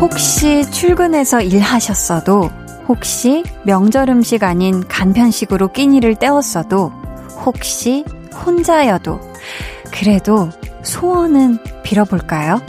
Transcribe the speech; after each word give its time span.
혹시 0.00 0.68
출근해서 0.70 1.42
일하셨어도, 1.42 2.50
혹시 2.88 3.44
명절 3.64 4.08
음식 4.08 4.42
아닌 4.42 4.86
간편식으로 4.88 5.68
끼니를 5.68 6.14
때웠어도, 6.14 6.90
혹시 7.44 8.04
혼자여도, 8.44 9.20
그래도 9.92 10.48
소원은 10.82 11.58
빌어볼까요? 11.82 12.60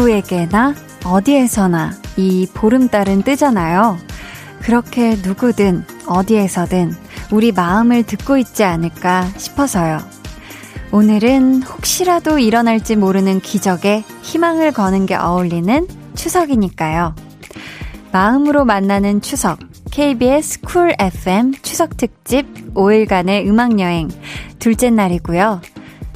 누구에게나 0.00 0.74
어디에서나 1.04 1.92
이 2.16 2.46
보름달은 2.54 3.22
뜨잖아요. 3.22 3.98
그렇게 4.60 5.16
누구든 5.16 5.84
어디에서든 6.06 6.94
우리 7.30 7.52
마음을 7.52 8.04
듣고 8.04 8.38
있지 8.38 8.64
않을까 8.64 9.26
싶어서요. 9.36 9.98
오늘은 10.92 11.62
혹시라도 11.62 12.38
일어날지 12.38 12.96
모르는 12.96 13.40
기적에 13.40 14.02
희망을 14.22 14.72
거는 14.72 15.04
게 15.04 15.16
어울리는 15.16 15.86
추석이니까요. 16.14 17.14
마음으로 18.10 18.64
만나는 18.64 19.20
추석. 19.20 19.58
KBS 19.90 20.62
쿨 20.62 20.94
FM 20.98 21.52
추석 21.62 21.96
특집 21.96 22.74
5일간의 22.74 23.46
음악 23.46 23.78
여행 23.80 24.08
둘째 24.58 24.88
날이고요. 24.88 25.60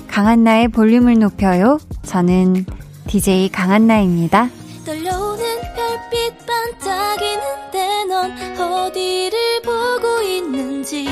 강한나의 0.09 0.69
볼륨을 0.69 1.19
높여요. 1.19 1.79
저는 2.03 2.65
DJ 3.07 3.51
강한나입니다. 3.51 4.49
떨려오는 4.85 5.45
별빛 5.77 6.47
반짝이는데 6.47 8.05
넌 8.09 8.61
어디를 8.61 9.63
보고 9.63 10.23
있는지 10.23 11.07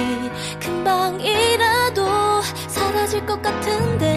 금방이라도 0.60 2.04
사라질 2.68 3.24
것 3.26 3.40
같은데 3.40 4.16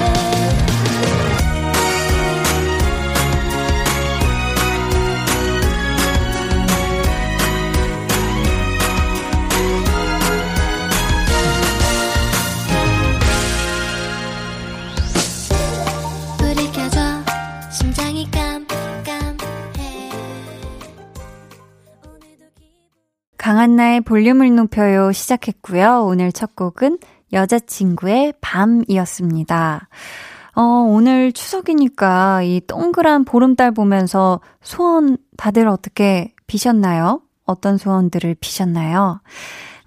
강한나의 23.45 24.01
볼륨을 24.01 24.55
높여요 24.55 25.11
시작했고요. 25.11 26.05
오늘 26.05 26.31
첫 26.31 26.55
곡은 26.55 26.97
여자친구의 27.31 28.33
밤이었습니다. 28.41 29.87
어, 30.55 30.61
오늘 30.61 31.31
추석이니까 31.31 32.41
이 32.41 32.59
동그란 32.65 33.23
보름달 33.23 33.69
보면서 33.71 34.39
소원 34.63 35.19
다들 35.37 35.67
어떻게 35.67 36.33
비셨나요? 36.47 37.21
어떤 37.45 37.77
소원들을 37.77 38.35
비셨나요? 38.39 39.21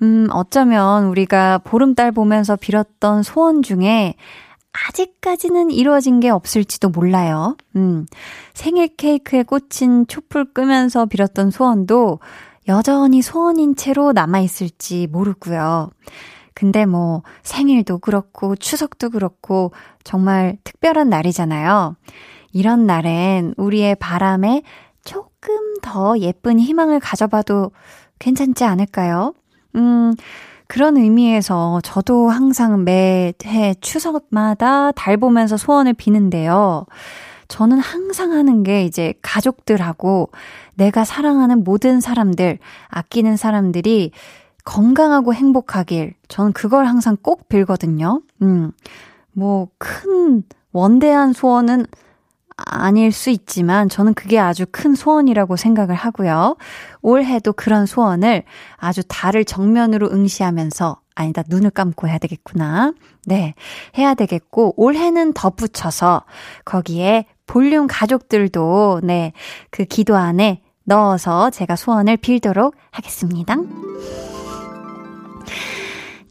음, 0.03 0.29
어쩌면 0.31 1.07
우리가 1.07 1.59
보름달 1.59 2.13
보면서 2.13 2.55
빌었던 2.55 3.25
소원 3.25 3.63
중에 3.63 4.15
아직까지는 4.87 5.73
이루어진 5.73 6.21
게 6.21 6.31
없을지도 6.31 6.91
몰라요. 6.91 7.57
음, 7.75 8.07
생일 8.55 8.87
케이크에 8.97 9.43
꽂힌 9.43 10.07
촛불 10.07 10.45
끄면서 10.45 11.07
빌었던 11.07 11.51
소원도 11.51 12.21
여전히 12.69 13.23
소원인 13.23 13.75
채로 13.77 14.13
남아있을지 14.13 15.09
모르고요. 15.11 15.91
근데 16.55 16.87
뭐 16.87 17.23
생일도 17.43 17.99
그렇고 17.99 18.57
추석도 18.57 19.11
그렇고 19.11 19.73
정말 20.05 20.59
특별한 20.65 21.09
날이잖아요. 21.09 21.97
이런 22.53 22.87
날엔 22.87 23.55
우리의 23.57 23.95
바람에 23.97 24.63
조금 25.05 25.77
더 25.83 26.19
예쁜 26.19 26.59
희망을 26.59 27.01
가져봐도 27.01 27.71
괜찮지 28.19 28.65
않을까요? 28.65 29.35
음, 29.77 30.15
그런 30.67 30.97
의미에서 30.97 31.81
저도 31.83 32.29
항상 32.29 32.85
매해 32.85 33.75
추석마다 33.81 34.93
달 34.93 35.17
보면서 35.17 35.57
소원을 35.57 35.95
비는데요. 35.95 36.85
저는 37.49 37.79
항상 37.79 38.33
하는 38.33 38.63
게 38.63 38.85
이제 38.85 39.15
가족들하고 39.23 40.31
내가 40.75 41.05
사랑하는 41.05 41.65
모든 41.65 42.01
사람들, 42.01 42.59
아끼는 42.89 43.37
사람들이 43.37 44.13
건강하고 44.65 45.33
행복하길, 45.33 46.15
저는 46.29 46.53
그걸 46.53 46.85
항상 46.85 47.17
꼭 47.21 47.49
빌거든요. 47.49 48.21
음, 48.43 48.71
뭐, 49.33 49.69
큰, 49.79 50.43
원대한 50.73 51.33
소원은 51.33 51.87
아닐 52.55 53.11
수 53.13 53.31
있지만, 53.31 53.89
저는 53.89 54.13
그게 54.13 54.39
아주 54.39 54.67
큰 54.71 54.95
소원이라고 54.95 55.57
생각을 55.57 55.95
하고요. 55.95 56.57
올해도 57.01 57.55
그런 57.55 57.87
소원을 57.87 58.43
아주 58.77 59.03
달을 59.09 59.47
정면으로 59.47 60.11
응시하면서, 60.11 61.01
아니다, 61.15 61.43
눈을 61.49 61.71
감고 61.71 62.07
해야 62.07 62.19
되겠구나. 62.19 62.93
네, 63.25 63.55
해야 63.97 64.13
되겠고, 64.13 64.75
올해는 64.77 65.33
덧붙여서, 65.33 66.25
거기에 66.67 67.25
볼륨 67.49 67.89
가족들도, 67.89 69.01
네, 69.03 69.33
그 69.71 69.85
기도 69.85 70.17
안에 70.17 70.61
넣어서 70.85 71.51
제가 71.51 71.75
소원을 71.75 72.17
빌도록 72.19 72.77
하겠습니다. 72.93 73.57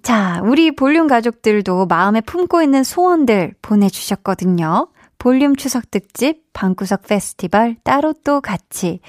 자, 0.01 0.41
우리 0.45 0.73
볼륨 0.73 1.07
가족들도 1.07 1.87
마음에 1.87 2.21
품고 2.21 2.61
있는 2.61 2.85
소원들 2.85 3.55
보내주셨거든요. 3.61 4.87
볼륨 5.17 5.55
추석 5.57 5.91
특집, 5.91 6.43
방구석 6.53 7.07
페스티벌, 7.07 7.75
따로 7.83 8.13
또 8.23 8.39
같이. 8.39 9.01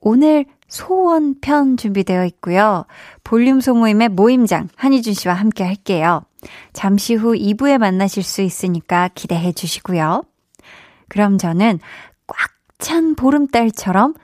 오늘 0.00 0.44
소원 0.68 1.40
편 1.40 1.76
준비되어 1.76 2.24
있고요. 2.26 2.84
볼륨 3.24 3.60
소모임의 3.60 4.10
모임장, 4.10 4.68
한희준 4.76 5.14
씨와 5.14 5.34
함께 5.34 5.64
할게요. 5.64 6.22
잠시 6.72 7.14
후 7.14 7.32
2부에 7.32 7.78
만나실 7.78 8.22
수 8.22 8.42
있으니까 8.42 9.08
기대해 9.14 9.52
주시고요. 9.52 10.22
그럼 11.14 11.38
저는 11.38 11.78
꽉 12.26 12.50
찬 12.80 13.14
보름달처럼 13.14 14.14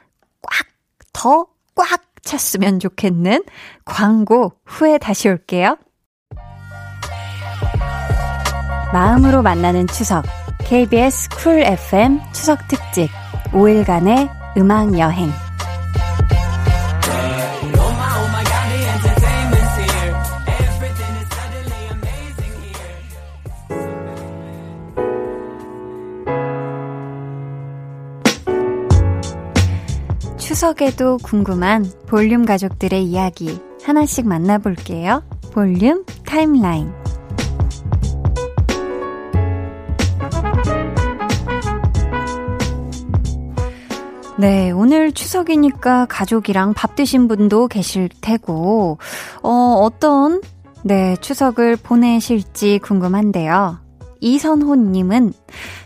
꽉 0.43 0.67
더 1.13 1.47
꽉 1.77 2.03
찼으면 2.23 2.79
좋겠는 2.81 3.45
광고 3.87 4.53
후에 4.67 4.99
다시 4.99 5.29
올게요. 5.29 5.79
마음으로 8.93 9.41
만나는 9.43 9.87
추석. 9.87 10.25
KBS 10.67 11.31
쿨 11.31 11.61
FM 11.61 12.21
추석 12.35 12.59
특집. 12.69 13.09
5일간의 13.53 14.29
음악 14.59 14.99
여행 14.99 15.31
추석에도 30.61 31.17
궁금한 31.23 31.91
볼륨 32.07 32.45
가족들의 32.45 33.03
이야기 33.03 33.59
하나씩 33.83 34.29
만나볼게요. 34.29 35.23
볼륨 35.55 36.05
타임라인. 36.27 36.93
네, 44.37 44.71
오늘 44.71 45.13
추석이니까 45.13 46.05
가족이랑 46.11 46.75
밥 46.75 46.95
드신 46.95 47.27
분도 47.27 47.67
계실 47.67 48.11
테고, 48.21 48.99
어, 49.43 49.49
어떤, 49.49 50.43
네, 50.83 51.17
추석을 51.23 51.77
보내실지 51.77 52.81
궁금한데요. 52.81 53.79
이선호님은 54.21 55.33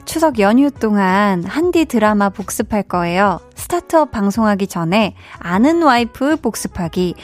추석 0.04 0.38
연휴 0.38 0.70
동안 0.70 1.44
한디 1.44 1.84
드라마 1.84 2.28
복습할 2.28 2.82
거예요. 2.82 3.40
스타트업 3.54 4.10
방송하기 4.10 4.66
전에 4.66 5.14
아는 5.38 5.82
와이프 5.82 6.36
복습하기. 6.36 7.14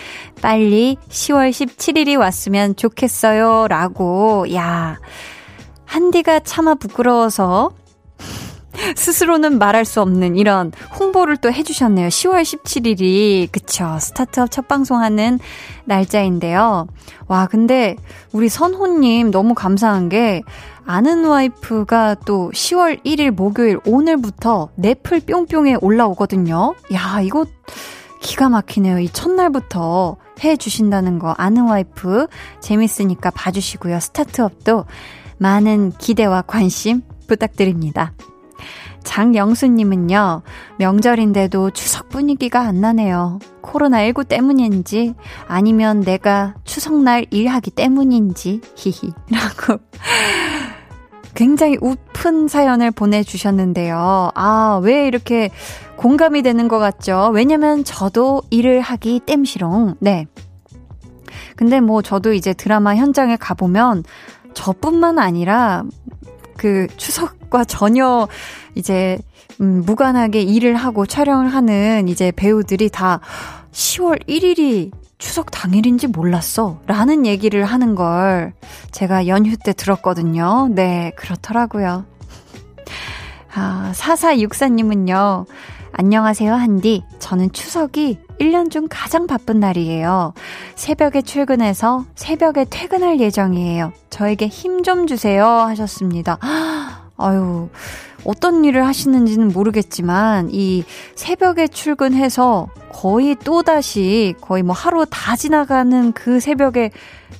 빨리 0.40 0.96
10월 1.08 1.50
17일이 1.50 2.18
왔으면 2.18 2.76
좋겠어요. 2.76 3.68
라고. 3.68 4.52
야. 4.54 4.98
한디가 5.84 6.40
차마 6.40 6.74
부끄러워서 6.74 7.72
스스로는 8.96 9.58
말할 9.58 9.84
수 9.84 10.00
없는 10.00 10.36
이런 10.36 10.72
홍보를 10.98 11.36
또 11.36 11.52
해주셨네요. 11.52 12.08
10월 12.08 12.42
17일이, 12.42 13.50
그쵸. 13.50 13.98
스타트업 14.00 14.50
첫 14.50 14.68
방송하는 14.68 15.38
날짜인데요. 15.84 16.86
와, 17.26 17.46
근데 17.46 17.96
우리 18.32 18.48
선호님 18.48 19.30
너무 19.30 19.54
감사한 19.54 20.08
게 20.08 20.42
아는 20.86 21.24
와이프가 21.24 22.16
또 22.26 22.50
10월 22.52 23.04
1일 23.04 23.30
목요일 23.30 23.78
오늘부터 23.86 24.70
넷플 24.74 25.20
뿅뿅에 25.20 25.76
올라오거든요. 25.80 26.74
야, 26.92 27.20
이거 27.22 27.46
기가 28.20 28.48
막히네요. 28.48 28.98
이 28.98 29.08
첫날부터 29.08 30.16
해 30.44 30.56
주신다는 30.56 31.18
거 31.18 31.34
아는 31.36 31.64
와이프 31.64 32.26
재밌으니까 32.60 33.30
봐주시고요. 33.30 34.00
스타트업도 34.00 34.84
많은 35.38 35.92
기대와 35.98 36.42
관심 36.42 37.02
부탁드립니다. 37.26 38.12
장영수님은요, 39.04 40.42
명절인데도 40.78 41.70
추석 41.70 42.08
분위기가 42.08 42.60
안 42.60 42.80
나네요. 42.80 43.38
코로나19 43.62 44.28
때문인지, 44.28 45.14
아니면 45.46 46.00
내가 46.00 46.54
추석날 46.64 47.26
일하기 47.30 47.70
때문인지, 47.72 48.60
히히. 48.76 49.12
라고. 49.30 49.82
굉장히 51.34 51.78
우픈 51.80 52.48
사연을 52.48 52.90
보내주셨는데요. 52.90 54.30
아, 54.34 54.80
왜 54.82 55.06
이렇게 55.06 55.50
공감이 55.96 56.42
되는 56.42 56.68
것 56.68 56.78
같죠? 56.78 57.30
왜냐면 57.32 57.84
저도 57.84 58.42
일을 58.50 58.80
하기 58.80 59.20
땜시롱. 59.26 59.96
네. 60.00 60.26
근데 61.56 61.80
뭐 61.80 62.02
저도 62.02 62.32
이제 62.32 62.52
드라마 62.52 62.96
현장에 62.96 63.36
가보면 63.36 64.04
저뿐만 64.54 65.18
아니라 65.18 65.84
그 66.60 66.88
추석과 66.98 67.64
전혀 67.64 68.28
이제 68.74 69.18
음, 69.62 69.82
무관하게 69.86 70.42
일을 70.42 70.76
하고 70.76 71.06
촬영을 71.06 71.48
하는 71.48 72.06
이제 72.06 72.30
배우들이 72.36 72.90
다 72.90 73.20
10월 73.72 74.22
1일이 74.26 74.90
추석 75.16 75.50
당일인지 75.50 76.06
몰랐어. 76.06 76.78
라는 76.86 77.24
얘기를 77.24 77.64
하는 77.64 77.94
걸 77.94 78.52
제가 78.90 79.26
연휴 79.26 79.56
때 79.56 79.72
들었거든요. 79.72 80.68
네, 80.70 81.12
그렇더라고요. 81.16 82.04
아, 83.54 83.92
4464님은요. 83.94 85.46
안녕하세요, 85.92 86.52
한디. 86.52 87.04
저는 87.20 87.52
추석이 87.52 88.18
1년 88.40 88.70
중 88.70 88.86
가장 88.88 89.26
바쁜 89.26 89.60
날이에요. 89.60 90.32
새벽에 90.74 91.20
출근해서 91.22 92.06
새벽에 92.14 92.64
퇴근할 92.68 93.20
예정이에요. 93.20 93.92
저에게 94.08 94.46
힘 94.48 94.82
좀 94.82 95.06
주세요. 95.06 95.44
하셨습니다. 95.46 96.38
아유, 97.18 97.68
어떤 98.24 98.64
일을 98.64 98.86
하시는지는 98.86 99.48
모르겠지만, 99.48 100.48
이 100.52 100.84
새벽에 101.14 101.68
출근해서 101.68 102.68
거의 102.90 103.36
또다시 103.44 104.34
거의 104.40 104.62
뭐 104.62 104.74
하루 104.74 105.04
다 105.10 105.36
지나가는 105.36 106.12
그 106.12 106.40
새벽에 106.40 106.92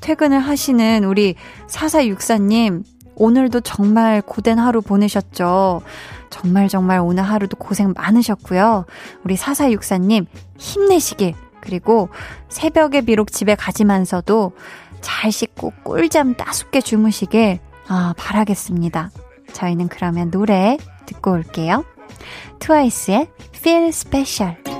퇴근을 0.03 0.38
하시는 0.38 1.05
우리 1.05 1.35
4464님, 1.69 2.85
오늘도 3.14 3.61
정말 3.61 4.20
고된 4.20 4.58
하루 4.58 4.82
보내셨죠. 4.82 5.81
정말 6.31 6.69
정말 6.69 7.00
오늘 7.00 7.25
하루도 7.25 7.56
고생 7.56 7.93
많으셨고요. 7.94 8.87
우리 9.25 9.37
4464님, 9.37 10.27
힘내시길. 10.59 11.35
그리고 11.61 12.09
새벽에 12.49 13.03
비록 13.03 13.32
집에 13.32 13.55
가지만서도 13.55 14.53
잘 15.00 15.31
씻고 15.31 15.73
꿀잠 15.85 16.35
따숩게 16.35 16.81
주무시길 16.81 17.59
아, 17.88 18.15
바라겠습니다. 18.17 19.11
저희는 19.53 19.88
그러면 19.88 20.31
노래 20.31 20.79
듣고 21.06 21.32
올게요. 21.32 21.85
트와이스의 22.61 23.29
Feel 23.55 23.88
Special. 23.88 24.80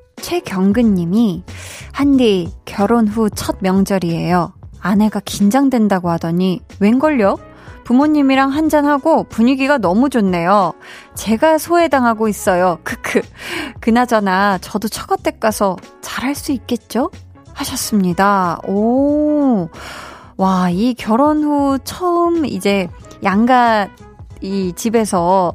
최경근님이 0.21 1.43
한디 1.91 2.51
결혼 2.65 3.07
후 3.07 3.29
첫 3.29 3.57
명절이에요. 3.61 4.53
아내가 4.79 5.19
긴장된다고 5.23 6.09
하더니 6.09 6.61
웬걸요? 6.79 7.37
부모님이랑 7.83 8.49
한잔하고 8.51 9.23
분위기가 9.25 9.77
너무 9.77 10.09
좋네요. 10.09 10.73
제가 11.15 11.57
소외당하고 11.57 12.27
있어요. 12.27 12.79
크크. 12.83 13.21
그나저나 13.79 14.59
저도 14.59 14.87
처가댁 14.87 15.39
가서 15.39 15.75
잘할 16.01 16.35
수 16.35 16.51
있겠죠? 16.51 17.09
하셨습니다. 17.53 18.59
오. 18.67 19.69
와, 20.37 20.69
이 20.69 20.93
결혼 20.93 21.43
후 21.43 21.77
처음 21.83 22.45
이제 22.45 22.87
양가 23.23 23.89
이 24.41 24.73
집에서 24.75 25.53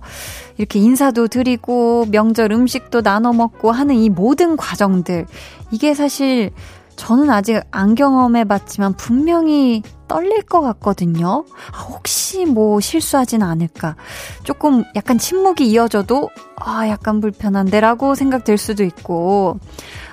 이렇게 0.57 0.79
인사도 0.79 1.29
드리고 1.29 2.07
명절 2.11 2.53
음식도 2.53 3.03
나눠 3.03 3.33
먹고 3.33 3.73
하는 3.73 3.97
이 3.97 4.09
모든 4.09 4.57
과정들. 4.57 5.27
이게 5.71 5.95
사실 5.95 6.51
저는 6.97 7.31
아직 7.31 7.61
안 7.71 7.95
경험해 7.95 8.45
봤지만 8.45 8.95
분명히 8.95 9.83
떨릴 10.09 10.43
것 10.43 10.61
같거든요. 10.61 11.45
아, 11.73 11.79
혹시 11.83 12.45
뭐 12.47 12.81
실수하진 12.81 13.43
않을까. 13.43 13.97
조금 14.45 14.85
약간 14.95 15.19
침묵이 15.19 15.67
이어져도, 15.69 16.31
아, 16.57 16.89
약간 16.89 17.21
불편한데라고 17.21 18.15
생각될 18.15 18.57
수도 18.57 18.83
있고. 18.83 19.59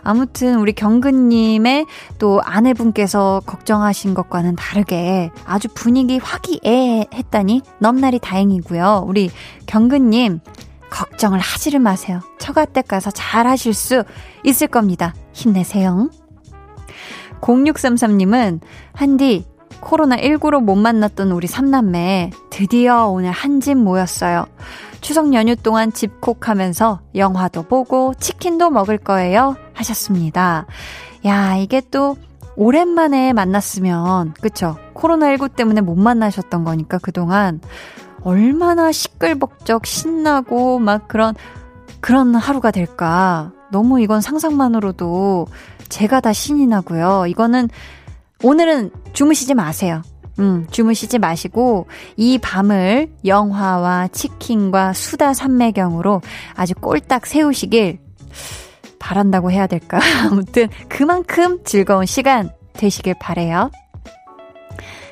아무튼 0.03 0.59
우리 0.59 0.73
경근님의 0.73 1.85
또 2.19 2.41
아내분께서 2.43 3.41
걱정하신 3.45 4.13
것과는 4.13 4.55
다르게 4.55 5.31
아주 5.45 5.69
분위기 5.73 6.17
화기애애했다니 6.17 7.61
넘날이 7.79 8.19
다행이고요. 8.19 9.05
우리 9.07 9.31
경근님, 9.65 10.41
걱정을 10.89 11.39
하지를 11.39 11.79
마세요. 11.79 12.19
처가댁 12.39 12.87
가서 12.87 13.09
잘 13.09 13.47
하실 13.47 13.73
수 13.73 14.03
있을 14.43 14.67
겁니다. 14.67 15.15
힘내세요. 15.31 16.09
0633님은, 17.43 18.61
한디, 18.93 19.45
코로나19로 19.81 20.63
못 20.63 20.75
만났던 20.75 21.31
우리 21.31 21.47
삼남매 21.47 22.31
드디어 22.49 23.07
오늘 23.07 23.31
한 23.31 23.59
집 23.59 23.75
모였어요. 23.77 24.45
추석 25.01 25.33
연휴 25.33 25.55
동안 25.57 25.91
집콕하면서 25.91 27.01
영화도 27.15 27.63
보고 27.63 28.13
치킨도 28.13 28.69
먹을 28.69 28.97
거예요. 28.97 29.57
하셨습니다. 29.73 30.65
야, 31.25 31.55
이게 31.57 31.81
또 31.91 32.15
오랜만에 32.55 33.33
만났으면, 33.33 34.35
그쵸? 34.39 34.77
코로나19 34.93 35.55
때문에 35.55 35.81
못 35.81 35.95
만나셨던 35.95 36.63
거니까 36.63 36.97
그동안 36.99 37.59
얼마나 38.21 38.91
시끌벅적 38.93 39.85
신나고 39.85 40.79
막 40.79 41.09
그런, 41.09 41.35
그런 41.99 42.35
하루가 42.35 42.71
될까. 42.71 43.51
너무 43.71 43.99
이건 43.99 44.21
상상만으로도 44.21 45.47
제가 45.93 46.21
다 46.21 46.33
신이 46.33 46.65
나고요. 46.65 47.27
이거는 47.27 47.69
오늘은 48.41 48.89
주무시지 49.13 49.53
마세요. 49.53 50.01
음, 50.39 50.65
주무시지 50.71 51.19
마시고 51.19 51.85
이 52.17 52.39
밤을 52.39 53.11
영화와 53.23 54.07
치킨과 54.07 54.93
수다 54.93 55.35
삼매경으로 55.35 56.21
아주 56.55 56.73
꼴딱 56.73 57.27
세우시길 57.27 57.99
바란다고 58.97 59.51
해야 59.51 59.67
될까? 59.67 59.99
아무튼 60.25 60.67
그만큼 60.89 61.63
즐거운 61.63 62.07
시간 62.07 62.49
되시길 62.73 63.13
바래요. 63.19 63.69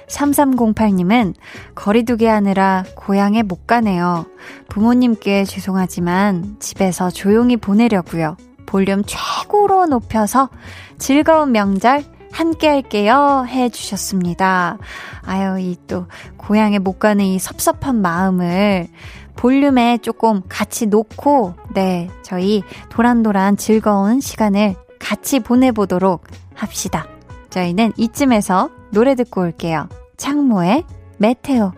3308님은 0.08 1.36
거리두기 1.76 2.26
하느라 2.26 2.84
고향에 2.96 3.44
못 3.44 3.68
가네요. 3.68 4.26
부모님께 4.68 5.46
죄송하지만 5.46 6.56
집에서 6.60 7.12
조용히 7.12 7.56
보내려고요. 7.56 8.36
볼륨 8.72 9.04
최고로 9.06 9.88
높여서 9.88 10.50
즐거운 10.98 11.52
명절 11.52 12.06
함께 12.32 12.70
할게요. 12.70 13.46
해 13.46 13.68
주셨습니다. 13.68 14.78
아유, 15.26 15.60
이 15.60 15.76
또 15.88 16.08
고향에 16.38 16.80
못 16.80 16.98
가는 16.98 17.26
이 17.26 17.38
섭섭한 17.38 18.02
마음을 18.02 18.88
볼륨에 19.36 19.98
조금 19.98 20.42
같이 20.48 20.86
놓고, 20.86 21.56
네, 21.74 22.10
저희 22.22 22.64
도란도란 22.90 23.58
즐거운 23.58 24.22
시간을 24.22 24.76
같이 25.00 25.42
보내보도록 25.42 26.24
합시다. 26.54 27.08
저희는 27.50 27.92
이쯤에서 27.98 28.70
노래 28.92 29.16
듣고 29.16 29.42
올게요. 29.42 29.90
창모의 30.16 30.86
메테오. 31.18 31.74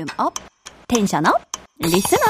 Volume 0.00 0.06
up, 0.16 0.32
tension 0.88 1.26
up, 1.26 1.34
listen 1.78 2.18
up. 2.18 2.24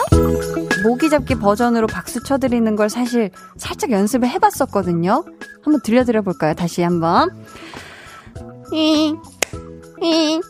모기 0.85 1.09
잡기 1.09 1.37
버전으로 1.37 1.87
박수 1.87 2.23
쳐드리는 2.23 2.77
걸 2.77 2.91
사실 2.91 3.31
살짝 3.57 3.93
연습을 3.93 4.29
해봤었거든요. 4.29 5.25
한번 5.63 5.81
들려드려 5.83 6.23
볼까요? 6.23 6.55
다시 6.55 6.83
한번. 6.83 7.31
잉, 8.73 9.21
잉, 10.03 10.41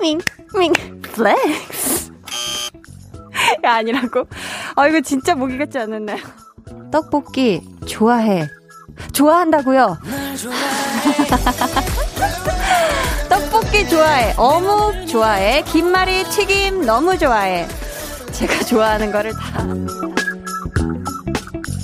윙, 0.00 0.20
윙, 0.58 0.72
flex. 1.02 2.12
야, 3.64 3.76
아니라고? 3.76 4.26
아, 4.76 4.86
이거 4.88 5.00
진짜 5.00 5.34
모기 5.34 5.56
같지 5.58 5.78
않았나요? 5.78 6.18
떡볶이 6.90 7.62
좋아해. 7.86 8.48
좋아한다고요? 9.12 9.98
떡볶이 13.28 13.88
좋아해. 13.88 14.34
어묵 14.36 14.99
좋아해. 15.10 15.62
김말이 15.64 16.22
튀김 16.24 16.86
너무 16.86 17.18
좋아해. 17.18 17.66
제가 18.30 18.64
좋아하는 18.64 19.10
거를 19.10 19.32
다. 19.32 19.66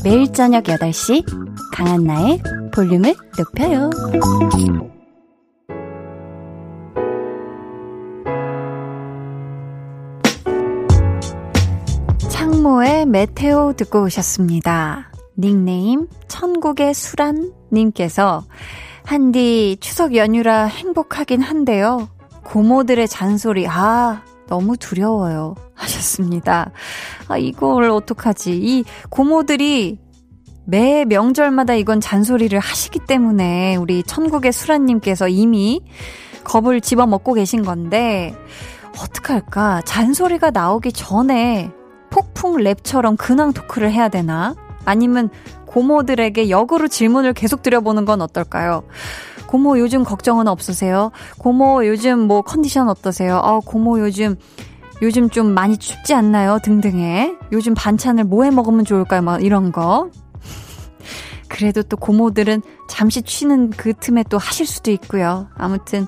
매일 0.04 0.32
저녁 0.32 0.62
8시 0.62 1.24
강한나의 1.72 2.40
볼륨을 2.72 3.16
높여요. 3.36 3.90
창모의 12.28 13.06
메테오 13.06 13.72
듣고 13.72 14.04
오셨습니다. 14.04 15.10
닉네임 15.36 16.06
천국의 16.28 16.94
수란 16.94 17.52
님께서 17.72 18.44
한디 19.04 19.76
추석 19.80 20.14
연휴라 20.14 20.66
행복하긴 20.66 21.42
한데요. 21.42 22.08
고모들의 22.46 23.08
잔소리, 23.08 23.66
아, 23.66 24.22
너무 24.46 24.76
두려워요. 24.76 25.56
하셨습니다. 25.74 26.70
아, 27.28 27.36
이걸 27.36 27.90
어떡하지. 27.90 28.52
이 28.56 28.84
고모들이 29.10 29.98
매 30.64 31.04
명절마다 31.04 31.74
이건 31.74 32.00
잔소리를 32.00 32.56
하시기 32.58 33.00
때문에 33.00 33.76
우리 33.76 34.02
천국의 34.04 34.52
수라님께서 34.52 35.28
이미 35.28 35.82
겁을 36.44 36.80
집어먹고 36.80 37.34
계신 37.34 37.64
건데, 37.64 38.34
어떡할까? 38.96 39.82
잔소리가 39.82 40.50
나오기 40.50 40.92
전에 40.92 41.70
폭풍 42.10 42.58
랩처럼 42.58 43.16
근황 43.18 43.52
토크를 43.52 43.90
해야 43.90 44.08
되나? 44.08 44.54
아니면 44.84 45.30
고모들에게 45.66 46.48
역으로 46.48 46.86
질문을 46.86 47.34
계속 47.34 47.62
드려보는 47.62 48.04
건 48.04 48.22
어떨까요? 48.22 48.84
고모 49.46 49.78
요즘 49.78 50.04
걱정은 50.04 50.48
없으세요? 50.48 51.10
고모 51.38 51.86
요즘 51.86 52.20
뭐 52.20 52.42
컨디션 52.42 52.88
어떠세요? 52.88 53.38
아, 53.38 53.60
고모 53.64 54.00
요즘 54.00 54.36
요즘 55.02 55.28
좀 55.28 55.52
많이 55.52 55.76
춥지 55.76 56.14
않나요? 56.14 56.58
등등의 56.62 57.36
요즘 57.52 57.74
반찬을 57.74 58.24
뭐 58.24 58.44
해 58.44 58.50
먹으면 58.50 58.84
좋을까요? 58.84 59.22
막 59.22 59.44
이런 59.44 59.72
거. 59.72 60.10
그래도 61.48 61.82
또 61.82 61.96
고모들은 61.96 62.62
잠시 62.88 63.22
쉬는 63.24 63.70
그 63.70 63.92
틈에 63.94 64.24
또 64.28 64.38
하실 64.38 64.66
수도 64.66 64.90
있고요. 64.90 65.48
아무튼 65.56 66.06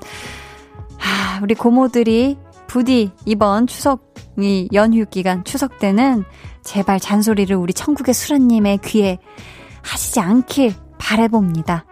아, 1.01 1.41
우리 1.43 1.55
고모들이 1.55 2.39
부디 2.67 3.13
이번 3.25 3.67
추석 3.67 4.15
이 4.39 4.69
연휴 4.73 5.05
기간 5.07 5.45
추석 5.45 5.79
때는 5.79 6.25
제발 6.63 7.01
잔소리를 7.01 7.55
우리 7.57 7.73
천국의 7.73 8.15
수라님의 8.15 8.79
귀에 8.85 9.19
하시지 9.83 10.21
않길 10.21 10.75
바래봅니다. 10.99 11.85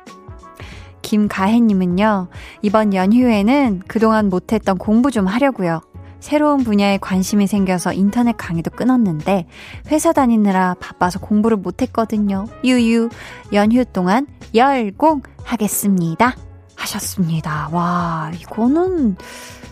김가혜님은요, 1.07 2.27
이번 2.63 2.93
연휴에는 2.93 3.83
그동안 3.87 4.29
못했던 4.29 4.77
공부 4.77 5.13
좀 5.13 5.29
하려고요. 5.29 5.81
새로운 6.19 6.65
분야에 6.65 6.99
관심이 6.99 7.47
생겨서 7.47 7.93
인터넷 7.93 8.37
강의도 8.37 8.73
끊었는데 8.73 9.47
회사 9.93 10.13
다니느라 10.13 10.75
바빠서 10.81 11.21
공부를 11.21 11.59
못했거든요. 11.59 12.47
유유 12.65 13.11
연휴 13.53 13.85
동안 13.85 14.27
열공 14.53 15.23
하겠습니다. 15.45 16.35
하셨습니다. 16.75 17.69
와 17.71 18.33
이거는 18.41 19.17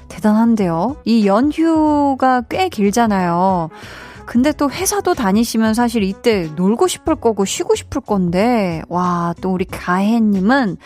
대단한데요. 0.08 0.98
이 1.04 1.26
연휴가 1.26 2.42
꽤 2.42 2.68
길잖아요. 2.68 3.70
근데 4.26 4.52
또 4.52 4.70
회사도 4.70 5.14
다니시면 5.14 5.74
사실 5.74 6.02
이때 6.02 6.48
놀고 6.56 6.88
싶을 6.88 7.14
거고 7.16 7.44
쉬고 7.44 7.74
싶을 7.74 8.00
건데, 8.00 8.82
와, 8.88 9.34
또 9.40 9.52
우리 9.52 9.64
가혜님은, 9.64 10.76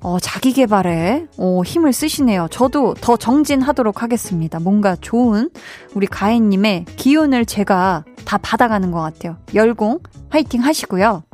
어, 0.00 0.18
자기 0.20 0.52
개발에, 0.52 1.26
어, 1.38 1.62
힘을 1.64 1.92
쓰시네요. 1.92 2.48
저도 2.50 2.94
더 2.94 3.16
정진하도록 3.16 4.02
하겠습니다. 4.02 4.60
뭔가 4.60 4.96
좋은 5.00 5.50
우리 5.94 6.06
가혜님의 6.06 6.84
기운을 6.96 7.46
제가 7.46 8.04
다 8.24 8.38
받아가는 8.38 8.90
것 8.90 9.00
같아요. 9.00 9.36
열공, 9.54 10.00
화이팅 10.30 10.62
하시고요. 10.62 11.24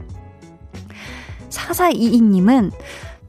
4422님은, 1.50 2.70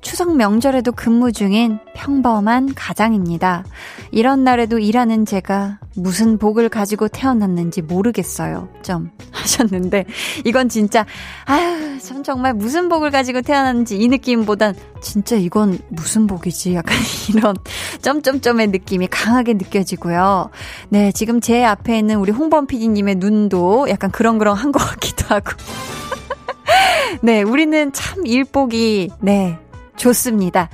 추석 0.01 0.36
명절에도 0.36 0.91
근무 0.91 1.31
중인 1.31 1.79
평범한 1.93 2.74
가장입니다. 2.74 3.63
이런 4.12 4.43
날에도 4.43 4.79
일하는 4.79 5.25
제가 5.25 5.79
무슨 5.96 6.38
복을 6.38 6.70
가지고 6.70 7.08
태어났는지 7.08 7.81
모르겠어요. 7.81 8.67
점 8.81 9.12
하셨는데 9.31 10.05
이건 10.43 10.70
진짜 10.70 11.05
아유 11.46 12.00
전 12.00 12.24
정말 12.24 12.53
무슨 12.53 12.89
복을 12.89 13.12
가지고 13.12 13.41
태어났는지 13.41 13.98
이 13.98 14.08
느낌보단 14.08 14.75
진짜 15.01 15.36
이건 15.36 15.77
무슨 15.89 16.25
복이지 16.25 16.74
약간 16.74 16.98
이런 17.29 17.55
점점점의 18.01 18.67
느낌이 18.67 19.08
강하게 19.08 19.53
느껴지고요. 19.53 20.50
네 20.89 21.12
지금 21.12 21.39
제 21.39 21.63
앞에 21.63 22.00
있는 22.00 22.17
우리 22.17 22.31
홍범 22.31 22.65
PD님의 22.65 23.15
눈도 23.15 23.88
약간 23.89 24.10
그렁그렁한 24.12 24.72
것 24.72 24.79
같기도 24.79 25.25
하고. 25.27 25.51
네 27.22 27.43
우리는 27.43 27.91
참 27.93 28.25
일복이 28.25 29.10
네 29.20 29.60
좋습니다. 30.01 30.70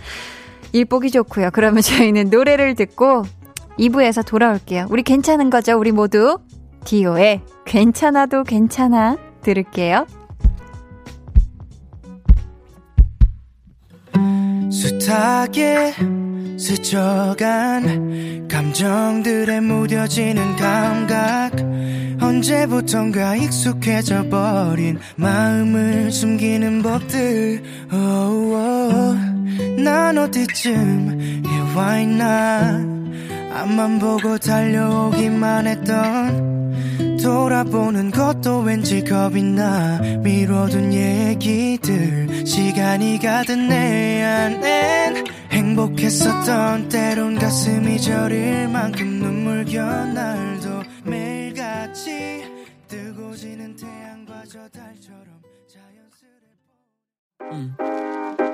일복이 0.72 1.12
좋고요. 1.12 1.50
그러면 1.52 1.82
저희는 1.82 2.30
노래를 2.30 2.76
듣고 2.76 3.24
2부에서 3.78 4.26
돌아올게요. 4.26 4.88
우리 4.90 5.04
괜찮은 5.04 5.50
거죠? 5.50 5.78
우리 5.78 5.92
모두 5.92 6.40
디오의 6.86 7.42
괜찮아도 7.66 8.44
괜찮아 8.44 9.18
들을게요. 9.42 10.08
숱하게 14.72 15.94
스쳐간 16.58 18.48
감정들에 18.48 19.60
무뎌지는 19.60 20.56
감각. 20.56 21.52
언제부턴가 22.20 23.36
익숙해져 23.36 24.28
버린 24.30 24.98
마음을 25.16 26.12
숨기는 26.12 26.82
법들. 26.82 27.62
Oh, 27.94 28.56
oh. 28.56 29.82
난 29.84 30.18
어디쯤 30.18 31.44
해와 31.46 32.00
있나. 32.00 32.84
앞만 33.54 34.00
보고 34.00 34.38
달려오기만 34.38 35.68
했던 35.68 36.58
돌아보는 37.22 38.10
것도 38.12 38.62
왠지 38.62 39.04
겁이 39.04 39.44
나. 39.44 40.00
미뤄둔 40.24 40.92
얘기들 40.92 42.46
시간이 42.46 43.20
가든 43.20 43.70
내 43.70 44.24
안엔 44.24 45.37
행복했었던 45.68 46.88
때론 46.88 47.36
가슴이 47.38 48.00
저릴 48.00 48.70
만큼 48.70 49.06
눈물겨 49.06 49.84
날도 49.84 50.70
매일같이 51.04 52.46
뜨고 52.88 53.36
지는 53.36 53.76
태양과 53.76 54.44
저 54.50 54.60
달처럼 54.70 55.28
자연스레 57.42 57.76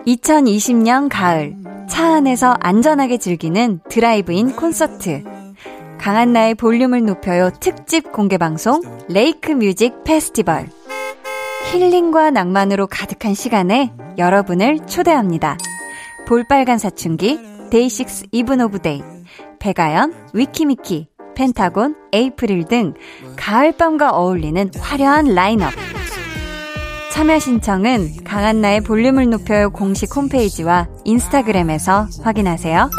2020년 0.07 1.07
가을 1.11 1.55
차 1.87 2.15
안에서 2.15 2.55
안전하게 2.59 3.17
즐기는 3.17 3.79
드라이브인 3.89 4.55
콘서트. 4.55 5.23
강한나의 5.99 6.55
볼륨을 6.55 7.05
높여요. 7.05 7.51
특집 7.59 8.11
공개 8.11 8.39
방송 8.39 8.81
Lake 9.07 9.51
Music 9.51 10.03
Festival. 10.03 10.67
힐링과 11.71 12.31
낭만으로 12.31 12.87
가득한 12.87 13.35
시간에 13.35 13.93
여러분을 14.17 14.79
초대합니다. 14.87 15.57
볼빨간 16.33 16.79
사춘기, 16.79 17.39
데이식스 17.69 18.25
이븐 18.31 18.59
오브 18.61 18.79
데이, 18.79 19.03
백아연, 19.59 20.31
위키미키, 20.33 21.07
펜타곤, 21.35 21.95
에이프릴 22.11 22.65
등 22.65 22.95
가을밤과 23.35 24.09
어울리는 24.09 24.71
화려한 24.75 25.35
라인업. 25.35 25.71
참여 27.11 27.37
신청은 27.37 28.23
강한나의 28.23 28.81
볼륨을 28.81 29.29
높여요 29.29 29.69
공식 29.69 30.15
홈페이지와 30.15 30.87
인스타그램에서 31.05 32.07
확인하세요. 32.23 32.89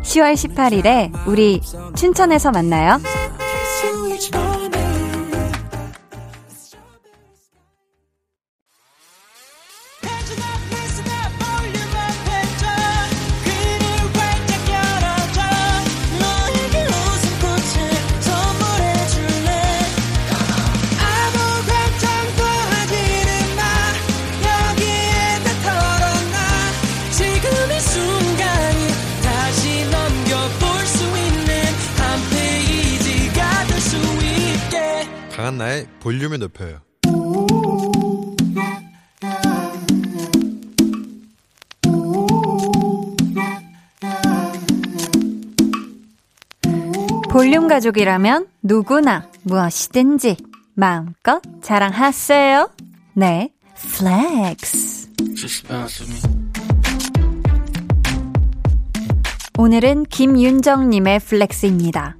10월 0.00 0.32
18일에 0.32 1.12
우리 1.26 1.60
춘천에서 1.94 2.50
만나요. 2.50 2.98
가족이라면 47.72 48.48
누구나 48.62 49.28
무엇이든지 49.44 50.36
마음껏 50.74 51.40
자랑하세요. 51.62 52.68
네, 53.14 53.50
flex. 53.74 55.08
오늘은 59.56 60.02
김윤정님의 60.04 61.20
flex입니다. 61.20 62.16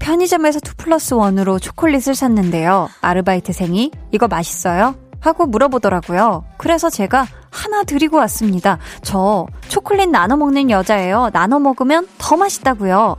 편의점에서 0.00 0.58
2 0.58 0.74
플러스 0.76 1.14
1으로 1.14 1.62
초콜릿을 1.62 2.16
샀는데요. 2.16 2.88
아르바이트생이 3.00 3.92
이거 4.10 4.26
맛있어요? 4.26 4.96
하고 5.20 5.46
물어보더라고요. 5.46 6.44
그래서 6.56 6.90
제가 6.90 7.28
하나 7.50 7.84
드리고 7.84 8.16
왔습니다. 8.16 8.78
저 9.02 9.46
초콜릿 9.68 10.08
나눠 10.08 10.36
먹는 10.36 10.68
여자예요. 10.68 11.30
나눠 11.32 11.60
먹으면 11.60 12.08
더 12.18 12.36
맛있다고요. 12.36 13.18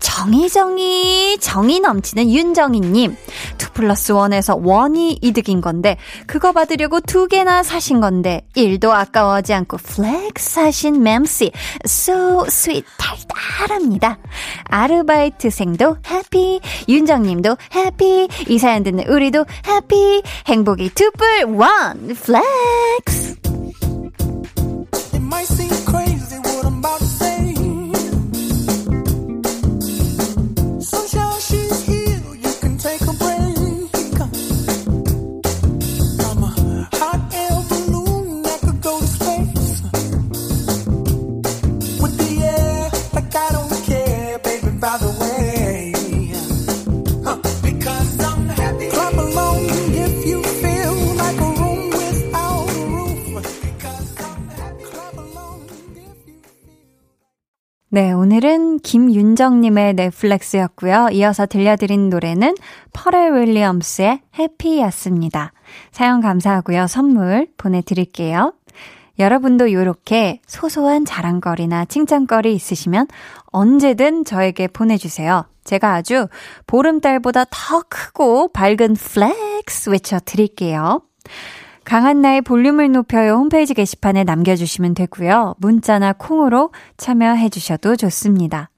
정의정의, 0.00 1.38
정의 1.38 1.80
넘치는 1.80 2.30
윤정희님. 2.30 3.12
2 3.12 3.16
플러스 3.74 4.12
1에서 4.12 4.58
one이 4.60 5.18
이득인 5.22 5.60
건데, 5.60 5.96
그거 6.26 6.52
받으려고 6.52 7.00
두 7.00 7.28
개나 7.28 7.62
사신 7.62 8.00
건데, 8.00 8.42
1도 8.56 8.90
아까워하지 8.90 9.54
않고 9.54 9.76
flex 9.76 10.58
하신 10.58 11.02
맴씨. 11.02 11.52
So 11.86 12.44
sweet, 12.46 12.86
달달합니다. 12.98 14.18
아르바이트생도 14.64 15.98
happy, 16.10 16.60
윤정님도 16.88 17.56
happy, 17.74 18.28
이 18.48 18.58
사연 18.58 18.82
듣는 18.82 19.06
우리도 19.06 19.44
happy, 19.66 20.22
행복이 20.46 20.90
two 20.94 21.15
plus 21.15 21.44
one, 21.54 22.14
flex! 22.14 23.40
네, 57.92 58.12
오늘은 58.12 58.78
김윤정님의 58.78 59.94
네 59.94 60.08
flex였고요. 60.08 61.08
이어서 61.10 61.44
들려드린 61.44 62.08
노래는 62.08 62.54
퍼렐 62.92 63.34
윌리엄스의 63.34 64.20
Happy였습니다. 64.38 65.52
사연 65.90 66.20
감사하고요. 66.20 66.86
선물 66.86 67.48
보내드릴게요. 67.56 68.54
여러분도 69.18 69.66
이렇게 69.66 70.40
소소한 70.46 71.04
자랑거리나 71.04 71.86
칭찬거리 71.86 72.54
있으시면 72.54 73.08
언제든 73.46 74.24
저에게 74.24 74.68
보내주세요. 74.68 75.46
제가 75.64 75.94
아주 75.94 76.28
보름달보다 76.68 77.46
더 77.50 77.82
크고 77.88 78.52
밝은 78.52 78.94
flex 78.94 79.90
외쳐드릴게요. 79.90 81.02
강한나의 81.90 82.42
볼륨을 82.42 82.92
높여요 82.92 83.32
홈페이지 83.32 83.74
게시판에 83.74 84.22
남겨주시면 84.22 84.94
되고요. 84.94 85.56
문자나 85.58 86.12
콩으로 86.12 86.70
참여해 86.96 87.48
주셔도 87.48 87.96
좋습니다. 87.96 88.70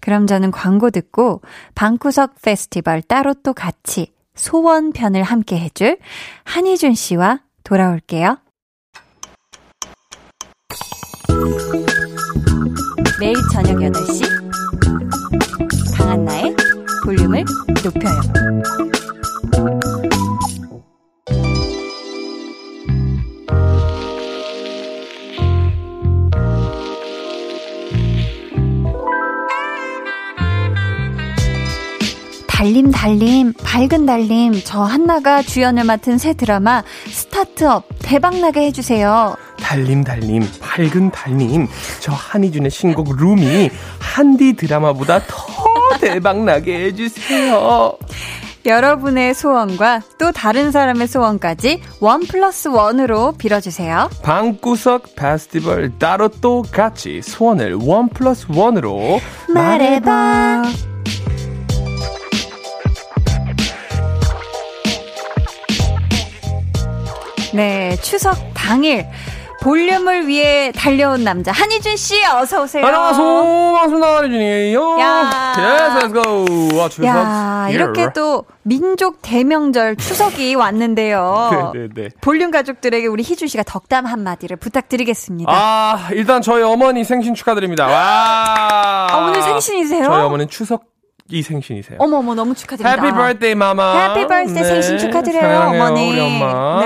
그럼 0.00 0.28
저는 0.28 0.52
광고 0.52 0.90
듣고 0.90 1.42
방구석 1.74 2.40
페스티벌 2.42 3.02
따로 3.02 3.34
또 3.34 3.52
같이 3.52 4.12
소원 4.36 4.92
편을 4.92 5.24
함께 5.24 5.58
해줄 5.58 5.98
한희준 6.44 6.94
씨와 6.94 7.40
돌아올게요. 7.64 8.38
매일 13.18 13.34
저녁 13.52 13.78
8시 13.78 14.22
강한나의 15.98 16.54
볼륨을 17.04 17.44
높여요. 17.82 18.95
달림 32.56 32.90
달림 32.90 33.52
밝은 33.52 34.06
달림 34.06 34.54
저 34.64 34.80
한나가 34.80 35.42
주연을 35.42 35.84
맡은 35.84 36.16
새 36.16 36.32
드라마 36.32 36.82
스타트업 37.06 37.84
대박나게 37.98 38.62
해주세요. 38.62 39.36
달림 39.58 40.02
달림 40.02 40.42
밝은 40.62 41.10
달림 41.10 41.68
저 42.00 42.12
한희준의 42.12 42.70
신곡 42.70 43.14
룸이 43.14 43.68
한디 43.98 44.54
드라마보다 44.54 45.20
더 45.26 45.98
대박나게 46.00 46.86
해주세요. 46.86 47.98
여러분의 48.64 49.34
소원과 49.34 50.00
또 50.18 50.32
다른 50.32 50.72
사람의 50.72 51.08
소원까지 51.08 51.82
one 52.00 52.20
plus 52.20 52.68
one으로 52.68 53.32
빌어주세요. 53.32 54.08
방구석 54.22 55.14
페스티벌 55.14 55.98
따로 55.98 56.28
또 56.28 56.62
같이 56.62 57.20
소원을 57.20 57.74
one 57.74 58.08
plus 58.08 58.46
one으로 58.48 59.20
말해봐. 59.52 60.10
말해봐. 60.10 60.95
네, 67.56 67.96
추석 68.02 68.36
당일 68.54 69.06
볼륨을 69.62 70.28
위해 70.28 70.70
달려온 70.76 71.24
남자 71.24 71.50
한희준 71.50 71.96
씨 71.96 72.22
어서 72.26 72.62
오세요. 72.62 72.84
안녕하세요. 72.86 73.24
반갑습니다. 73.24 74.16
한희준이에요. 74.18 74.96
야. 75.00 75.54
Yes, 75.56 76.06
let's 76.06 76.12
go. 76.12 76.78
와, 76.78 76.88
추석. 76.90 77.06
야, 77.06 77.66
이렇게 77.70 78.12
또 78.14 78.44
민족 78.62 79.22
대명절 79.22 79.96
추석이 79.96 80.54
왔는데요. 80.56 81.72
네, 81.74 81.80
네, 81.80 81.88
네. 81.94 82.08
볼륨 82.20 82.50
가족들에게 82.50 83.06
우리 83.06 83.22
희준 83.22 83.48
씨가 83.48 83.62
덕담 83.64 84.04
한마디를 84.04 84.58
부탁드리겠습니다. 84.58 85.50
아, 85.50 86.08
일단 86.12 86.42
저희 86.42 86.62
어머니 86.62 87.02
생신 87.04 87.34
축하드립니다. 87.34 87.86
와. 87.86 89.06
아, 89.10 89.16
오늘 89.26 89.40
생신이세요? 89.42 90.04
저희 90.04 90.20
어머니는 90.22 90.48
추석 90.50 90.84
이 91.28 91.42
생신이세요. 91.42 91.98
어머 92.00 92.18
어머 92.18 92.34
너무 92.36 92.54
축하드립니다. 92.54 93.02
해피 93.02 93.12
birthday 93.16 93.54
마마. 93.56 94.10
해피 94.14 94.26
birthday 94.28 94.64
생신 94.64 94.98
축하드려요, 94.98 95.40
사랑해요, 95.42 95.82
어머니. 95.82 96.10
우리 96.12 96.20
엄마. 96.20 96.82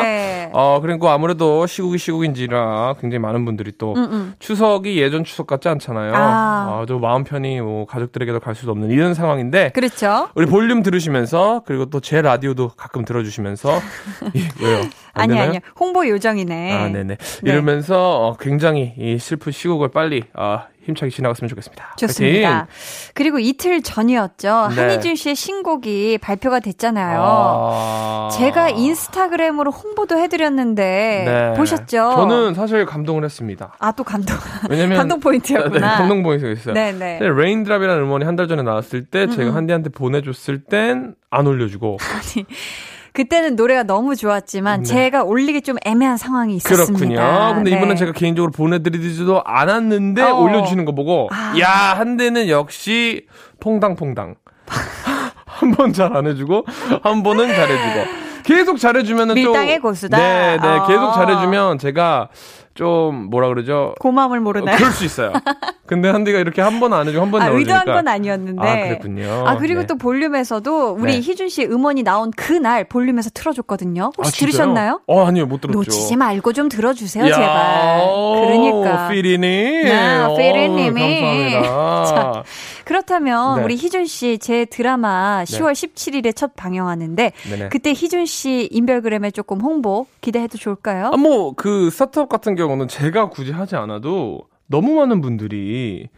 네. 0.52 0.58
어, 0.58 0.80
그리고 0.82 1.08
아무래도 1.08 1.66
시국이 1.66 1.96
시국인지라 1.98 2.94
굉장히 3.00 3.20
많은 3.20 3.44
분들이 3.44 3.72
또 3.78 3.94
음, 3.94 4.02
음. 4.12 4.34
추석이 4.38 4.98
예전 5.00 5.24
추석 5.24 5.46
같지 5.46 5.68
않잖아요. 5.68 6.12
아. 6.14 6.18
아, 6.20 6.84
또 6.86 6.98
마음 6.98 7.24
편히 7.24 7.60
뭐 7.60 7.86
가족들에게도 7.86 8.40
갈 8.40 8.54
수도 8.54 8.72
없는 8.72 8.90
이런 8.90 9.14
상황인데 9.14 9.70
그렇죠. 9.74 10.28
우리 10.34 10.46
볼륨 10.46 10.82
들으시면서 10.82 11.62
그리고 11.64 11.86
또 11.86 12.00
제 12.00 12.22
라디오도 12.22 12.70
가끔 12.76 13.04
들어주시면서 13.04 13.70
이, 14.34 14.42
왜요? 14.60 14.78
안 15.12 15.30
아니? 15.30 15.38
아니요. 15.38 15.60
홍보 15.78 16.08
요정이네. 16.08 16.72
아, 16.72 16.88
네네. 16.88 17.16
이러면서 17.42 18.26
어, 18.26 18.36
굉장히 18.38 18.94
이 18.98 19.18
슬픈 19.18 19.52
시국을 19.52 19.88
빨리 19.88 20.24
어, 20.34 20.60
힘차게 20.86 21.10
지나갔으면 21.10 21.48
좋겠습니다. 21.50 21.94
좋습니다. 21.98 22.48
파이팅! 22.66 22.66
그리고 23.14 23.38
이틀 23.38 23.82
전이었죠. 23.82 24.68
네. 24.74 24.80
한희준 24.80 25.14
씨의 25.14 25.36
신곡이 25.36 26.18
발표가 26.18 26.58
됐잖아요. 26.60 27.20
아. 27.22 28.28
제가 28.32 28.70
인스타그램으로 28.70 29.70
홍보도 29.70 30.16
해드렸는데 30.18 31.24
네. 31.26 31.54
보셨죠? 31.56 31.86
저는 32.16 32.54
사실 32.54 32.86
감동을 32.86 33.24
했습니다. 33.24 33.74
아 33.78 33.92
또 33.92 34.02
감동 34.04 34.36
왜냐면 34.70 34.96
감동 34.98 35.20
포인트였구나. 35.20 35.90
네, 35.92 35.96
감동 35.98 36.22
포인트가 36.22 36.50
있어요. 36.52 36.74
네네. 36.74 37.20
Raindrop이라는 37.20 38.02
음원이 38.02 38.24
한 38.24 38.36
달 38.36 38.48
전에 38.48 38.62
나왔을 38.62 39.04
때 39.04 39.24
음, 39.24 39.30
제가 39.30 39.54
한디한테 39.54 39.90
보내줬을 39.90 40.60
땐 40.64 41.14
안 41.30 41.46
올려주고 41.46 41.98
그때는 43.22 43.54
노래가 43.56 43.83
너무 43.83 44.16
좋았지만 44.16 44.80
네. 44.83 44.87
제가 44.87 45.24
올리기 45.24 45.61
좀 45.62 45.76
애매한 45.85 46.16
상황이 46.16 46.56
있었습니다. 46.56 46.94
그렇군요. 46.96 47.54
근데 47.56 47.70
네. 47.70 47.76
이번엔 47.76 47.96
제가 47.96 48.12
개인적으로 48.12 48.50
보내드리지도 48.50 49.42
않았는데 49.44 50.22
어. 50.22 50.37
올려주시는 50.40 50.85
거 50.87 50.92
보고 50.92 51.28
아. 51.30 51.54
야 51.61 51.68
한대는 51.98 52.48
역시 52.48 53.26
퐁당퐁당 53.61 54.37
한 55.46 55.72
번 55.74 55.92
잘 55.92 56.16
안 56.16 56.26
해주고 56.26 56.64
한 57.02 57.22
번은 57.22 57.46
잘해주고 57.48 58.29
계속 58.44 58.79
잘해주면은 58.79 59.35
또 59.35 59.40
밀당의 59.53 59.79
고수다. 59.81 60.16
네, 60.16 60.59
네 60.61 60.68
어. 60.68 60.87
계속 60.87 61.12
잘해주면 61.14 61.79
제가 61.79 62.29
좀 62.74 63.29
뭐라 63.31 63.48
그러죠? 63.48 63.94
고마움을 64.00 64.38
어, 64.38 64.40
모르나요? 64.40 64.76
그럴 64.76 64.90
수 64.92 65.05
있어요. 65.05 65.33
근데 65.87 66.09
한디가 66.09 66.38
이렇게 66.38 66.62
한 66.62 66.79
번 66.79 66.92
안 66.92 67.07
해주고 67.09 67.20
한번 67.22 67.42
아, 67.42 67.46
넣어주니까 67.46 67.79
의도한 67.81 67.96
건 68.05 68.09
아니었는데. 68.09 68.62
아, 68.62 68.74
그랬군요. 68.76 69.44
아, 69.44 69.57
그리고 69.57 69.81
네. 69.81 69.87
또 69.87 69.96
볼륨에서도 69.98 70.92
우리 70.98 71.14
네. 71.14 71.20
희준 71.20 71.48
씨의 71.48 71.68
음원이 71.70 72.05
나온 72.05 72.31
그날 72.31 72.85
볼륨에서 72.85 73.31
틀어줬거든요. 73.35 74.12
혹시 74.16 74.31
아? 74.35 74.38
들으셨나요? 74.38 75.00
어 75.09 75.26
아니요 75.26 75.46
못 75.46 75.61
들었죠. 75.61 75.79
놓치지 75.79 76.16
말고 76.16 76.53
좀 76.53 76.68
들어주세요, 76.68 77.26
야, 77.26 77.33
제발. 77.35 78.00
오, 78.09 78.40
그러니까. 78.40 79.09
피리님. 79.09 79.88
야, 79.88 80.26
오, 80.29 80.37
피리님이. 80.37 81.53
감사합니다. 81.55 82.42
그렇다면 82.90 83.59
네. 83.59 83.64
우리 83.64 83.76
희준 83.76 84.05
씨 84.05 84.37
제 84.40 84.64
드라마 84.64 85.44
10월 85.44 85.72
17일에 85.72 86.35
첫 86.35 86.57
방영하는데 86.57 87.33
네네. 87.50 87.68
그때 87.68 87.90
희준 87.90 88.26
씨 88.26 88.68
인별그램에 88.72 89.31
조금 89.31 89.61
홍보 89.61 90.07
기대해도 90.20 90.59
좋을까요? 90.59 91.11
아, 91.12 91.16
뭐, 91.16 91.53
그, 91.55 91.88
스타트업 91.90 92.29
같은 92.29 92.57
경우는 92.57 92.88
제가 92.88 93.29
굳이 93.31 93.53
하지 93.53 93.76
않아도 93.76 94.40
너무 94.66 94.94
많은 94.94 95.20
분들이 95.20 96.09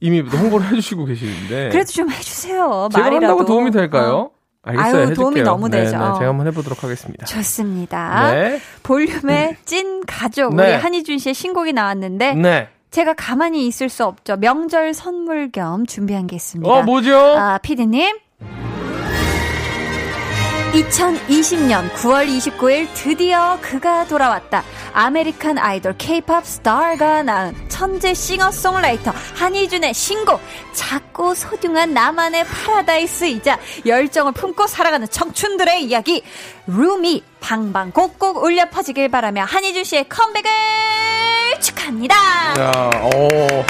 이미 0.00 0.20
홍보를 0.20 0.68
해주시고 0.68 1.04
계시는데. 1.04 1.68
그래도 1.70 1.90
좀 1.92 2.10
해주세요. 2.10 2.88
제가 2.92 3.04
말이라도. 3.04 3.26
한다고 3.26 3.44
도움이 3.44 3.70
될까요? 3.70 4.14
어, 4.16 4.30
알겠어요. 4.62 4.86
아유, 4.94 5.00
해줄게요. 5.02 5.14
도움이 5.14 5.42
너무 5.42 5.68
네, 5.68 5.84
되죠. 5.84 5.98
네, 5.98 6.04
제가 6.18 6.28
한번 6.28 6.46
해보도록 6.46 6.82
하겠습니다. 6.82 7.26
좋습니다. 7.26 8.32
네. 8.32 8.58
볼륨의 8.82 9.56
찐 9.66 10.02
가족 10.06 10.54
네. 10.54 10.62
우리 10.62 10.72
한희준 10.82 11.18
씨의 11.18 11.34
신곡이 11.34 11.72
나왔는데 11.74 12.34
네. 12.34 12.68
제가 12.92 13.14
가만히 13.14 13.66
있을 13.66 13.88
수 13.88 14.04
없죠. 14.04 14.36
명절 14.36 14.94
선물 14.94 15.50
겸 15.50 15.86
준비한 15.86 16.26
게 16.26 16.36
있습니다. 16.36 16.70
어, 16.70 16.82
뭐죠? 16.82 17.16
아, 17.18 17.58
피디님. 17.58 18.18
2020년 20.72 21.90
9월 21.92 22.26
29일 22.26 22.88
드디어 22.94 23.58
그가 23.60 24.06
돌아왔다. 24.06 24.64
아메리칸 24.94 25.58
아이돌 25.58 25.94
K-팝 25.98 26.46
스타가 26.46 27.22
낳은 27.22 27.54
천재 27.68 28.14
싱어송라이터 28.14 29.12
한희준의 29.34 29.92
신곡 29.92 30.40
작고 30.72 31.34
소중한 31.34 31.92
나만의 31.92 32.44
파라다이스이자 32.44 33.58
열정을 33.84 34.32
품고 34.32 34.66
살아가는 34.66 35.06
청춘들의 35.06 35.84
이야기 35.84 36.22
룸이 36.66 37.22
방방곡곡 37.40 38.42
울려 38.42 38.70
퍼지길 38.70 39.10
바라며 39.10 39.44
한희준 39.44 39.84
씨의 39.84 40.08
컴백을 40.08 40.50
축하합니다. 41.60 42.14
야, 42.58 42.90
어. 42.94 43.64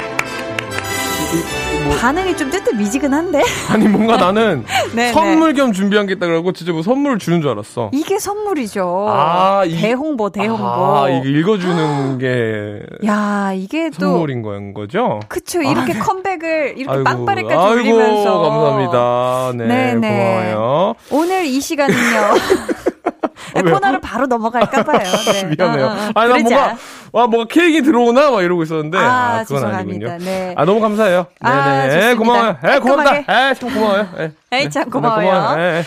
뭐, 1.85 1.95
반응이 1.97 2.37
좀 2.37 2.49
뜨뜻미지근한데 2.49 3.41
아니, 3.71 3.87
뭔가 3.87 4.15
나는 4.17 4.63
네, 4.93 5.11
선물 5.11 5.53
겸 5.53 5.73
준비한 5.73 6.05
게 6.07 6.13
있다 6.13 6.25
그러고 6.27 6.51
진짜 6.53 6.71
뭐 6.71 6.81
선물을 6.81 7.19
주는 7.19 7.41
줄 7.41 7.49
알았어. 7.51 7.89
이게 7.93 8.19
선물이죠. 8.19 9.07
아, 9.09 9.63
이- 9.65 9.75
대홍보, 9.77 10.29
대홍보. 10.29 10.63
아, 10.65 11.09
이게 11.09 11.29
읽어주는 11.39 12.17
게 12.19 12.79
야, 13.05 13.51
이게 13.53 13.89
또. 13.89 13.99
선물인 14.11 14.41
거인 14.41 14.73
거죠? 14.73 15.19
그쵸. 15.27 15.61
이렇게 15.61 15.93
컴백을 15.93 16.75
이렇게 16.77 16.89
아이고, 16.93 17.03
빵빠레까지 17.03 17.55
아이고, 17.55 17.71
올리면서. 17.71 18.39
감사합니다. 18.41 19.51
네, 19.55 19.93
네네. 19.95 20.53
고마워요. 20.53 20.95
오늘 21.11 21.45
이 21.45 21.59
시간은요. 21.59 21.97
왜요? 23.65 23.73
코너를 23.75 23.99
바로 24.01 24.25
넘어갈까 24.25 24.83
봐요. 24.83 24.99
네. 25.31 25.43
미안해요. 25.55 25.85
어, 25.85 25.89
어, 25.89 25.91
어. 25.91 26.11
아니, 26.15 26.29
나 26.33 26.37
그러자. 26.37 26.55
뭔가, 26.55 26.77
와, 27.13 27.27
뭐가 27.27 27.45
케이크 27.49 27.83
들어오나? 27.83 28.31
막 28.31 28.41
이러고 28.41 28.63
있었는데. 28.63 28.97
아, 28.97 29.01
아, 29.01 29.43
그건 29.43 29.61
죄송합니다. 29.61 30.13
아니군요. 30.13 30.25
네. 30.29 30.53
아, 30.57 30.65
너무 30.65 30.79
감사해요. 30.81 31.27
아, 31.41 31.65
네네. 31.65 31.89
좋습니다. 31.93 32.09
에, 32.09 32.15
고마워요. 32.15 32.49
에, 32.63 32.79
고맙다. 32.79 33.03
깔끔하게. 33.23 33.25
에, 33.49 33.53
참 33.53 33.69
고마워요. 33.73 34.07
에. 34.17 34.31
에이, 34.51 34.63
네. 34.63 34.69
참 34.69 34.83
네, 34.85 34.89
고마워요. 34.89 35.59
에, 35.59 35.79
에. 35.79 35.83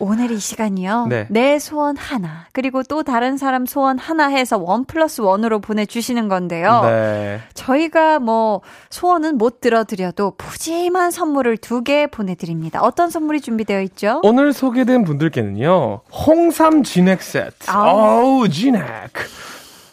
오늘 0.00 0.30
이 0.30 0.38
시간이요. 0.38 1.06
네. 1.08 1.26
내 1.28 1.58
소원 1.58 1.96
하나. 1.96 2.46
그리고 2.52 2.84
또 2.84 3.02
다른 3.02 3.36
사람 3.36 3.66
소원 3.66 3.98
하나 3.98 4.28
해서 4.28 4.56
원 4.56 4.84
플러스 4.84 5.20
원으로 5.20 5.58
보내주시는 5.58 6.28
건데요. 6.28 6.82
네. 6.84 7.40
저희가 7.54 8.20
뭐 8.20 8.60
소원은 8.90 9.36
못 9.38 9.60
들어드려도 9.60 10.34
푸짐한 10.38 11.10
선물을 11.10 11.56
두 11.58 11.82
개 11.82 12.06
보내드립니다. 12.06 12.80
어떤 12.80 13.10
선물이 13.10 13.40
준비되어 13.40 13.80
있죠? 13.82 14.20
오늘 14.22 14.52
소개된 14.52 15.02
분들께는요, 15.04 16.00
홍삼 16.26 16.84
진액 16.84 17.20
세트. 17.20 17.68
아우. 17.68 17.98
어우, 18.42 18.48
진액. 18.48 18.84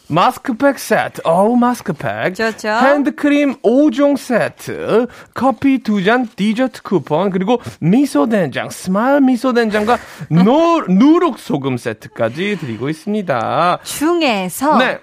마스크팩 0.08 0.80
세트. 0.80 1.22
어우, 1.24 1.56
마스크팩. 1.56 2.36
좋죠. 2.36 2.70
핸드크림 2.70 3.56
5종 3.62 4.18
세트. 4.18 5.08
커피 5.34 5.80
2잔 5.80 6.28
디저트 6.36 6.84
쿠폰. 6.84 7.32
그리고 7.32 7.62
미소 7.80 8.28
된장, 8.28 8.70
smile 8.70 9.22
미소 9.22 9.54
된장과 9.54 9.98
노, 10.30 10.82
누룩 10.88 11.40
소금 11.40 11.78
세트까지 11.78 12.58
드리고 12.60 12.90
있습니다. 12.90 13.80
중에서 13.84 14.78
네. 14.78 15.00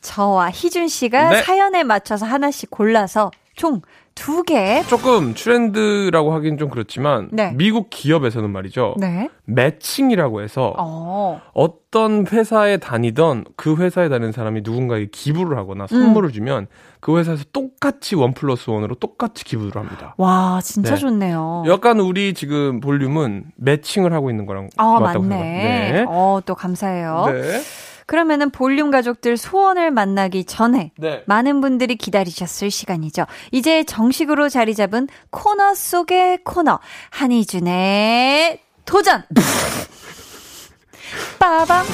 저와 0.00 0.50
희준 0.50 0.88
씨가 0.88 1.30
네. 1.30 1.42
사연에 1.42 1.82
맞춰서 1.82 2.26
하나씩 2.26 2.70
골라서 2.70 3.30
총 3.56 3.80
두 4.14 4.42
개. 4.42 4.82
조금 4.84 5.34
트렌드라고 5.34 6.32
하긴 6.34 6.56
좀 6.56 6.70
그렇지만 6.70 7.28
네. 7.32 7.52
미국 7.56 7.90
기업에서는 7.90 8.48
말이죠. 8.50 8.94
네. 8.98 9.28
매칭이라고 9.44 10.40
해서 10.42 10.74
어. 10.78 11.40
어떤 11.52 12.26
회사에 12.26 12.76
다니던 12.76 13.44
그 13.56 13.76
회사에 13.76 14.08
다니는 14.08 14.32
사람이 14.32 14.62
누군가에게 14.64 15.08
기부를 15.12 15.58
하거나 15.58 15.86
선물을 15.86 16.32
주면 16.32 16.68
그 17.00 17.18
회사에서 17.18 17.44
똑같이 17.52 18.14
원 18.14 18.32
플러스 18.32 18.70
원으로 18.70 18.94
똑같이 18.94 19.44
기부를 19.44 19.74
합니다. 19.76 20.14
와, 20.16 20.60
진짜 20.62 20.94
네. 20.94 20.96
좋네요. 20.96 21.64
약간 21.66 22.00
우리 22.00 22.34
지금 22.34 22.80
볼륨은 22.80 23.46
매칭을 23.56 24.12
하고 24.12 24.30
있는 24.30 24.46
거랑 24.46 24.70
아, 24.76 24.98
맞다고 25.00 25.24
맞네. 25.24 25.36
생각합니다. 25.36 26.04
어, 26.08 26.40
또 26.46 26.54
감사해요. 26.54 27.24
네. 27.28 27.60
그러면은 28.06 28.50
볼륨 28.50 28.90
가족들 28.90 29.36
소원을 29.36 29.90
만나기 29.90 30.44
전에 30.44 30.92
네. 30.98 31.22
많은 31.26 31.60
분들이 31.60 31.96
기다리셨을 31.96 32.70
시간이죠. 32.70 33.24
이제 33.52 33.84
정식으로 33.84 34.48
자리 34.48 34.74
잡은 34.74 35.08
코너 35.30 35.74
속의 35.74 36.40
코너. 36.44 36.80
한희준의 37.10 38.60
도전! 38.84 39.22
빠밤! 41.38 41.84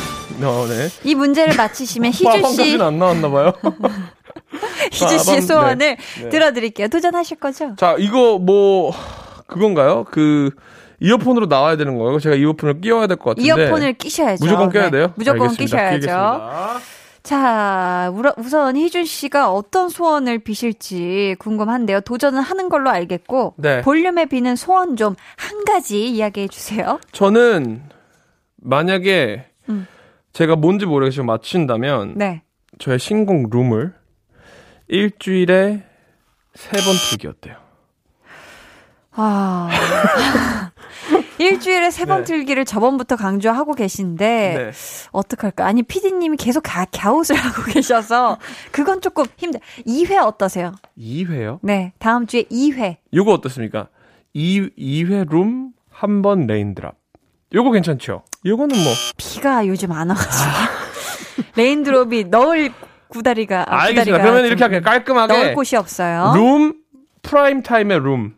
어, 0.43 0.67
네. 0.69 0.89
이 1.05 1.15
문제를 1.15 1.57
맞히시면 1.57 2.13
희주 2.13 2.53
씨, 2.55 2.79
안 2.81 2.99
나왔나 2.99 3.29
봐요. 3.31 3.53
희주 4.93 5.19
씨의 5.19 5.19
빠밤. 5.19 5.41
소원을 5.43 5.79
네. 5.79 5.97
네. 6.23 6.29
들어드릴게요. 6.29 6.89
도전하실 6.89 7.39
거죠? 7.39 7.75
자, 7.77 7.97
이거 7.99 8.39
뭐 8.39 8.93
그건가요? 9.47 10.05
그 10.11 10.51
이어폰으로 11.01 11.47
나와야 11.47 11.77
되는 11.77 11.97
거예요? 11.99 12.19
제가 12.21 12.37
이어폰을 12.37 12.81
끼워야 12.81 13.07
될 13.07 13.17
것 13.17 13.31
같은데. 13.37 13.47
이어폰을 13.49 13.95
끼셔야죠. 13.95 14.45
무조건 14.45 14.71
껴야 14.71 14.85
네. 14.85 14.91
돼요? 14.91 15.13
무조건 15.17 15.43
알겠습니다. 15.49 15.65
끼셔야죠. 15.65 16.01
끼겠습니다. 16.01 16.79
자, 17.23 18.11
우선 18.39 18.77
희준 18.77 19.05
씨가 19.05 19.53
어떤 19.53 19.89
소원을 19.91 20.39
비실지 20.39 21.37
궁금한데요. 21.39 22.01
도전은 22.01 22.41
하는 22.41 22.69
걸로 22.71 22.89
알겠고, 22.91 23.55
네. 23.59 23.83
볼륨에 23.83 24.25
비는 24.27 24.57
소원 24.57 24.97
좀 24.97 25.15
한 25.37 25.65
가지 25.67 26.09
이야기해 26.09 26.49
주세요. 26.49 26.99
저는 27.13 27.83
만약에 28.57 29.45
음. 29.69 29.87
제가 30.33 30.57
뭔지 30.57 30.87
모르겠지만 30.87 31.27
맞춘다면 31.27 32.15
네. 32.17 32.43
저의 32.79 32.99
신곡 32.99 33.51
룸을 33.51 33.93
일주일에 34.89 35.83
세 36.55 36.71
번 36.79 36.95
틀기 37.11 37.27
어때요? 37.29 37.57
아. 39.13 39.69
일주일에 41.51 41.91
세번 41.91 42.19
네. 42.19 42.25
틀기를 42.25 42.65
저번부터 42.65 43.17
강조하고 43.17 43.75
계신데, 43.75 44.55
네. 44.57 44.71
어떡할까? 45.13 45.67
아니, 45.67 45.83
피디님이 45.83 46.37
계속 46.37 46.63
가, 46.63 46.85
갸웃을 46.93 47.35
하고 47.37 47.63
계셔서, 47.65 48.39
그건 48.71 49.01
조금 49.01 49.25
힘들. 49.37 49.61
2회 49.87 50.17
어떠세요? 50.25 50.73
2회요? 50.99 51.59
네. 51.63 51.93
다음 51.99 52.27
주에 52.27 52.43
2회. 52.45 52.97
요거 53.15 53.33
어떻습니까? 53.33 53.89
2, 54.35 54.71
2회 54.79 55.29
룸, 55.29 55.71
한 55.91 56.23
번 56.23 56.47
raindrop. 56.47 56.95
요거 57.53 57.73
괜찮죠? 57.73 58.23
요거는 58.47 58.77
뭐. 58.77 58.93
비가 59.17 59.67
요즘 59.67 59.93
안 59.93 60.09
와가지고. 60.11 60.51
raindrop이 61.57 62.25
넣을 62.25 62.71
구다리가, 63.09 63.65
아, 63.69 63.83
알겠습니다. 63.83 64.19
그러면 64.23 64.43
좀 64.43 64.47
이렇게 64.47 64.63
할게요. 64.65 64.81
깔끔하게. 64.85 65.33
넣을 65.33 65.55
곳이 65.55 65.77
없어요. 65.77 66.33
룸, 66.37 66.75
프라임 67.23 67.63
타임의 67.63 67.99
룸. 67.99 68.35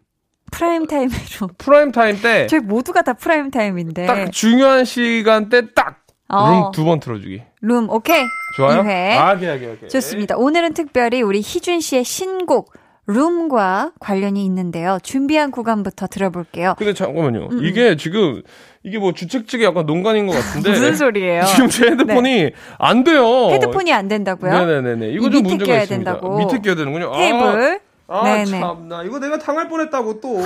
프라임 0.52 0.86
타임으로. 0.86 1.48
프라임 1.58 1.90
타임 1.90 2.20
때, 2.20 2.46
저희 2.46 2.60
모두가 2.60 3.02
다 3.02 3.14
프라임 3.14 3.50
타임인데. 3.50 4.06
딱 4.06 4.30
중요한 4.30 4.84
시간대 4.84 5.72
딱, 5.74 6.02
어. 6.28 6.66
룸 6.66 6.77
두 6.77 6.84
번 6.84 7.00
틀어주기. 7.00 7.42
룸, 7.62 7.90
오케이. 7.90 8.22
좋아요? 8.56 8.82
2회. 8.82 9.16
아, 9.16 9.32
오케이, 9.34 9.48
오케이, 9.50 9.68
오케이. 9.68 9.88
좋습니다. 9.88 10.36
오늘은 10.36 10.74
특별히 10.74 11.22
우리 11.22 11.40
희준 11.40 11.80
씨의 11.80 12.04
신곡 12.04 12.72
룸과 13.06 13.92
관련이 13.98 14.44
있는데요. 14.44 14.98
준비한 15.02 15.50
구간부터 15.50 16.06
들어볼게요. 16.06 16.74
근데 16.78 16.94
잠깐만요. 16.94 17.48
이게 17.62 17.96
지금, 17.96 18.42
이게 18.84 18.98
뭐 18.98 19.12
주책 19.12 19.48
측에 19.48 19.64
약간 19.64 19.86
농간인 19.86 20.26
것 20.28 20.34
같은데. 20.34 20.70
무슨 20.70 20.94
소리예요? 20.94 21.42
지금 21.46 21.68
제 21.68 21.86
핸드폰이 21.86 22.52
안 22.78 23.02
돼요. 23.02 23.50
헤드폰이 23.50 23.92
안 23.92 24.06
된다고요? 24.06 24.52
네네네네. 24.52 25.08
이거 25.14 25.26
이좀 25.28 25.42
문제가 25.42 25.82
있습니다. 25.82 26.12
된다고. 26.12 26.38
밑에 26.38 26.58
껴야 26.60 26.74
되는군요. 26.76 27.12
아, 27.12 27.16
테이블. 27.18 27.40
아, 27.40 27.78
네네. 28.22 28.60
참나. 28.60 29.02
이거 29.04 29.18
내가 29.18 29.38
당할 29.38 29.68
뻔했다고 29.68 30.20
또. 30.20 30.40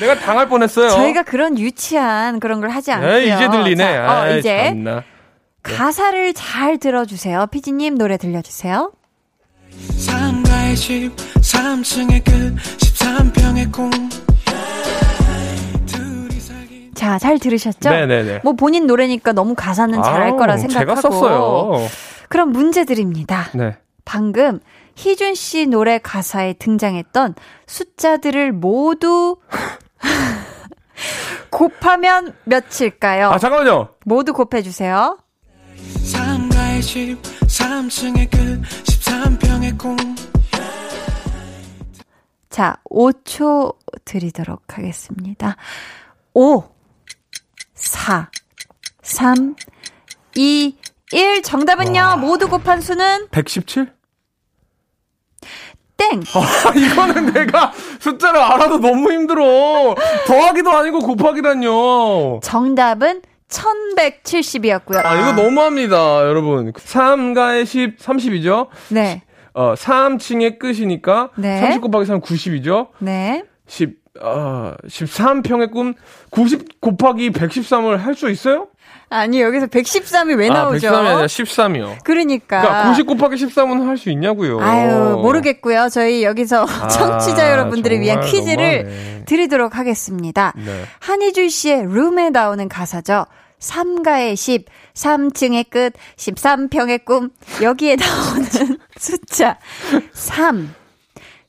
내가 0.00 0.18
당할 0.18 0.48
뻔했어요. 0.48 0.90
저희가 0.90 1.22
그런 1.22 1.58
유치한 1.58 2.40
그런 2.40 2.60
걸 2.60 2.70
하지 2.70 2.92
않고요. 2.92 3.10
에이, 3.12 3.32
이제 3.32 3.48
들리네. 3.48 3.84
자, 3.94 4.02
어, 4.04 4.22
아이, 4.22 4.38
이제 4.40 4.66
참나. 4.70 5.02
가사를 5.62 6.34
잘 6.34 6.78
들어주세요. 6.78 7.46
피디님 7.50 7.96
노래 7.96 8.16
들려주세요. 8.16 8.92
상가의 9.96 10.76
집 10.76 11.14
3층의 11.16 12.24
끝 12.24 12.32
13평의 12.78 13.72
공 13.72 13.90
자, 16.94 17.18
잘 17.18 17.38
들으셨죠? 17.38 17.90
네네네. 17.90 18.40
뭐 18.44 18.52
본인 18.54 18.86
노래니까 18.86 19.32
너무 19.32 19.54
가사는 19.54 20.00
잘할 20.02 20.36
거라 20.36 20.56
생각하고. 20.56 20.94
제가 20.94 21.00
썼어요. 21.00 21.88
그럼 22.28 22.50
문제 22.52 22.84
드립니다. 22.84 23.48
네. 23.52 23.76
방금 24.04 24.60
희준 24.96 25.34
씨 25.34 25.66
노래 25.66 25.98
가사에 25.98 26.54
등장했던 26.54 27.34
숫자들을 27.66 28.52
모두 28.52 29.36
곱하면 31.50 32.34
몇일까요? 32.44 33.30
아, 33.30 33.38
잠깐만요. 33.38 33.94
모두 34.04 34.32
곱해주세요. 34.32 35.18
상가의 36.04 36.82
집 36.82 37.20
3층의 37.22 38.30
끝 38.30 38.62
13평의 38.84 39.78
공 39.78 39.96
자, 42.50 42.76
5초 42.88 43.76
드리도록 44.04 44.78
하겠습니다. 44.78 45.56
5, 46.34 46.62
4, 47.74 48.30
3, 49.02 49.56
2, 50.36 50.76
1. 51.12 51.42
정답은요, 51.42 52.18
모두 52.20 52.48
곱한 52.48 52.80
수는 52.80 53.28
117? 53.30 53.92
땡! 56.20 56.22
아, 56.34 56.72
이거는 56.74 57.32
내가 57.32 57.72
숫자를 58.00 58.40
알아도 58.40 58.78
너무 58.78 59.10
힘들어. 59.12 59.94
더하기도 60.26 60.70
아니고 60.70 61.00
곱하기란요. 61.00 62.40
정답은 62.40 63.22
1170이었고요. 63.48 65.04
아, 65.04 65.14
이거 65.16 65.32
너무합니다, 65.42 66.22
여러분. 66.26 66.72
3가의 66.72 67.66
10, 67.66 67.98
30이죠? 67.98 68.68
네, 68.88 69.22
어, 69.52 69.74
3층의 69.74 70.58
끝이니까 70.58 71.30
네. 71.36 71.60
30 71.60 71.80
곱하기 71.82 72.06
3 72.06 72.20
90이죠? 72.20 72.88
네. 72.98 73.44
10, 73.66 73.94
어, 74.20 74.74
13평의 74.86 75.70
꿈 75.72 75.94
90 76.30 76.80
곱하기 76.80 77.30
113을 77.30 77.96
할 77.98 78.14
수 78.14 78.28
있어요? 78.30 78.68
아니, 79.14 79.40
여기서 79.40 79.66
113이 79.68 80.36
왜 80.38 80.48
아, 80.50 80.52
나오죠? 80.54 80.88
113이 80.88 80.94
아니라 80.94 81.26
13이요. 81.26 81.98
그러니까. 82.04 82.60
그러니까 82.60 82.88
90 82.90 83.06
곱하기 83.06 83.36
13은 83.46 83.86
할 83.86 83.96
수 83.96 84.10
있냐고요. 84.10 84.60
아유, 84.60 85.18
모르겠고요. 85.22 85.88
저희 85.90 86.24
여기서 86.24 86.66
청취자 86.88 87.50
여러분들을 87.52 88.00
위한 88.00 88.18
아, 88.18 88.20
퀴즈를 88.22 88.82
너무하네. 88.84 89.22
드리도록 89.26 89.76
하겠습니다. 89.76 90.52
네. 90.56 90.84
한희준 91.00 91.48
씨의 91.48 91.84
룸에 91.86 92.30
나오는 92.30 92.68
가사죠. 92.68 93.26
3가의 93.60 94.36
10, 94.36 94.66
3층의 94.94 95.70
끝, 95.70 95.92
13평의 96.16 97.04
꿈. 97.04 97.30
여기에 97.62 97.96
나오는 98.02 98.78
숫자 98.98 99.58
3, 100.12 100.74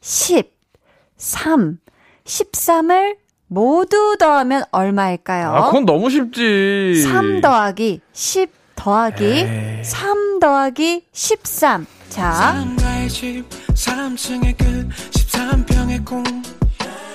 10, 0.02 0.54
3, 1.18 1.78
13을 2.26 3.16
모두 3.56 4.18
더하면 4.20 4.64
얼마일까요? 4.72 5.48
아, 5.48 5.66
그건 5.68 5.86
너무 5.86 6.10
쉽지. 6.10 7.02
3 7.04 7.40
더하기 7.40 8.02
10 8.12 8.50
더하기 8.76 9.24
에이. 9.24 9.82
3 9.82 10.40
더하기 10.42 11.06
13. 11.14 11.88
자, 12.10 12.34
상가의 12.34 13.08
집 13.10 13.46
3층의 13.50 14.58
끝 14.58 14.90
13평의 15.12 16.06
공 16.06 16.22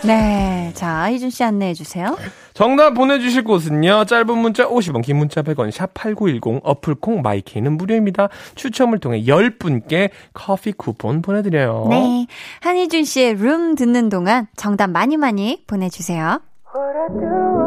네. 0.04 0.72
자, 0.74 1.10
희준 1.12 1.30
씨 1.30 1.44
안내해 1.44 1.74
주세요. 1.74 2.16
정답 2.54 2.94
보내주실 2.94 3.44
곳은요. 3.44 4.04
짧은 4.04 4.38
문자 4.38 4.66
50원, 4.68 5.02
긴 5.02 5.16
문자 5.16 5.42
100원, 5.42 5.70
샵8910, 5.70 6.60
어플콩, 6.62 7.22
마이케이는 7.22 7.76
무료입니다. 7.76 8.28
추첨을 8.54 8.98
통해 8.98 9.22
10분께 9.22 10.10
커피 10.32 10.72
쿠폰 10.72 11.22
보내드려요. 11.22 11.86
네. 11.90 12.26
한희준 12.60 13.04
씨의 13.04 13.34
룸 13.34 13.74
듣는 13.74 14.08
동안 14.08 14.46
정답 14.56 14.90
많이 14.90 15.16
많이 15.16 15.64
보내주세요. 15.66 16.40
What 16.72 16.96
I 16.96 17.08
do, 17.18 17.60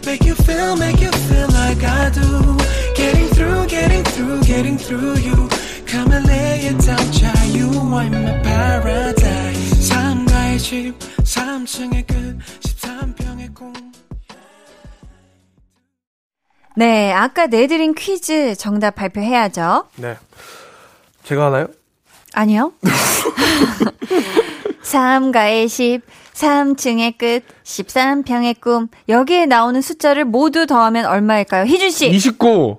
make 0.07 0.25
you 0.25 0.35
feel, 0.35 0.77
make 0.77 1.01
you 1.01 1.11
feel 1.29 1.49
like 1.49 1.83
I 1.83 2.11
do. 2.11 2.57
Getting 2.95 3.29
through, 3.29 3.67
getting 3.67 4.05
through, 4.05 4.41
getting 4.43 4.79
through 4.79 5.17
you. 5.19 5.49
Come 5.87 6.13
and 6.13 6.27
lay 6.27 6.67
it 6.71 6.79
down, 6.87 7.13
child. 7.13 7.55
You 7.55 7.69
are 7.79 8.11
my 8.11 8.41
paradise. 8.43 9.91
3가의 9.91 10.59
집, 10.59 10.95
3층의 11.25 12.07
끝, 12.07 12.26
네. 16.78 17.12
아까 17.12 17.48
내드린 17.48 17.96
퀴즈 17.96 18.54
정답 18.56 18.92
발표해야죠. 18.92 19.86
네. 19.96 20.16
제가 21.24 21.48
하나요? 21.48 21.68
아니요. 22.34 22.72
3가의 24.84 25.68
10, 25.68 26.02
3층의 26.34 27.18
끝, 27.18 27.42
13평의 27.64 28.62
꿈. 28.62 28.90
여기에 29.10 29.48
나오는 29.48 29.82
숫자를 29.82 30.24
모두 30.24 30.68
더하면 30.68 31.06
얼마일까요? 31.06 31.66
희준 31.66 31.90
씨. 31.90 32.10
29. 32.12 32.78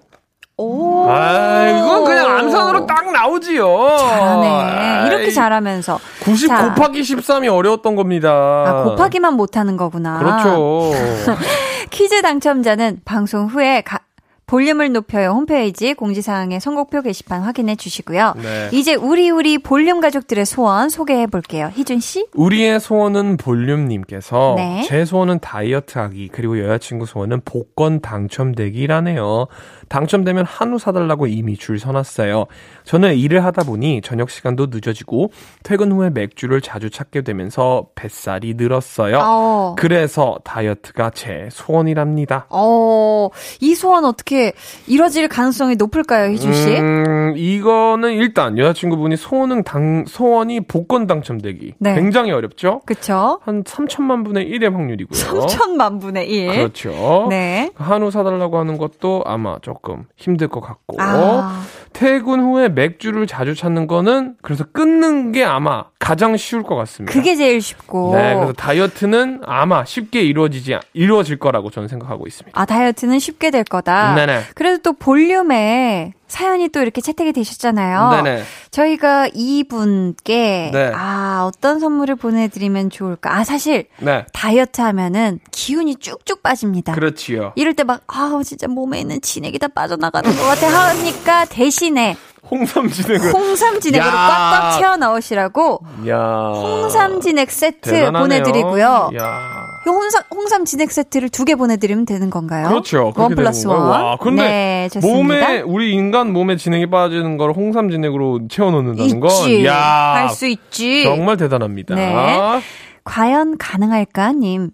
오. 0.60 1.06
아, 1.08 1.68
이건 1.68 2.04
그냥 2.04 2.36
암산으로 2.36 2.84
딱 2.86 3.10
나오지요. 3.12 3.96
잘하네. 3.98 5.06
이렇게 5.06 5.24
아이, 5.26 5.32
잘하면서. 5.32 5.98
90 6.24 6.48
자. 6.48 6.74
곱하기 6.74 7.00
13이 7.00 7.52
어려웠던 7.52 7.94
겁니다. 7.94 8.28
아, 8.66 8.82
곱하기만 8.84 9.34
못하는 9.34 9.76
거구나. 9.76 10.18
그렇죠. 10.18 10.92
퀴즈 11.90 12.20
당첨자는 12.22 13.00
방송 13.04 13.46
후에 13.46 13.82
가- 13.82 14.00
볼륨을 14.46 14.92
높여요 14.92 15.32
홈페이지 15.32 15.92
공지사항의 15.92 16.58
선곡표 16.60 17.02
게시판 17.02 17.42
확인해 17.42 17.76
주시고요. 17.76 18.32
네. 18.38 18.70
이제 18.72 18.94
우리 18.94 19.28
우리 19.28 19.58
볼륨 19.58 20.00
가족들의 20.00 20.46
소원 20.46 20.88
소개해 20.88 21.26
볼게요. 21.26 21.70
희준 21.74 22.00
씨. 22.00 22.26
우리의 22.34 22.80
소원은 22.80 23.36
볼륨님께서 23.36 24.54
네. 24.56 24.84
제 24.88 25.04
소원은 25.04 25.40
다이어트하기 25.40 26.30
그리고 26.32 26.58
여자친구 26.64 27.04
소원은 27.04 27.42
복권 27.44 28.00
당첨되기라네요. 28.00 29.48
당첨되면 29.88 30.44
한우 30.44 30.78
사달라고 30.78 31.26
이미 31.26 31.56
줄 31.56 31.78
서놨어요. 31.78 32.46
저는 32.84 33.16
일을 33.16 33.44
하다 33.44 33.64
보니 33.64 34.02
저녁 34.02 34.30
시간도 34.30 34.66
늦어지고 34.70 35.30
퇴근 35.62 35.92
후에 35.92 36.10
맥주를 36.10 36.60
자주 36.60 36.90
찾게 36.90 37.22
되면서 37.22 37.86
뱃살이 37.94 38.54
늘었어요. 38.54 39.18
어. 39.22 39.74
그래서 39.78 40.38
다이어트가 40.44 41.10
제 41.14 41.48
소원이랍니다. 41.50 42.46
어, 42.50 43.28
이 43.60 43.74
소원 43.74 44.04
어떻게 44.04 44.52
이뤄질 44.86 45.28
가능성이 45.28 45.76
높을까요, 45.76 46.30
희준 46.32 46.52
씨? 46.52 46.76
음, 46.76 47.34
이거는 47.36 48.12
일단 48.12 48.58
여자친구분이 48.58 49.16
소원은 49.16 49.64
당, 49.64 50.04
소원이 50.06 50.60
복권 50.62 51.06
당첨되기. 51.06 51.74
네. 51.78 51.94
굉장히 51.94 52.32
어렵죠? 52.32 52.82
그쵸? 52.86 53.40
한 53.42 53.62
3천만 53.64 54.24
분의 54.24 54.48
1의 54.50 54.72
확률이고요. 54.72 55.18
3천만 55.18 56.00
분의 56.00 56.28
1. 56.28 56.48
그렇죠. 56.48 57.26
네. 57.30 57.70
한우 57.74 58.10
사달라고 58.10 58.58
하는 58.58 58.78
것도 58.78 59.22
아마 59.26 59.58
조금 59.60 59.77
힘들 60.16 60.48
것 60.48 60.60
같고. 60.60 60.96
아, 61.00 61.62
퇴근 61.92 62.40
후에 62.40 62.68
맥주를 62.68 63.26
자주 63.26 63.54
찾는 63.54 63.86
거는 63.86 64.36
그래서 64.42 64.64
끊는 64.64 65.32
게 65.32 65.44
아마 65.44 65.84
가장 65.98 66.36
쉬울 66.36 66.62
것 66.62 66.76
같습니다. 66.76 67.12
그게 67.12 67.36
제일 67.36 67.60
쉽고. 67.60 68.14
네, 68.14 68.34
그래서 68.34 68.52
다이어트는 68.52 69.42
아마 69.44 69.84
쉽게 69.84 70.22
이루어지지, 70.22 70.78
이루어질 70.92 71.38
거라고 71.38 71.70
저는 71.70 71.88
생각하고 71.88 72.26
있습니다. 72.26 72.60
아, 72.60 72.64
다이어트는 72.64 73.18
쉽게 73.18 73.50
될 73.50 73.64
거다. 73.64 74.14
네네. 74.14 74.42
그래도 74.54 74.82
또 74.82 74.92
볼륨에 74.92 76.12
사연이 76.28 76.68
또 76.68 76.80
이렇게 76.80 77.00
채택이 77.00 77.32
되셨잖아요. 77.32 78.22
네네. 78.22 78.42
저희가 78.70 79.28
이분께 79.34 80.70
네. 80.72 80.92
아, 80.94 81.44
어떤 81.48 81.80
선물을 81.80 82.16
보내드리면 82.16 82.90
좋을까? 82.90 83.34
아, 83.36 83.44
사실 83.44 83.86
네. 83.98 84.26
다이어트 84.32 84.80
하면은 84.80 85.40
기운이 85.50 85.96
쭉쭉 85.96 86.42
빠집니다. 86.42 86.92
그렇지요. 86.92 87.52
이럴 87.56 87.74
때 87.74 87.82
막, 87.84 88.02
아 88.06 88.40
진짜 88.44 88.68
몸에 88.68 89.00
있는 89.00 89.20
진액이 89.20 89.58
다 89.58 89.68
빠져나가는 89.68 90.30
것 90.30 90.42
같아 90.42 90.68
하니까 90.68 91.44
대신에 91.46 92.16
홍삼 92.50 92.88
진행을. 92.90 93.32
홍삼 93.32 93.80
진액으로 93.80 94.08
야. 94.08 94.12
꽉꽉 94.12 94.78
채워 94.78 94.96
넣으시라고 94.96 95.80
야. 96.08 96.52
홍삼 96.54 97.20
진액 97.20 97.50
세트 97.50 97.90
대단하네요. 97.90 98.22
보내드리고요. 98.22 99.10
야. 99.18 99.67
이 99.88 99.90
홍삼, 99.90 100.22
홍삼 100.34 100.64
진액 100.64 100.90
세트를 100.92 101.28
두 101.30 101.44
개 101.44 101.54
보내드리면 101.54 102.04
되는 102.04 102.28
건가요? 102.30 102.68
그렇죠. 102.68 103.12
원 103.16 103.34
플러스? 103.34 103.66
원. 103.66 103.80
와, 103.88 104.16
근데 104.20 104.88
네. 104.92 105.00
몸에 105.00 105.60
우리 105.60 105.92
인간 105.92 106.32
몸에 106.32 106.56
진액이 106.56 106.90
빠지는 106.90 107.36
걸 107.38 107.52
홍삼 107.52 107.88
진액으로 107.90 108.48
채워 108.48 108.70
넣는다는 108.70 109.20
건 109.20 109.30
있지. 109.30 109.64
야. 109.64 109.74
할 110.16 110.28
수 110.28 110.46
있지. 110.46 111.04
정말 111.04 111.36
대단합니다. 111.38 111.94
네. 111.94 112.60
과연 113.04 113.56
가능할까? 113.58 114.32
님. 114.32 114.70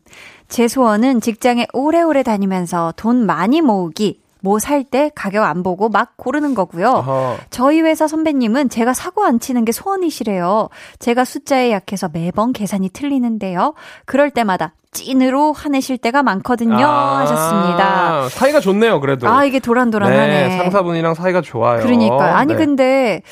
제 0.49 0.67
소원은 0.69 1.21
직장에 1.21 1.67
오래오래 1.73 2.23
다니면서 2.23 2.93
돈 2.97 3.25
많이 3.27 3.61
모으기. 3.61 4.21
뭐 4.45 4.59
살 4.59 4.85
때 4.85 5.11
가격 5.15 5.45
안 5.45 5.63
보고 5.63 5.89
막 5.89 6.19
고르는 6.19 6.55
거고요. 6.55 6.89
아하. 6.89 7.37
저희 7.49 7.81
회사 7.81 8.07
선배님은 8.07 8.69
제가 8.69 8.93
사고 8.93 9.25
안 9.25 9.41
치는 9.41 9.65
게 9.65 9.73
소원이시래요. 9.73 10.69
제가 10.99 11.25
숫자에 11.25 11.73
약해서 11.73 12.09
매번 12.13 12.53
계산이 12.53 12.91
틀리는데요. 12.91 13.73
그럴 14.05 14.31
때마다 14.31 14.75
찐으로 14.93 15.55
화내실 15.55 15.97
때가 15.97 16.23
많거든요. 16.23 16.87
아, 16.87 17.21
하셨습니다. 17.21 18.29
사이가 18.29 18.61
좋네요, 18.61 19.01
그래도. 19.01 19.27
아, 19.29 19.45
이게 19.45 19.59
도란도란하네. 19.59 20.49
네, 20.49 20.59
상사분이랑 20.59 21.15
사이가 21.15 21.41
좋아요. 21.41 21.81
그러니까요. 21.83 22.35
아니, 22.35 22.53
네. 22.53 22.59
근데 22.59 23.23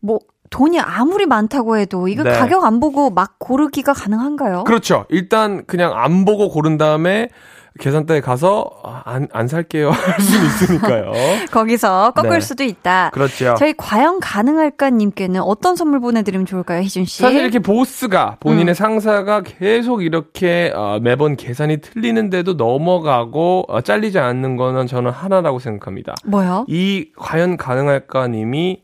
뭐 0.00 0.18
돈이 0.50 0.80
아무리 0.80 1.26
많다고 1.26 1.76
해도 1.76 2.08
이거 2.08 2.22
네. 2.22 2.32
가격 2.32 2.64
안 2.64 2.80
보고 2.80 3.10
막 3.10 3.34
고르기가 3.38 3.92
가능한가요? 3.92 4.64
그렇죠. 4.64 5.04
일단 5.10 5.64
그냥 5.66 5.92
안 5.94 6.24
보고 6.24 6.48
고른 6.48 6.76
다음에 6.78 7.28
계산대에 7.80 8.20
가서 8.20 8.70
아, 8.84 9.02
안, 9.04 9.28
안 9.32 9.48
살게요 9.48 9.90
할 9.92 10.20
수는 10.20 10.46
있으니까요. 10.46 11.12
거기서 11.50 12.12
꺾을 12.12 12.30
네. 12.30 12.40
수도 12.40 12.64
있다. 12.64 13.10
그렇죠. 13.12 13.54
저희 13.58 13.74
과연 13.76 14.20
가능할까 14.20 14.90
님께는 14.90 15.40
어떤 15.40 15.76
선물 15.76 16.00
보내드리면 16.00 16.46
좋을까요, 16.46 16.82
희준 16.82 17.04
씨? 17.04 17.22
사실 17.22 17.40
이렇게 17.40 17.58
보스가 17.58 18.36
본인의 18.40 18.72
음. 18.72 18.74
상사가 18.74 19.42
계속 19.42 20.02
이렇게 20.02 20.72
어, 20.74 20.98
매번 21.00 21.36
계산이 21.36 21.78
틀리는데도 21.78 22.54
넘어가고 22.54 23.64
어, 23.68 23.80
잘리지 23.80 24.18
않는 24.18 24.56
거는 24.56 24.86
저는 24.86 25.10
하나라고 25.10 25.58
생각합니다. 25.58 26.14
뭐요? 26.24 26.66
이 26.68 27.10
과연 27.16 27.56
가능할까님이 27.56 28.82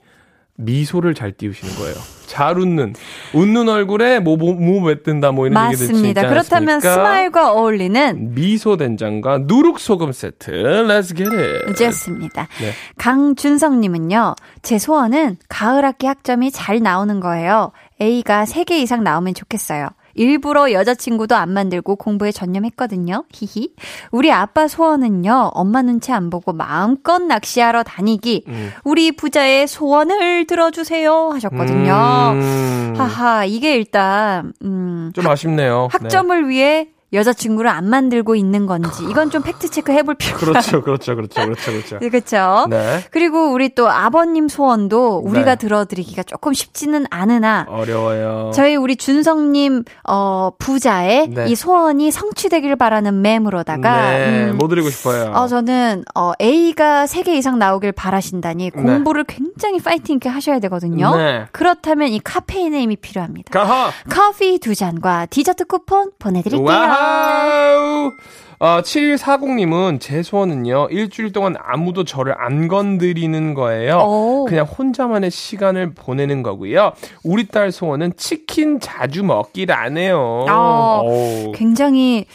미소를 0.56 1.14
잘 1.14 1.32
띄우시는 1.32 1.74
거예요. 1.76 2.17
잘 2.28 2.58
웃는 2.58 2.94
웃는 3.32 3.68
얼굴에 3.68 4.20
뭐뭐 4.20 4.86
맺든다 4.86 5.32
뭐 5.32 5.46
이런 5.46 5.66
얘기들 5.66 5.86
맞습니다. 5.88 6.20
있지 6.20 6.28
그렇다면 6.28 6.74
않습니까? 6.76 6.94
스마일과 6.94 7.52
어울리는 7.52 8.34
미소 8.34 8.76
된장과 8.76 9.38
누룩 9.46 9.80
소금 9.80 10.12
세트. 10.12 10.50
Let's 10.52 11.16
get 11.16 11.34
it. 11.34 11.74
좋습니다. 11.74 12.46
네. 12.60 12.72
강준성님은요, 12.98 14.34
제 14.62 14.78
소원은 14.78 15.38
가을 15.48 15.84
학기 15.84 16.06
학점이 16.06 16.50
잘 16.50 16.80
나오는 16.80 17.18
거예요. 17.18 17.72
A가 18.00 18.44
3개 18.44 18.72
이상 18.72 19.02
나오면 19.02 19.34
좋겠어요. 19.34 19.88
일부러 20.14 20.72
여자친구도 20.72 21.36
안 21.36 21.50
만들고 21.50 21.96
공부에 21.96 22.32
전념했거든요. 22.32 23.24
히히. 23.32 23.74
우리 24.10 24.32
아빠 24.32 24.68
소원은요, 24.68 25.52
엄마 25.54 25.82
눈치 25.82 26.12
안 26.12 26.30
보고 26.30 26.52
마음껏 26.52 27.22
낚시하러 27.22 27.82
다니기. 27.82 28.44
음. 28.48 28.70
우리 28.84 29.12
부자의 29.12 29.68
소원을 29.68 30.46
들어주세요. 30.46 31.30
하셨거든요. 31.34 31.92
음, 32.32 32.94
하하, 32.96 33.44
이게 33.44 33.74
일단, 33.74 34.52
음, 34.62 35.12
좀 35.14 35.26
아쉽네요. 35.26 35.88
학점을 35.90 36.48
위해 36.48 36.88
여자친구를 37.12 37.70
안 37.70 37.88
만들고 37.88 38.34
있는 38.34 38.66
건지, 38.66 39.04
이건 39.08 39.30
좀 39.30 39.42
팩트 39.42 39.70
체크 39.70 39.92
해볼 39.92 40.16
네. 40.16 40.26
필요가 40.26 40.44
그렇죠, 40.44 40.82
그렇죠, 40.82 41.16
그렇죠, 41.16 41.44
그렇죠, 41.44 41.72
그렇죠. 41.72 41.98
그렇죠. 42.10 42.66
네. 42.68 43.04
그리고 43.10 43.52
우리 43.52 43.74
또 43.74 43.88
아버님 43.88 44.48
소원도 44.48 45.18
우리가 45.24 45.54
네. 45.54 45.56
들어드리기가 45.56 46.22
조금 46.24 46.52
쉽지는 46.52 47.06
않으나 47.10 47.66
어려워요. 47.68 48.50
저희 48.54 48.76
우리 48.76 48.96
준성님 48.96 49.84
어 50.08 50.50
부자의 50.58 51.28
네. 51.28 51.46
이 51.48 51.54
소원이 51.54 52.10
성취되길 52.10 52.76
바라는 52.76 53.22
맴으로다가 53.22 54.10
네, 54.10 54.50
음, 54.50 54.58
뭐 54.58 54.68
드리고 54.68 54.90
싶어요. 54.90 55.32
어 55.34 55.46
저는 55.48 56.04
어 56.14 56.32
A가 56.40 57.06
3개 57.06 57.28
이상 57.28 57.58
나오길 57.58 57.92
바라신다니 57.92 58.70
공부를 58.70 59.24
굉장히 59.24 59.80
파이팅 59.80 60.16
있게 60.16 60.28
하셔야 60.28 60.58
되거든요. 60.60 61.16
네. 61.16 61.46
그렇다면 61.52 62.08
이 62.08 62.20
카페인의 62.20 62.82
힘이 62.82 62.96
필요합니다. 62.96 63.58
가하. 63.58 63.90
커피 64.10 64.58
두 64.58 64.74
잔과 64.74 65.26
디저트 65.26 65.64
쿠폰 65.64 66.10
보내드릴게요. 66.18 66.66
와 66.66 66.97
우. 66.98 68.12
어, 68.60 68.80
7140님은 68.82 70.00
제 70.00 70.22
소원은요, 70.22 70.88
일주일 70.90 71.32
동안 71.32 71.54
아무도 71.62 72.02
저를 72.04 72.34
안 72.36 72.66
건드리는 72.66 73.54
거예요. 73.54 73.98
오. 73.98 74.44
그냥 74.46 74.66
혼자만의 74.66 75.30
시간을 75.30 75.94
보내는 75.94 76.42
거고요. 76.42 76.92
우리 77.22 77.46
딸 77.46 77.70
소원은 77.70 78.14
치킨 78.16 78.80
자주 78.80 79.22
먹기라네요. 79.22 80.46
아, 80.48 81.02
오. 81.04 81.52
굉장히 81.52 82.26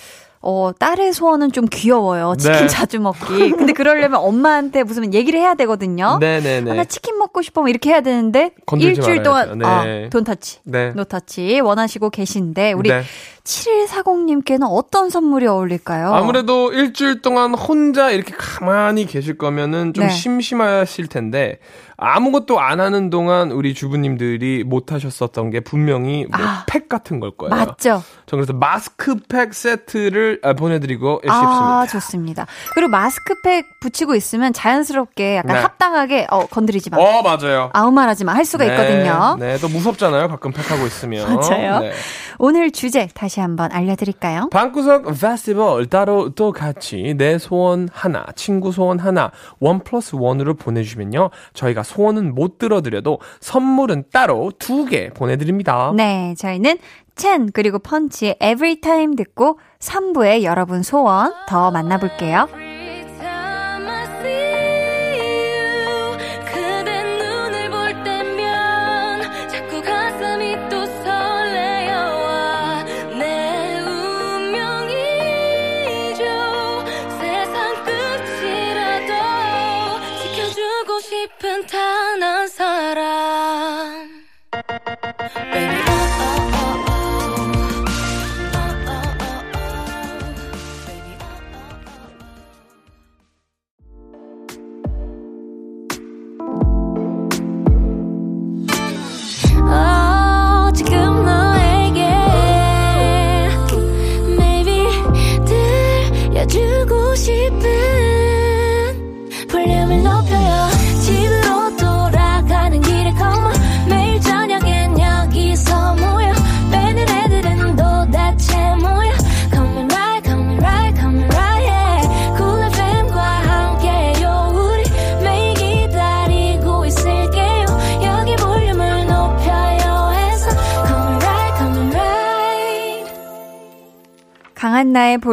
어, 0.46 0.72
딸의 0.78 1.14
소원은 1.14 1.54
좀 1.54 1.66
귀여워요. 1.72 2.36
치킨 2.38 2.54
네. 2.54 2.68
자주 2.68 3.00
먹기. 3.00 3.52
근데 3.52 3.72
그러려면 3.72 4.20
엄마한테 4.20 4.84
무슨 4.84 5.14
얘기를 5.14 5.40
해야 5.40 5.56
되거든요. 5.56 6.18
네네네. 6.20 6.70
아, 6.70 6.74
나 6.74 6.84
치킨 6.84 7.18
먹고 7.18 7.42
싶어. 7.42 7.62
뭐 7.62 7.70
이렇게 7.70 7.92
해야 7.92 8.02
되는데 8.02 8.52
일주일 8.78 9.22
말아야죠. 9.22 9.24
동안 9.24 9.58
네. 9.58 10.06
아, 10.06 10.10
don't 10.10 10.26
touch. 10.26 10.60
네. 10.66 10.92
no 10.92 11.06
touch 11.06 11.62
원하시고 11.62 12.10
계신데 12.10 12.74
우리 12.74 12.90
네. 12.90 13.04
7140님께는 13.46 14.68
어떤 14.70 15.10
선물이 15.10 15.48
어울릴까요? 15.48 16.14
아무래도 16.14 16.74
일주일 16.74 17.22
동안 17.22 17.54
혼자 17.54 18.12
이렇게 18.12 18.34
가만히 18.38 19.06
계실 19.06 19.38
거면은 19.38 19.94
좀 19.94 20.06
네. 20.06 20.10
심심하실 20.12 21.08
텐데 21.08 21.60
아무것도 21.98 22.60
안 22.60 22.80
하는 22.80 23.10
동안 23.10 23.52
우리 23.52 23.74
주부님들이 23.74 24.64
못 24.66 24.92
하셨었던 24.92 25.50
게 25.52 25.60
분명히 25.60 26.26
뭐 26.26 26.46
아. 26.46 26.64
팩 26.68 26.90
같은 26.90 27.20
걸 27.20 27.32
거예요. 27.32 27.54
맞죠? 27.56 28.04
저 28.26 28.36
그래서 28.36 28.54
마스크팩 28.54 29.54
세트를 29.54 30.40
아, 30.44 30.54
보내드리고 30.54 31.22
아, 31.28 31.86
싶습니다. 31.86 31.88
좋습니다. 31.88 32.48
그리고 32.74 32.90
마스크팩 32.90 33.66
붙이고 33.82 34.16
있으면 34.16 34.54
자연스럽게 34.54 35.38
약간 35.38 35.56
네. 35.56 35.62
합당하게 35.62 36.28
어, 36.30 36.46
건드리지 36.48 36.90
마. 36.90 36.98
어 36.98 37.22
맞아요. 37.22 37.70
아무 37.74 37.92
말 37.92 38.10
하지 38.10 38.26
마. 38.26 38.34
할 38.34 38.46
수가 38.46 38.66
네, 38.66 38.72
있거든요. 38.72 39.38
네, 39.40 39.58
또 39.58 39.68
무섭잖아요. 39.70 40.28
가끔 40.28 40.52
팩 40.52 40.70
하고 40.72 40.86
있으면. 40.88 41.36
맞아요. 41.36 41.80
네. 41.80 41.92
오늘 42.40 42.72
주제 42.72 43.08
다시 43.14 43.40
한번 43.40 43.72
알려드릴까요? 43.72 44.50
방구석 44.52 45.06
페스티벌 45.20 45.86
따로 45.88 46.30
또 46.30 46.52
같이 46.52 47.14
내 47.18 47.38
소원 47.38 47.88
하나, 47.94 48.26
친구 48.36 48.72
소원 48.72 49.00
하나, 49.00 49.32
원 49.60 49.84
플러스 49.84 50.16
원으로 50.16 50.56
보내주시면요. 50.56 51.30
저희가 51.54 51.83
소원은 51.84 52.34
못 52.36 52.58
들어드려도 52.58 53.20
선물은 53.40 54.06
따로 54.12 54.52
두 54.60 54.86
개 54.86 55.10
보내드립니다. 55.12 55.92
네, 55.96 56.34
저희는 56.38 56.78
첸 57.16 57.50
그리고 57.54 57.80
펀치의 57.80 58.38
Every 58.42 58.78
Time 58.82 59.16
듣고 59.16 59.60
3부에 59.80 60.44
여러분 60.44 60.82
소원 60.84 61.32
더 61.48 61.70
만나볼게요. 61.72 62.48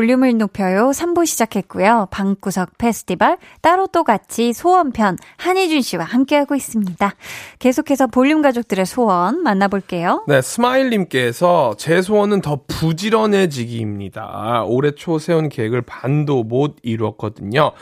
볼륨을 0.00 0.38
높여요 0.38 0.92
3부 0.92 1.26
시작했고요. 1.26 2.08
방구석 2.10 2.78
페스티벌 2.78 3.36
따로 3.60 3.86
또 3.86 4.02
같이 4.02 4.54
소원편 4.54 5.18
한희준 5.36 5.82
씨와 5.82 6.04
함께하고 6.04 6.54
있습니다. 6.54 7.14
계속해서 7.58 8.06
볼륨 8.06 8.40
가족들의 8.40 8.86
소원 8.86 9.42
만나볼게요. 9.42 10.24
네, 10.26 10.40
스마일님께서 10.40 11.74
제 11.76 12.00
소원은 12.00 12.40
더 12.40 12.60
부지런해지기입니다. 12.66 14.64
올해 14.66 14.92
초 14.92 15.18
세운 15.18 15.50
계획을 15.50 15.82
반도 15.82 16.44
못 16.44 16.76
이루었거든요. 16.82 17.72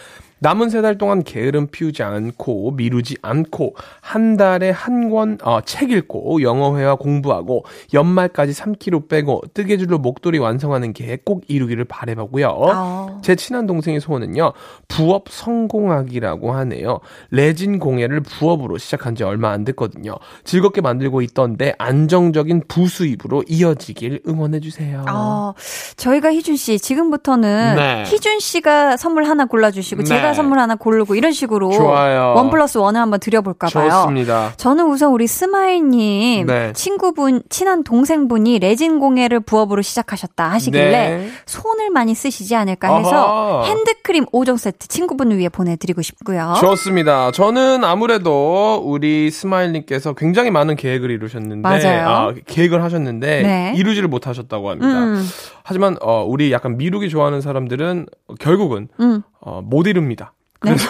남은 0.41 0.70
세 0.70 0.78
달 0.82 0.97
동안 0.97 1.22
게으름 1.24 1.66
피우지 1.66 2.03
않고 2.05 2.70
미루지 2.72 3.16
않고 3.22 3.74
한 4.01 4.36
달에 4.36 4.70
한권 4.70 5.39
어, 5.43 5.61
책 5.62 5.91
읽고 5.91 6.43
영어회화 6.43 6.95
공부하고 6.95 7.64
연말까지 7.93 8.53
3kg 8.53 9.09
빼고 9.09 9.43
뜨개질로 9.55 9.99
목도리 9.99 10.39
완성하는 10.39 10.93
계획 10.93 11.24
꼭 11.24 11.43
이루기를 11.49 11.84
바래보고요. 11.84 12.57
아. 12.70 13.18
제 13.22 13.34
친한 13.34 13.66
동생의 13.66 14.01
소원은요. 14.01 14.53
부업 14.86 15.24
성공하기라고 15.28 16.53
하네요. 16.53 17.01
레진 17.30 17.78
공예를 17.78 18.20
부업으로 18.20 18.78
시작한 18.78 19.14
지 19.16 19.24
얼마 19.24 19.51
안 19.51 19.64
됐거든요. 19.64 20.14
즐겁게 20.45 20.80
만들고 20.80 21.22
있던데 21.22 21.74
안정적인 21.78 22.62
부수입으로 22.68 23.43
이어지길 23.49 24.22
응원해 24.28 24.61
주세요. 24.61 25.05
어, 25.11 25.55
저희가 25.97 26.32
희준 26.32 26.57
씨 26.57 26.78
지금부터는 26.78 27.74
네. 27.76 28.05
희준 28.07 28.39
씨가 28.39 28.97
선물 28.97 29.24
하나 29.24 29.45
골라 29.47 29.70
주시고 29.70 30.03
네. 30.03 30.09
제가 30.09 30.28
선물 30.35 30.59
하나 30.59 30.74
고르고 30.74 31.14
이런 31.14 31.33
식으로 31.33 31.70
좋아요. 31.72 32.35
원 32.37 32.51
플러스 32.51 32.79
원을 32.79 33.01
한번 33.01 33.20
드려볼까 33.20 33.68
봐요. 33.68 33.91
좋습니다. 33.91 34.53
저는 34.57 34.87
우선 34.87 35.11
우리 35.12 35.26
스마일님 35.26 36.47
네. 36.47 36.72
친구분 36.72 37.43
친한 37.49 37.85
동생분이 37.85 38.59
레진 38.59 38.99
공예를 38.99 39.41
부업으로 39.41 39.83
시작하셨다 39.83 40.51
하시길래 40.51 40.91
네. 40.91 41.31
손을 41.47 41.91
많이 41.91 42.14
쓰시지 42.14 42.55
않을까 42.55 42.97
해서 42.99 43.61
아하. 43.62 43.64
핸드크림 43.64 44.26
5종 44.26 44.59
세트 44.59 44.89
친구분을 44.89 45.39
위해 45.39 45.49
보내드리고 45.49 46.03
싶고요. 46.03 46.55
좋습니다. 46.61 47.31
저는 47.33 47.85
아무래도 47.85 48.83
우리 48.85 49.31
스마일님께서 49.31 50.14
굉장히 50.14 50.51
많은 50.51 50.76
계획을 50.76 51.11
이루셨는데, 51.11 51.68
맞아요. 51.68 52.09
아, 52.09 52.35
계획을 52.47 52.83
하셨는데 52.83 53.43
네. 53.43 53.72
이루지를 53.76 54.09
못하셨다고 54.09 54.70
합니다. 54.70 54.89
음. 54.89 55.26
하지만 55.62 55.97
어, 56.01 56.24
우리 56.26 56.51
약간 56.51 56.79
미루기 56.79 57.11
좋아하는 57.11 57.41
사람들은 57.41 58.07
결국은 58.41 58.89
음. 59.01 59.22
어, 59.41 59.61
못 59.64 59.86
이룹니다. 59.86 60.32
그래서 60.61 60.89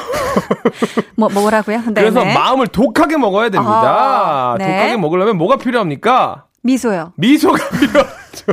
뭐 1.16 1.28
뭐라고요? 1.28 1.78
네, 1.88 1.92
그래서 1.94 2.22
네. 2.24 2.34
마음을 2.34 2.66
독하게 2.68 3.16
먹어야 3.18 3.50
됩니다. 3.50 4.52
아, 4.52 4.56
네. 4.58 4.66
독하게 4.66 4.96
먹으려면 4.96 5.36
뭐가 5.36 5.56
필요합니까? 5.56 6.46
미소요. 6.62 7.12
미소가 7.16 7.58
필요하죠. 7.78 8.52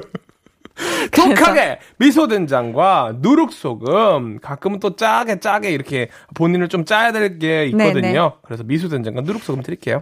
독하게 1.11 1.79
미소 1.97 2.27
된장과 2.27 3.13
누룩 3.19 3.53
소금 3.53 4.39
가끔은 4.41 4.79
또 4.81 4.95
짜게 4.97 5.39
짜게 5.39 5.71
이렇게 5.71 6.09
본인을 6.33 6.67
좀 6.67 6.83
짜야 6.83 7.11
될 7.13 7.39
게 7.39 7.65
있거든요. 7.67 8.01
네, 8.01 8.11
네. 8.11 8.29
그래서 8.43 8.63
미소 8.63 8.89
된장과 8.89 9.21
누룩 9.21 9.41
소금 9.43 9.63
드릴게요. 9.63 10.01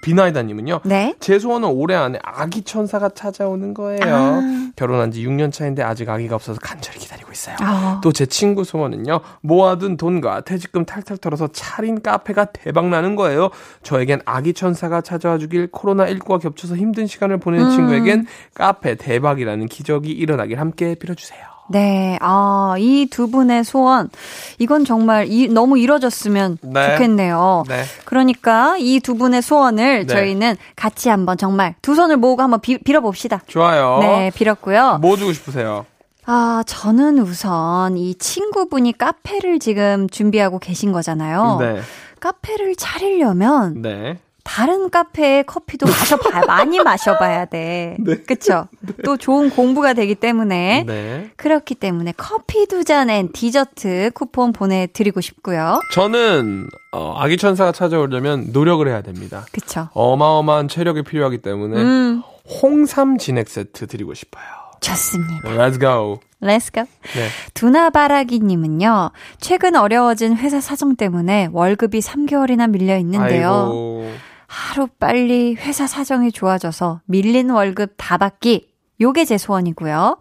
비나이다님은요. 0.00 0.80
네. 0.84 1.14
제 1.18 1.38
소원은 1.38 1.68
올해 1.68 1.96
안에 1.96 2.18
아기 2.22 2.62
천사가 2.62 3.10
찾아오는 3.10 3.74
거예요. 3.74 4.00
아. 4.04 4.70
결혼한 4.76 5.10
지 5.10 5.26
6년 5.26 5.52
차인데 5.52 5.82
아직 5.82 6.08
아기가 6.08 6.36
없어서 6.36 6.60
간절히 6.62 6.98
기다리고 6.98 7.32
있어요. 7.32 7.56
아. 7.60 8.00
또제 8.02 8.26
친구 8.26 8.62
소원은요. 8.62 9.20
모아둔 9.40 9.96
돈과 9.96 10.42
퇴직금 10.42 10.84
탈탈 10.84 11.18
털어서 11.18 11.48
차린 11.48 12.00
카페가 12.00 12.46
대박 12.46 12.86
나는 12.88 13.16
거예요. 13.16 13.50
저에겐 13.82 14.20
아기 14.24 14.54
천사가 14.54 15.00
찾아와 15.00 15.38
주길 15.38 15.70
코로나19가 15.72 16.40
겹쳐서 16.40 16.76
힘든 16.76 17.06
시간을 17.08 17.38
보내는 17.38 17.66
음. 17.66 17.70
친구에겐 17.70 18.26
카페 18.54 18.94
대박이라는 18.94 19.66
기적이 19.66 20.12
일어나길 20.12 20.60
함께 20.60 20.94
빌어주세요. 20.94 21.57
네, 21.70 22.18
아, 22.20 22.74
이 22.78 23.06
두 23.10 23.30
분의 23.30 23.64
소원, 23.64 24.10
이건 24.58 24.84
정말 24.84 25.26
이, 25.28 25.48
너무 25.48 25.78
이뤄졌으면 25.78 26.58
네. 26.62 26.92
좋겠네요. 26.92 27.64
네. 27.68 27.82
그러니까 28.04 28.76
이 28.78 29.00
두 29.00 29.14
분의 29.16 29.42
소원을 29.42 30.06
네. 30.06 30.12
저희는 30.12 30.56
같이 30.76 31.08
한번 31.08 31.36
정말 31.38 31.74
두 31.82 31.94
손을 31.94 32.16
모으고 32.16 32.42
한번 32.42 32.60
비, 32.60 32.78
빌어봅시다. 32.78 33.42
좋아요. 33.46 33.98
네, 34.00 34.30
빌었고요. 34.34 34.98
뭐 35.00 35.16
주고 35.16 35.32
싶으세요? 35.32 35.86
아, 36.26 36.62
저는 36.66 37.18
우선 37.20 37.96
이 37.96 38.14
친구분이 38.14 38.98
카페를 38.98 39.58
지금 39.60 40.08
준비하고 40.10 40.58
계신 40.58 40.92
거잖아요. 40.92 41.56
네. 41.60 41.80
카페를 42.20 42.76
차리려면 42.76 43.80
네. 43.80 44.18
다른 44.48 44.88
카페의 44.88 45.44
커피도 45.44 45.86
마셔봐, 45.86 46.46
많이 46.46 46.80
마셔봐야 46.80 47.44
돼. 47.44 47.98
그쵸? 48.26 48.66
또 49.04 49.18
좋은 49.18 49.50
공부가 49.50 49.92
되기 49.92 50.14
때문에. 50.14 50.84
네. 50.86 51.30
그렇기 51.36 51.74
때문에 51.74 52.14
커피 52.16 52.66
두 52.66 52.82
잔 52.82 53.10
and 53.10 53.30
디저트 53.32 54.12
쿠폰 54.14 54.52
보내드리고 54.52 55.20
싶고요. 55.20 55.80
저는 55.92 56.66
어, 56.92 57.14
아기 57.18 57.36
천사가 57.36 57.72
찾아오려면 57.72 58.48
노력을 58.52 58.86
해야 58.88 59.02
됩니다. 59.02 59.44
그쵸? 59.52 59.90
어마어마한 59.92 60.68
체력이 60.68 61.02
필요하기 61.02 61.38
때문에 61.42 61.76
음, 61.82 62.22
홍삼 62.62 63.18
진액 63.18 63.50
세트 63.50 63.86
드리고 63.86 64.14
싶어요. 64.14 64.44
좋습니다. 64.80 65.50
Let's 65.50 65.78
go. 65.78 66.20
Let's 66.40 66.72
go. 66.72 66.84
네. 67.14 67.28
두나바라기님은요, 67.52 69.10
최근 69.40 69.76
어려워진 69.76 70.36
회사 70.36 70.60
사정 70.60 70.96
때문에 70.96 71.48
월급이 71.52 71.98
3개월이나 71.98 72.70
밀려 72.70 72.96
있는데요. 72.98 73.48
아이고. 73.50 74.10
하루 74.48 74.86
빨리 74.98 75.54
회사 75.54 75.86
사정이 75.86 76.32
좋아져서 76.32 77.02
밀린 77.04 77.50
월급 77.50 77.94
다 77.98 78.16
받기. 78.16 78.66
요게 79.00 79.26
제 79.26 79.38
소원이고요. 79.38 80.18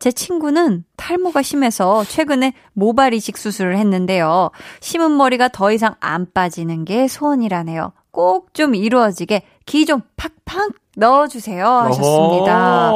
제 0.00 0.10
친구는 0.10 0.84
탈모가 0.96 1.42
심해서 1.42 2.02
최근에 2.04 2.54
모발 2.72 3.14
이식 3.14 3.36
수술을 3.38 3.78
했는데요. 3.78 4.50
심은 4.80 5.16
머리가 5.16 5.48
더 5.48 5.70
이상 5.70 5.94
안 6.00 6.26
빠지는 6.32 6.84
게 6.84 7.06
소원이라네요. 7.06 7.92
꼭 8.10 8.52
좀 8.54 8.74
이루어지게 8.74 9.42
기 9.66 9.84
좀 9.84 10.00
팍팍 10.16 10.70
넣어주세요. 10.96 11.66
하셨습니다. 11.66 12.90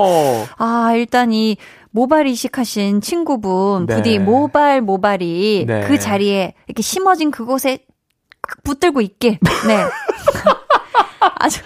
아, 0.57 0.93
일단 0.95 1.31
이 1.33 1.59
모발 1.91 2.27
이식하신 2.27 3.03
친구분, 3.03 3.85
네. 3.87 3.97
부디 3.97 4.19
모발 4.19 4.81
모발이 4.81 5.65
네. 5.69 5.81
그 5.87 5.99
자리에 5.99 6.55
이렇게 6.67 6.81
심어진 6.83 7.31
그곳에 7.31 7.85
꽉 8.41 8.63
붙들고 8.65 9.01
있길. 9.03 9.39
네. 9.69 9.85
아주 11.37 11.61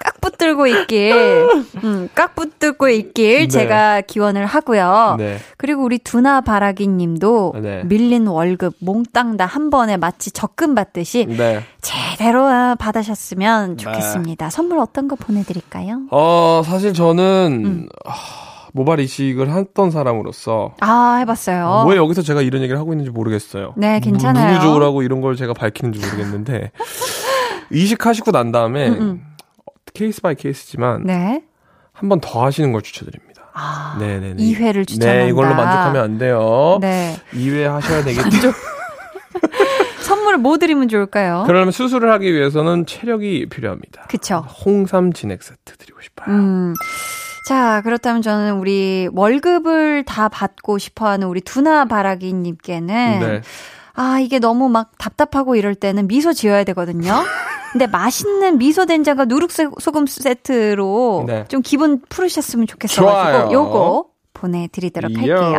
꽉 0.00 0.20
붙들고 0.20 0.66
있길. 0.68 1.48
음, 1.82 2.08
꽉 2.14 2.34
붙들고 2.36 2.88
있길 2.88 3.38
네. 3.40 3.48
제가 3.48 4.00
기원을 4.02 4.46
하고요. 4.46 5.16
네. 5.18 5.38
그리고 5.56 5.82
우리 5.82 5.98
두나 5.98 6.40
바라기 6.40 6.86
님도 6.86 7.54
네. 7.60 7.82
밀린 7.84 8.26
월급 8.28 8.74
몽땅 8.80 9.36
다 9.36 9.44
한 9.44 9.70
번에 9.70 9.96
마치 9.96 10.30
적금 10.30 10.74
받듯이 10.76 11.26
네. 11.26 11.62
제대로 11.82 12.76
받으셨으면 12.78 13.76
좋겠습니다. 13.76 14.50
선물 14.50 14.78
어떤 14.78 15.08
거 15.08 15.16
보내드릴까요? 15.16 16.02
어, 16.12 16.62
사실 16.64 16.94
저는 16.94 17.62
음. 17.66 17.88
아, 18.06 18.12
모발 18.72 19.00
이식을 19.00 19.50
했던 19.50 19.90
사람으로서 19.90 20.74
아, 20.80 21.16
해봤어요. 21.20 21.86
왜 21.88 21.96
여기서 21.96 22.22
제가 22.22 22.42
이런 22.42 22.62
얘기를 22.62 22.78
하고 22.78 22.92
있는지 22.92 23.10
모르겠어요. 23.10 23.72
네, 23.76 23.98
괜찮아요. 24.00 24.54
누구 24.54 24.66
좋으라고 24.66 25.02
이런 25.02 25.20
걸 25.20 25.34
제가 25.34 25.54
밝히는지 25.54 25.98
모르겠는데 25.98 26.70
이식하시고 27.70 28.30
난 28.32 28.52
다음에 28.52 28.88
음, 28.88 29.00
음. 29.00 29.24
case 29.94 30.20
by 30.22 30.34
case지만 30.34 31.04
네. 31.04 31.42
한 31.92 32.08
번 32.08 32.20
더 32.20 32.44
하시는 32.44 32.72
걸 32.72 32.82
추천드립니다. 32.82 33.42
아, 33.54 33.96
네네네. 33.98 34.36
2회를 34.42 34.86
추천한다. 34.86 35.24
네, 35.24 35.28
이걸로 35.28 35.54
만족하면 35.54 36.02
안 36.02 36.18
돼요. 36.18 36.78
네. 36.80 37.16
2회 37.32 37.64
하셔야 37.64 38.04
되겠죠. 38.04 38.52
선물을 40.00 40.38
뭐 40.38 40.58
드리면 40.58 40.88
좋을까요? 40.88 41.44
그러면 41.46 41.72
수술을 41.72 42.10
하기 42.12 42.32
위해서는 42.32 42.86
체력이 42.86 43.48
필요합니다. 43.50 44.04
그쵸. 44.08 44.44
홍삼 44.64 45.12
진액 45.12 45.42
세트 45.42 45.76
드리고 45.76 46.00
싶어요. 46.00 46.34
음. 46.34 46.74
자, 47.48 47.80
그렇다면 47.82 48.22
저는 48.22 48.54
우리 48.58 49.08
월급을 49.12 50.04
다 50.04 50.28
받고 50.28 50.78
싶어 50.78 51.08
하는 51.08 51.26
우리 51.26 51.40
두나 51.40 51.84
바라기 51.86 52.32
님께는 52.32 53.18
네. 53.20 53.40
아, 53.94 54.20
이게 54.20 54.38
너무 54.38 54.68
막 54.68 54.92
답답하고 54.98 55.56
이럴 55.56 55.74
때는 55.74 56.06
미소 56.06 56.32
지어야 56.32 56.62
되거든요. 56.64 57.12
근데 57.72 57.86
맛있는 57.86 58.58
미소 58.58 58.86
된장과 58.86 59.26
누룩 59.26 59.50
소- 59.52 59.72
소금 59.80 60.06
세트로 60.06 61.24
네. 61.26 61.44
좀 61.48 61.60
기분 61.62 62.00
푸르셨으면 62.08 62.66
좋겠어가지고 62.66 63.38
좋아요. 63.44 63.52
요거 63.52 64.06
보내드리도록 64.34 65.12
할게요. 65.16 65.52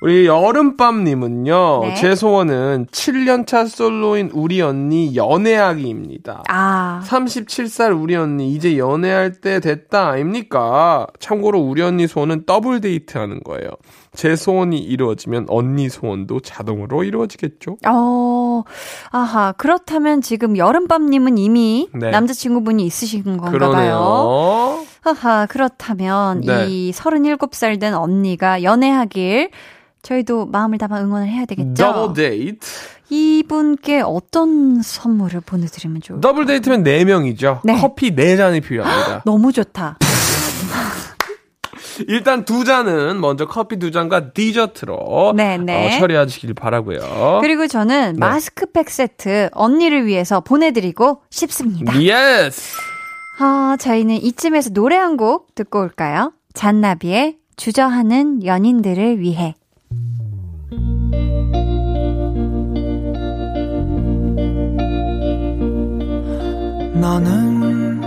요. 0.00 0.06
우리 0.06 0.26
여름밤님은요, 0.26 1.80
네. 1.82 1.94
제 1.94 2.14
소원은 2.14 2.86
7년차 2.92 3.68
솔로인 3.68 4.30
우리 4.32 4.62
언니 4.62 5.16
연애하기입니다. 5.16 6.44
아, 6.48 7.02
37살 7.04 8.00
우리 8.00 8.14
언니 8.14 8.52
이제 8.52 8.78
연애할 8.78 9.32
때 9.32 9.60
됐다 9.60 10.08
아닙니까? 10.08 11.06
참고로 11.18 11.58
우리 11.58 11.82
언니 11.82 12.06
소원은 12.06 12.46
더블 12.46 12.80
데이트 12.80 13.18
하는 13.18 13.40
거예요. 13.40 13.70
제 14.14 14.36
소원이 14.36 14.78
이루어지면 14.78 15.46
언니 15.48 15.88
소원도 15.88 16.40
자동으로 16.40 17.04
이루어지겠죠? 17.04 17.78
어, 17.86 18.62
아하. 19.10 19.52
그렇다면 19.52 20.22
지금 20.22 20.56
여름밤님은 20.56 21.38
이미 21.38 21.88
네. 21.92 22.10
남자친구분이 22.10 22.84
있으신 22.86 23.24
건가 23.24 23.50
봐요. 23.50 23.58
그러네요. 23.58 24.84
하하, 25.02 25.46
그렇다면 25.46 26.40
네. 26.40 26.66
이 26.68 26.92
37살 26.92 27.80
된 27.80 27.94
언니가 27.94 28.62
연애하길 28.62 29.50
저희도 30.02 30.46
마음을 30.46 30.78
담아 30.78 31.00
응원을 31.02 31.28
해야 31.28 31.44
되겠죠? 31.44 31.74
더블 31.74 32.14
데이트. 32.14 32.66
이분께 33.10 34.00
어떤 34.02 34.82
선물을 34.82 35.40
보내드리면 35.40 36.00
좋을까요? 36.02 36.20
더블 36.20 36.46
데이트면 36.46 36.84
4명이죠. 36.84 37.60
네. 37.64 37.74
커피 37.80 38.14
4잔이 38.14 38.62
필요합니다. 38.62 39.22
너무 39.26 39.52
좋다. 39.52 39.98
일단 42.06 42.44
두 42.44 42.64
잔은 42.64 43.20
먼저 43.20 43.46
커피 43.46 43.76
두 43.76 43.90
잔과 43.90 44.32
디저트로 44.32 45.32
네, 45.36 45.58
네. 45.58 45.96
어, 45.96 45.98
처리하시길 45.98 46.54
바라고요. 46.54 47.38
그리고 47.40 47.66
저는 47.66 48.12
네. 48.14 48.18
마스크팩 48.18 48.88
세트 48.88 49.48
언니를 49.52 50.06
위해서 50.06 50.40
보내드리고 50.40 51.22
싶습니다. 51.30 52.00
yes. 52.00 52.76
아, 53.40 53.76
저희는 53.80 54.16
이쯤에서 54.16 54.70
노래 54.70 54.96
한 54.96 55.16
곡 55.16 55.54
듣고 55.56 55.80
올까요? 55.80 56.32
잔나비의 56.54 57.36
주저하는 57.56 58.44
연인들을 58.44 59.18
위해. 59.20 59.54
나는 67.00 68.00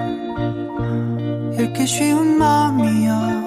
읽기 1.59 1.85
쉬운 1.87 2.37
마음이야. 2.37 3.41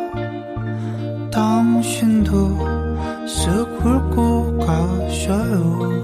당신도 1.30 2.58
쓱 3.26 3.80
훑고 3.80 4.58
가셔요. 4.58 5.94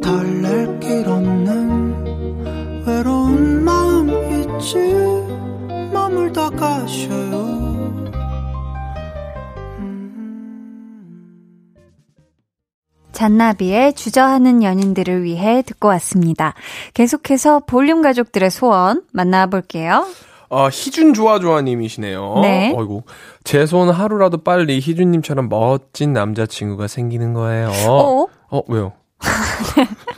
달랠 0.00 0.80
길 0.80 1.08
없는 1.08 2.84
외로운 2.86 3.64
마음 3.64 4.08
있지 4.08 4.78
머물다 5.92 6.50
가셔요 6.50 7.61
잔나비의 13.22 13.92
주저하는 13.92 14.64
연인들을 14.64 15.22
위해 15.22 15.62
듣고 15.62 15.86
왔습니다. 15.88 16.54
계속해서 16.92 17.60
볼륨 17.60 18.02
가족들의 18.02 18.50
소원 18.50 19.02
만나볼게요. 19.12 20.08
어, 20.48 20.66
희준 20.66 21.14
좋아 21.14 21.38
좋아님이시네요. 21.38 22.40
네. 22.42 22.74
어이구. 22.76 23.04
제 23.44 23.64
소원 23.64 23.90
하루라도 23.90 24.38
빨리 24.38 24.80
희준님처럼 24.80 25.48
멋진 25.48 26.12
남자친구가 26.12 26.88
생기는 26.88 27.32
거예요. 27.32 27.70
어? 27.88 28.26
어, 28.50 28.62
왜요? 28.66 28.92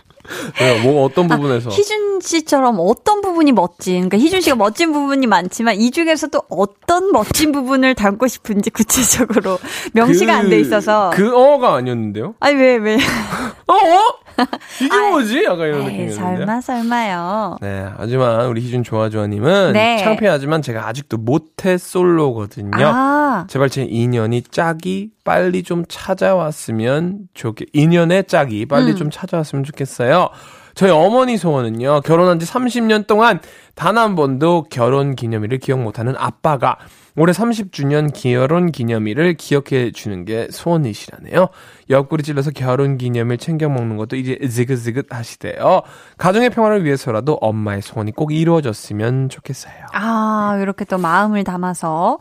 왜요? 0.61 0.83
뭐 0.83 1.05
어떤 1.05 1.29
부분에서? 1.29 1.71
희준 1.71 2.21
씨처럼 2.21 2.77
어떤 2.79 3.21
부분이 3.21 3.53
멋진, 3.53 4.09
그러니까 4.09 4.19
희준 4.19 4.41
씨가 4.41 4.57
멋진 4.57 4.93
부분이 4.93 5.27
많지만 5.27 5.77
이 5.77 5.91
중에서도 5.91 6.41
어떤 6.49 7.13
멋진 7.13 7.53
부분을 7.53 7.95
담고 7.95 8.27
싶은지 8.27 8.71
구체적으로 8.71 9.59
명시가 9.95 10.35
안돼 10.37 10.59
있어서. 10.61 11.11
그 11.15 11.35
어가 11.35 11.75
아니었는데요? 11.75 12.35
아니, 12.41 12.57
왜, 12.57 12.77
왜. 12.77 12.97
어? 13.67 13.75
어? 13.75 14.45
이게 14.83 15.11
뭐지? 15.11 15.45
약간 15.45 15.67
이런 15.67 15.85
느낌이었는데. 15.85 16.15
설마, 16.15 16.61
설마요. 16.61 17.59
네, 17.61 17.87
하지만 17.97 18.47
우리 18.47 18.63
희준 18.63 18.83
좋아좋아님은 18.83 19.73
네. 19.73 19.99
창피하지만 19.99 20.61
제가 20.63 20.89
아직도 20.89 21.19
모태 21.19 21.79
솔로거든요. 21.79 22.71
아, 22.85 23.47
제발 23.49 23.71
제 23.71 23.83
인연이 23.83 24.43
짝이 24.43 25.11
빨리 25.25 25.63
좀 25.63 25.85
찾아왔으면 25.89 27.29
좋겠, 27.35 27.69
인연의 27.73 28.25
짝이 28.25 28.67
빨리 28.67 28.93
음. 28.93 28.97
좀 28.97 29.11
찾아왔으면 29.11 29.65
좋겠어요. 29.65 30.29
저희 30.75 30.91
어머니 30.91 31.37
소원은요, 31.37 32.03
결혼한 32.03 32.39
지 32.39 32.47
30년 32.47 33.07
동안 33.07 33.41
단 33.75 33.97
한 33.97 34.15
번도 34.17 34.67
결혼 34.71 35.15
기념일을 35.15 35.59
기억 35.59 35.81
못하는 35.81 36.15
아빠가 36.17 36.77
올해 37.17 37.33
30주년 37.33 38.11
결혼 38.13 38.73
기념일을 38.73 39.35
기억해 39.35 39.93
주는 39.93 40.25
게 40.25 40.49
소원이시라네요. 40.51 41.49
옆구리 41.89 42.25
찔러서 42.25 42.51
결혼 42.51 42.99
기념일 42.99 43.39
챙겨 43.39 43.69
먹는 43.69 43.97
것도 43.97 44.17
이제 44.17 44.37
지긋지긋 44.49 45.07
하시대요. 45.11 45.83
가정의 46.19 46.51
평화를 46.51 46.85
위해서라도 46.85 47.35
엄마의 47.35 47.83
소원이 47.83 48.13
꼭 48.13 48.33
이루어졌으면 48.33 49.29
좋겠어요. 49.29 49.75
아, 49.93 50.59
이렇게 50.61 50.85
또 50.85 50.99
마음을 50.99 51.45
담아서. 51.45 52.19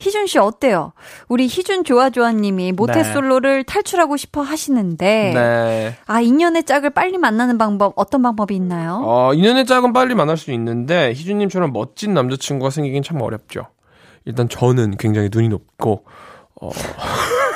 희준 0.00 0.28
씨 0.28 0.38
어때요? 0.38 0.92
우리 1.28 1.46
희준 1.46 1.82
좋아좋아님이 1.82 2.72
모태솔로를 2.72 3.64
탈출하고 3.64 4.16
싶어 4.16 4.42
하시는데. 4.42 5.32
네. 5.34 5.96
아, 6.06 6.20
인연의 6.20 6.62
짝을 6.64 6.90
빨리 6.90 7.18
만나는 7.18 7.58
방법, 7.58 7.94
어떤 7.96 8.22
방법이 8.22 8.54
있나요? 8.54 9.02
어, 9.04 9.34
인연의 9.34 9.66
짝은 9.66 9.92
빨리 9.92 10.14
만날 10.14 10.36
수 10.36 10.52
있는데 10.52 11.12
희준님처럼 11.14 11.72
멋진 11.72 12.14
남자친구가 12.14 12.70
생기긴 12.70 13.02
참 13.02 13.20
어렵죠. 13.20 13.66
일단 14.24 14.48
저는 14.48 14.96
굉장히 14.98 15.28
눈이 15.32 15.48
높고 15.48 16.04
어, 16.60 16.70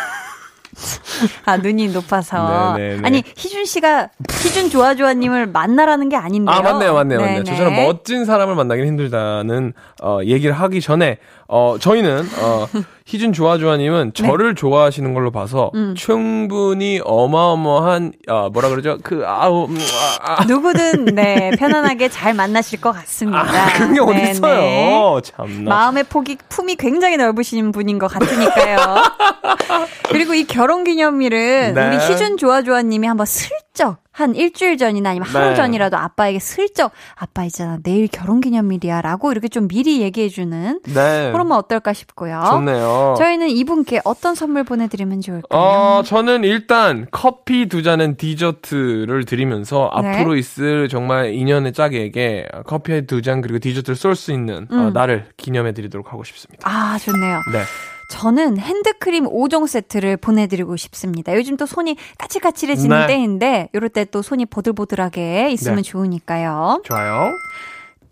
아, 1.44 1.56
눈이 1.56 1.88
높아서. 1.88 2.74
네, 2.76 2.88
네, 2.88 2.96
네. 2.96 3.06
아니, 3.06 3.22
희준 3.36 3.64
씨가 3.64 4.08
희준 4.30 4.70
좋아 4.70 4.94
좋아님을 4.94 5.46
만나라는 5.46 6.08
게 6.08 6.16
아닌데요. 6.16 6.54
아 6.54 6.62
맞네요, 6.62 6.94
맞네요, 6.94 7.20
맞네요. 7.20 7.42
네네. 7.42 7.44
저처럼 7.44 7.74
멋진 7.74 8.24
사람을 8.24 8.54
만나긴 8.54 8.86
힘들다는 8.86 9.72
어, 10.02 10.20
얘기를 10.24 10.52
하기 10.52 10.80
전에 10.80 11.18
어, 11.54 11.76
저희는 11.78 12.26
어, 12.40 12.66
희준 13.06 13.34
좋아좋아님은 13.34 14.12
네. 14.14 14.22
저를 14.26 14.54
좋아하시는 14.54 15.12
걸로 15.12 15.30
봐서 15.30 15.70
음. 15.74 15.94
충분히 15.94 16.98
어마어마한 17.04 18.14
어, 18.28 18.48
뭐라 18.48 18.70
그러죠? 18.70 18.96
그 19.02 19.24
아우 19.26 19.66
음, 19.66 19.76
아, 20.22 20.40
아, 20.40 20.44
누구든, 20.46 21.04
네, 21.14 21.50
편안하게 21.60 22.08
잘 22.08 22.32
만나실 22.32 22.80
것 22.80 22.92
같습니다. 22.92 23.40
아, 23.42 23.72
그런 23.74 23.92
게 23.92 24.00
어디 24.00 24.14
네, 24.14 24.30
있어요? 24.30 24.60
네. 24.60 25.20
참나. 25.22 25.68
마음의 25.68 26.04
폭이 26.04 26.38
품이 26.48 26.76
굉장히 26.76 27.18
넓으신 27.18 27.70
분인 27.70 27.98
것 27.98 28.06
같으니까요. 28.08 28.78
그리고 30.08 30.32
이 30.32 30.44
결혼 30.44 30.84
기념일은 30.84 31.74
네. 31.74 31.86
우리 31.86 31.96
희준 31.98 32.38
좋아좋아님이 32.38 33.06
한번 33.06 33.26
슬쩍 33.26 33.98
한 34.12 34.34
일주일 34.34 34.76
전이나 34.76 35.10
아니면 35.10 35.26
하루 35.28 35.48
네. 35.50 35.54
전이라도 35.54 35.96
아빠에게 35.96 36.38
슬쩍 36.38 36.92
아빠 37.16 37.44
있잖아 37.44 37.78
내일 37.82 38.08
결혼 38.08 38.40
기념일이야라고 38.42 39.32
이렇게 39.32 39.48
좀 39.48 39.68
미리 39.68 40.02
얘기해주는 40.02 40.80
네. 40.84 41.30
그러면 41.32 41.56
어떨까 41.56 41.92
싶고요. 41.94 42.42
좋네요. 42.50 43.14
저희는 43.16 43.48
이분께 43.48 44.02
어떤 44.04 44.34
선물 44.34 44.64
보내드리면 44.64 45.22
좋을까요? 45.22 45.58
어, 45.60 46.02
저는 46.04 46.44
일단 46.44 47.06
커피 47.10 47.66
두 47.68 47.82
잔은 47.82 48.16
디저트를 48.16 49.24
드리면서 49.24 49.90
네. 50.02 50.08
앞으로 50.08 50.36
있을 50.36 50.88
정말 50.88 51.32
인연의 51.32 51.72
짝에게 51.72 52.48
커피 52.66 53.06
두 53.06 53.22
잔 53.22 53.40
그리고 53.40 53.58
디저트를 53.60 53.94
쏠 53.96 54.14
수 54.16 54.32
있는 54.32 54.64
어, 54.70 54.74
음. 54.74 54.92
날을 54.92 55.26
기념해 55.36 55.72
드리도록 55.72 56.12
하고 56.12 56.22
싶습니다. 56.24 56.68
아 56.68 56.98
좋네요. 56.98 57.40
네. 57.52 57.62
저는 58.12 58.58
핸드크림 58.58 59.24
5종 59.24 59.66
세트를 59.66 60.18
보내드리고 60.18 60.76
싶습니다. 60.76 61.34
요즘 61.34 61.56
또 61.56 61.64
손이 61.64 61.96
까칠까칠해지는 62.18 63.00
네. 63.00 63.06
때인데 63.06 63.68
이럴 63.72 63.88
때 63.88 64.04
또 64.04 64.20
손이 64.20 64.46
보들보들하게 64.46 65.50
있으면 65.52 65.76
네. 65.76 65.82
좋으니까요. 65.82 66.82
좋아요. 66.84 67.32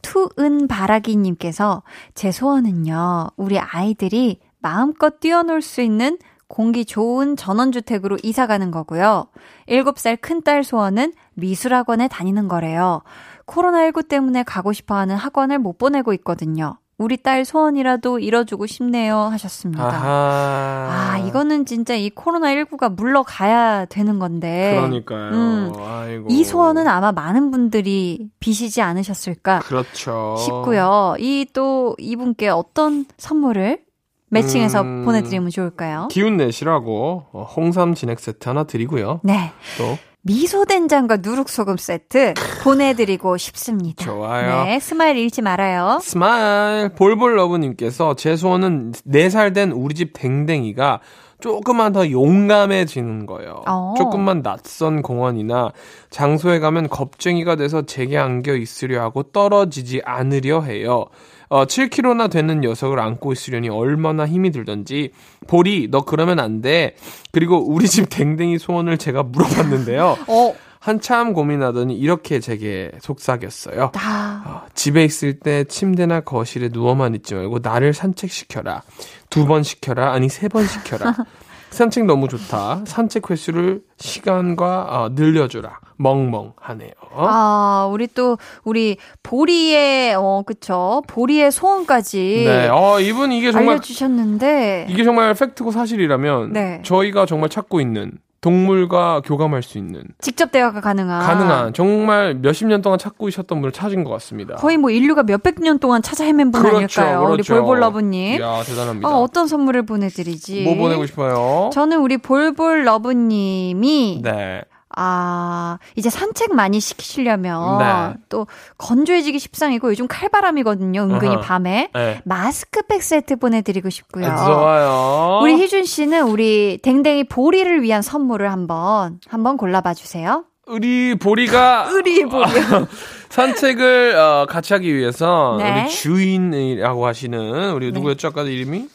투은바라기님께서 0.01 1.83
제 2.15 2.33
소원은요, 2.33 3.29
우리 3.37 3.59
아이들이 3.59 4.41
마음껏 4.61 5.21
뛰어놀 5.21 5.61
수 5.61 5.83
있는 5.83 6.17
공기 6.49 6.87
좋은 6.87 7.37
전원주택으로 7.37 8.17
이사 8.23 8.47
가는 8.47 8.71
거고요. 8.71 9.27
7살 9.69 10.19
큰딸 10.23 10.65
소원은 10.65 11.13
미술학원에 11.35 12.09
다니는 12.09 12.49
거래요. 12.49 13.03
코로나19 13.47 14.09
때문에 14.09 14.45
가고 14.45 14.73
싶어 14.73 14.95
하는 14.95 15.17
학원을 15.17 15.59
못 15.59 15.77
보내고 15.77 16.15
있거든요. 16.15 16.79
우리 17.01 17.17
딸 17.17 17.47
소원이라도 17.47 18.19
이뤄주고 18.19 18.67
싶네요. 18.67 19.17
하셨습니다. 19.17 19.87
아하. 19.87 21.13
아, 21.15 21.19
이거는 21.27 21.65
진짜 21.65 21.95
이 21.95 22.11
코로나19가 22.11 22.95
물러가야 22.95 23.87
되는 23.87 24.19
건데. 24.19 24.75
그러니까요. 24.77 25.31
음. 25.33 25.73
아이고. 25.79 26.27
이 26.29 26.45
소원은 26.45 26.87
아마 26.89 27.11
많은 27.11 27.51
분들이 27.51 28.29
비시지 28.39 28.83
않으셨을까 28.83 29.61
그렇죠. 29.61 30.37
싶고요. 30.39 31.15
이 31.19 31.47
또 31.55 31.97
이분께 31.99 32.49
어떤 32.49 33.07
선물을 33.17 33.81
매칭해서 34.29 34.83
음. 34.83 35.05
보내드리면 35.05 35.51
좋을까요? 35.51 36.07
기운 36.13 36.37
내시라고 36.37 37.25
어, 37.33 37.43
홍삼 37.57 37.95
진액 37.95 38.21
세트 38.21 38.47
하나 38.47 38.65
드리고요. 38.65 39.21
네. 39.25 39.51
또 39.79 39.97
미소된장과 40.23 41.19
누룩소금 41.19 41.77
세트 41.77 42.35
보내드리고 42.63 43.37
싶습니다. 43.39 44.05
좋아요. 44.05 44.65
네, 44.65 44.79
smile 44.79 45.17
잃지 45.17 45.43
말아요. 45.43 45.99
smile 46.03 46.91
볼볼러브님께서 46.91 48.15
제 48.17 48.37
소원은 48.37 48.93
4살 49.07 49.55
된 49.55 49.73
우리 49.73 49.95
집 49.95 50.13
댕댕이가 50.13 51.01
조금만 51.41 51.93
더 51.93 52.11
용감해지는 52.11 53.25
거예요. 53.25 53.63
어. 53.67 53.95
조금만 53.97 54.43
낯선 54.43 55.01
공원이나 55.01 55.73
장소에 56.11 56.59
가면 56.59 56.89
겁쟁이가 56.89 57.57
돼서 57.57 57.83
제게 57.83 58.19
안겨 58.19 58.55
있으려 58.55 59.01
하고 59.03 59.23
떨어지지 59.23 60.03
않으려 60.05 60.61
해요. 60.61 61.07
어, 61.51 61.65
7kg나 61.67 62.31
되는 62.31 62.61
녀석을 62.61 62.99
안고 63.01 63.33
있으려니 63.33 63.69
얼마나 63.69 64.27
힘이 64.27 64.51
들던지 64.53 65.11
보리 65.49 65.89
너 65.91 66.05
그러면 66.05 66.39
안 66.39 66.61
돼. 66.63 66.95
그리고 67.33 67.59
우리 67.59 67.89
집 67.89 68.09
댕댕이 68.09 68.59
소원을 68.59 68.99
제가 68.99 69.25
물어봤는데요. 69.25 70.17
어, 70.29 70.55
한참 70.79 71.33
고민하더니 71.35 71.95
이렇게 71.99 72.39
제게 72.41 72.93
속삭였어요. 73.01 73.91
아, 73.97 74.43
어, 74.47 74.63
집에 74.75 75.05
있을 75.05 75.41
때 75.41 75.65
침대나 75.65 76.21
거실에 76.21 76.69
누워만 76.73 77.15
있지 77.17 77.35
말고 77.35 77.59
나를 77.63 77.93
산책시켜라. 77.95 78.83
두 79.29 79.45
번 79.47 79.63
시켜라. 79.65 80.13
아니 80.13 80.29
세 80.29 80.49
번 80.49 80.67
시켜라. 80.67 81.15
산책 81.71 82.05
너무 82.07 82.29
좋다. 82.29 82.85
산책 82.87 83.29
횟수를 83.31 83.83
시간과 83.99 84.87
어, 84.89 85.09
늘려주라. 85.15 85.79
멍멍하네요. 86.01 86.91
아, 87.15 87.89
우리 87.93 88.07
또, 88.07 88.39
우리 88.65 88.97
보리의, 89.23 90.15
어, 90.17 90.43
그쵸. 90.47 91.03
보리의 91.07 91.53
소원까지 91.53 92.45
네, 92.47 92.69
어, 92.69 92.99
이분 93.01 93.33
이게 93.33 93.53
정말 93.53 93.75
알려주셨는데. 93.75 94.87
이게 94.89 95.05
정말 95.05 95.35
팩트고 95.35 95.71
사실이라면 95.73 96.53
네. 96.55 96.81
저희가 96.85 97.27
정말 97.27 97.51
찾고 97.51 97.81
있는 97.81 98.13
동물과 98.41 99.21
교감할 99.27 99.63
수 99.63 99.77
있는 99.77 100.03
직접 100.19 100.51
대화가 100.51 100.81
가능한. 100.81 101.21
가능한 101.21 101.75
정말 101.75 102.35
몇십 102.37 102.69
년 102.69 102.81
동안 102.81 102.99
찾고 102.99 103.29
있었던 103.29 103.61
분을 103.61 103.71
찾은 103.71 104.03
것 104.03 104.09
같습니다. 104.13 104.55
거의 104.55 104.79
뭐 104.79 104.91
인류가 104.91 105.25
몇백 105.25 105.61
년 105.61 105.79
동안 105.79 106.01
찾아 106.01 106.25
헤맨 106.25 106.51
분 106.51 106.63
그렇죠, 106.63 107.03
아닐까요? 107.03 107.21
우리 107.25 107.43
그렇죠. 107.43 107.57
볼볼러브님. 107.57 108.41
이야 108.41 108.63
대단합니다. 108.63 109.07
어, 109.07 109.21
어떤 109.21 109.47
선물을 109.47 109.85
보내드리지? 109.85 110.63
뭐 110.63 110.75
보내고 110.77 111.05
싶어요? 111.05 111.69
저는 111.75 111.99
우리 111.99 112.17
볼볼러브님이 112.17 114.21
네. 114.23 114.63
아, 114.97 115.79
이제 115.95 116.11
산책 116.11 116.53
많이 116.55 116.81
시키시려면 116.81 117.79
네. 117.79 118.15
또 118.29 118.47
건조해지기 118.79 119.39
십상이고 119.39 119.89
요즘 119.91 120.09
칼바람이거든요. 120.09 121.03
은근히 121.03 121.35
어허. 121.37 121.41
밤에. 121.43 121.91
네. 121.95 122.21
마스크팩 122.25 123.03
세트 123.03 123.37
보내드리고 123.37 123.89
싶고요. 123.91 124.25
좋아요. 124.27 125.39
우리 125.43 125.55
희준 125.55 125.85
씨는 125.85 126.25
우리 126.29 126.79
댕댕이 126.83 127.25
보리를 127.25 127.83
위한 127.83 128.03
선물을 128.03 128.51
한번 128.51 129.21
한번 129.29 129.57
골라봐 129.57 129.95
주세요. 129.95 130.45
우리 130.67 131.15
보리가 131.17 131.91
우리 131.95 132.25
보리요. 132.25 132.87
산책을 133.31 134.17
어, 134.17 134.47
같이 134.49 134.73
하기 134.75 134.95
위해서 134.95 135.57
네. 135.59 135.83
우리 135.83 135.89
주인이라고 135.91 137.07
하시는 137.07 137.73
우리 137.73 137.93
누구였죠 137.93 138.29
아까 138.29 138.43
이름이? 138.43 138.89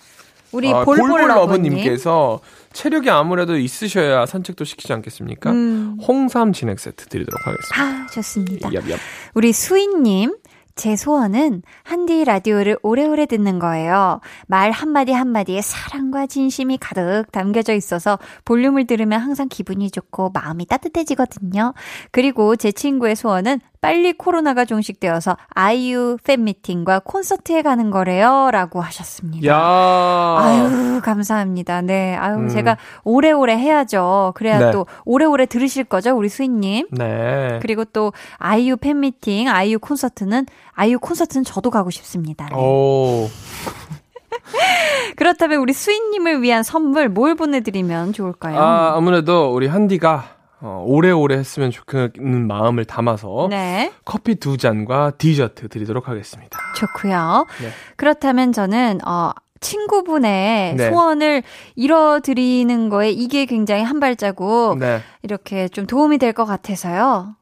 우리 0.56 0.72
어, 0.72 0.84
볼볼러브님. 0.84 1.28
볼볼러브님께서 1.28 2.40
체력이 2.74 3.10
아무래도 3.10 3.58
있으셔야 3.58 4.26
산책도 4.26 4.64
시키지 4.66 4.94
않겠습니까? 4.94 5.52
음. 5.52 5.98
홍삼 6.06 6.54
진액 6.54 6.80
세트 6.80 7.06
드리도록 7.08 7.46
하겠습니다. 7.46 8.04
아, 8.04 8.08
좋습니다. 8.14 8.70
얍 8.70 8.82
얍. 8.84 8.98
우리 9.34 9.54
수인님, 9.54 10.36
제 10.76 10.98
소원은 10.98 11.62
한디 11.84 12.26
라디오를 12.26 12.78
오래오래 12.84 13.28
듣는 13.28 13.60
거예요. 13.60 14.20
말 14.48 14.72
한마디 14.72 15.14
한마디에 15.14 15.62
사랑과 15.62 16.28
진심이 16.28 16.78
가득 16.78 17.32
담겨져 17.32 17.74
있어서 17.74 18.20
볼륨을 18.44 18.86
들으면 18.86 19.22
항상 19.22 19.48
기분이 19.48 19.90
좋고 19.90 20.32
마음이 20.34 20.66
따뜻해지거든요. 20.66 21.74
그리고 22.12 22.58
제 22.58 22.74
친구의 22.74 23.16
소원은 23.16 23.62
빨리 23.86 24.14
코로나가 24.14 24.66
종식되어서 24.66 25.38
아이유 25.50 26.18
팬미팅과 26.24 27.02
콘서트에 27.04 27.62
가는 27.62 27.92
거래요. 27.92 28.50
라고 28.52 28.82
하셨습니다. 28.82 29.48
야. 29.48 29.56
아유, 30.40 31.02
감사합니다. 31.04 31.84
네. 31.84 32.16
아유, 32.16 32.38
음. 32.38 32.48
제가 32.48 32.78
오래오래 33.04 33.56
해야죠. 33.56 34.34
그래야 34.36 34.58
네. 34.58 34.72
또 34.72 34.88
오래오래 35.06 35.46
들으실 35.46 35.84
거죠, 35.84 36.18
우리 36.18 36.30
수인님. 36.30 36.88
네. 36.90 37.60
그리고 37.62 37.86
또 37.86 38.12
아이유 38.38 38.76
팬미팅, 38.76 39.50
아이유 39.50 39.78
콘서트는 39.78 40.48
아이유 40.74 40.98
콘서트는 40.98 41.44
저도 41.44 41.70
가고 41.70 41.92
싶습니다. 41.92 42.48
네. 42.48 42.56
오. 42.56 43.30
그렇다면 45.16 45.60
우리 45.60 45.74
수인님을 45.74 46.42
위한 46.42 46.64
선물 46.64 47.08
뭘 47.08 47.36
보내드리면 47.36 48.14
좋을까요? 48.14 48.60
아, 48.60 48.96
아무래도 48.96 49.54
우리 49.54 49.68
한디가 49.68 50.35
어, 50.62 50.84
오래오래 50.88 51.36
했으면 51.38 51.72
좋겠는 51.72 52.48
마음을 52.48 52.86
담아서 52.86 53.48
네, 53.50 53.92
커피 54.06 54.36
두 54.36 54.58
잔과 54.58 55.12
디저트 55.18 55.70
드리도록 55.70 56.08
하겠습니다. 56.08 56.58
좋고요. 56.76 57.46
네. 57.62 57.70
그렇다면 57.98 58.52
저는 58.52 59.00
어. 59.08 59.32
친구분의 59.62 60.76
네. 60.76 60.90
소원을 60.90 61.42
이뤄드리는 61.76 62.90
거에 62.90 63.10
이게 63.10 63.46
굉장히 63.46 63.84
한 63.84 64.00
발자국 64.00 64.78
네. 64.78 65.02
이렇게 65.24 65.68
좀 65.70 65.88
도움이 65.88 66.20
될 66.20 66.34
것 66.34 66.46
같아서요. 66.46 67.36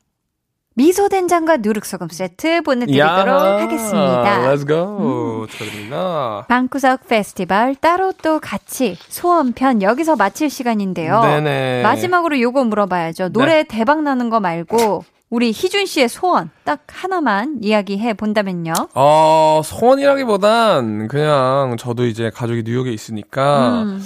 미소된장과 0.75 1.57
누룩소금 1.57 2.09
세트 2.09 2.63
보내드리도록 2.63 3.27
하겠습니다. 3.27 4.39
음. 4.39 4.55
Let's 4.55 4.67
go. 4.67 5.47
축하드립니다. 5.47 6.45
방구석 6.47 7.07
페스티벌 7.07 7.75
따로 7.75 8.11
또 8.23 8.39
같이 8.39 8.97
소원편 9.07 9.81
여기서 9.81 10.15
마칠 10.15 10.49
시간인데요. 10.49 11.21
네네. 11.21 11.83
마지막으로 11.83 12.39
요거 12.39 12.63
물어봐야죠. 12.63 13.29
노래 13.29 13.63
대박 13.63 14.01
나는 14.01 14.29
거 14.29 14.39
말고 14.39 15.05
우리 15.29 15.47
희준 15.49 15.85
씨의 15.85 16.09
소원 16.09 16.49
딱 16.63 16.81
하나만 16.87 17.57
이야기해 17.61 18.13
본다면요. 18.13 18.73
어, 18.93 19.61
소원이라기보단 19.63 21.07
그냥 21.07 21.75
저도 21.79 22.05
이제 22.05 22.29
가족이 22.29 22.63
뉴욕에 22.65 22.91
있으니까 22.91 23.83
음. 23.83 24.03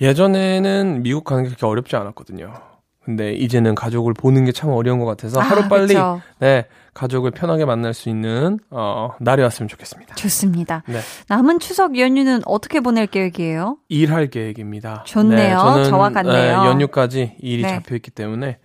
예전에는 0.00 1.02
미국 1.02 1.24
가는 1.24 1.44
게 1.44 1.48
그렇게 1.48 1.64
어렵지 1.66 1.94
않았거든요. 1.96 2.52
근데 3.04 3.32
이제는 3.34 3.74
가족을 3.74 4.14
보는 4.14 4.44
게 4.46 4.52
참 4.52 4.70
어려운 4.70 4.98
것 4.98 5.04
같아서 5.04 5.40
아, 5.40 5.42
하루 5.42 5.68
빨리 5.68 5.88
그쵸. 5.88 6.20
네 6.38 6.64
가족을 6.94 7.32
편하게 7.32 7.64
만날 7.64 7.92
수 7.92 8.08
있는 8.08 8.58
어, 8.70 9.10
날이 9.18 9.42
왔으면 9.42 9.68
좋겠습니다. 9.68 10.14
좋습니다. 10.14 10.84
네. 10.86 11.00
남은 11.28 11.58
추석 11.58 11.98
연휴는 11.98 12.42
어떻게 12.46 12.78
보낼 12.80 13.06
계획이에요? 13.08 13.78
일할 13.88 14.28
계획입니다. 14.28 15.02
좋네요. 15.06 15.58
저는 15.58 15.84
저와 15.90 16.10
같네요. 16.10 16.32
네, 16.62 16.68
연휴까지 16.68 17.34
일이 17.40 17.62
네. 17.62 17.68
잡혀 17.68 17.96
있기 17.96 18.10
때문에 18.12 18.58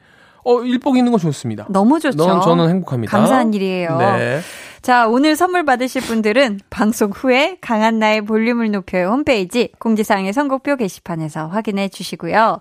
어 0.45 0.61
일복 0.61 0.97
있는 0.97 1.11
건 1.11 1.19
좋습니다. 1.19 1.65
너무 1.69 1.99
좋죠. 1.99 2.39
저는 2.41 2.69
행복합니다. 2.69 3.11
감사한 3.11 3.53
일이에요. 3.53 3.97
네. 3.97 4.39
자, 4.82 5.07
오늘 5.07 5.36
선물 5.36 5.65
받으실 5.65 6.01
분들은 6.01 6.61
방송 6.69 7.11
후에 7.11 7.57
강한나의 7.61 8.21
볼륨을 8.21 8.71
높여요 8.71 9.09
홈페이지 9.09 9.71
공지사항의 9.80 10.34
선곡표 10.34 10.77
게시판에서 10.77 11.47
확인해 11.47 11.89
주시고요. 11.89 12.59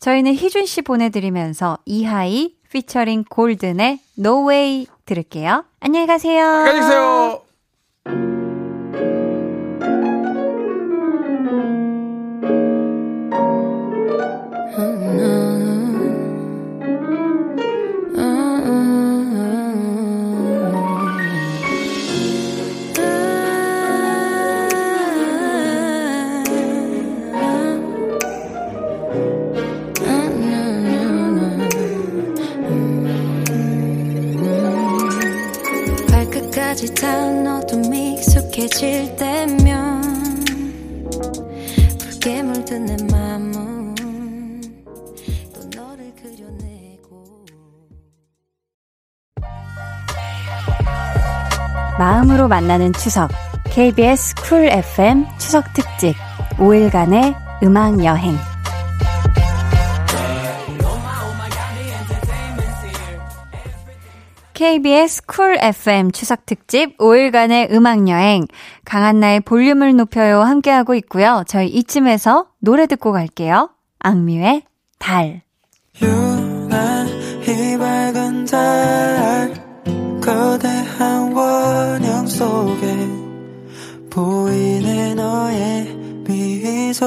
저희는 0.00 0.34
희준 0.34 0.66
씨 0.66 0.82
보내드리면서 0.82 1.78
이하이 1.86 2.54
피처링 2.70 3.24
골든의 3.28 4.00
No 4.18 4.48
Way 4.48 4.86
들을게요. 5.06 5.64
안녕히 5.80 6.06
가세요. 6.06 6.44
안녕히 6.44 6.80
계세요. 6.80 8.39
끝까지 36.80 37.46
어둠이 37.46 38.14
익숙해질 38.14 39.14
때면 39.16 40.00
붉게 41.98 42.42
물든 42.42 42.86
내 42.86 42.96
맘은 43.12 43.94
또 45.54 45.60
너를 45.76 46.10
그려내고. 46.14 47.44
마음으로 51.98 52.48
만나는 52.48 52.94
추석. 52.94 53.30
KBS 53.64 54.36
쿨 54.36 54.64
FM 54.64 55.26
추석 55.38 55.64
특집. 55.74 56.14
5일간의 56.56 57.34
음악 57.62 58.02
여행 58.04 58.36
KBS 64.60 65.22
쿨 65.24 65.56
FM 65.58 66.12
추석 66.12 66.44
특집 66.44 66.98
5일간의 66.98 67.72
음악 67.72 68.08
여행 68.08 68.46
강한나의 68.84 69.40
볼륨을 69.40 69.96
높여요 69.96 70.42
함께하고 70.42 70.94
있고요. 70.96 71.44
저희 71.46 71.68
이쯤에서 71.68 72.48
노래 72.58 72.86
듣고 72.86 73.10
갈게요. 73.10 73.70
악뮤의 74.00 74.64
달 74.98 75.40
유난 76.02 77.08
이 77.08 77.78
밝은 77.78 78.44
달 78.44 79.54
거대한 80.20 81.32
원형 81.32 82.26
속에 82.26 83.08
보이네 84.10 85.14
너의 85.14 85.84
미소 86.28 87.06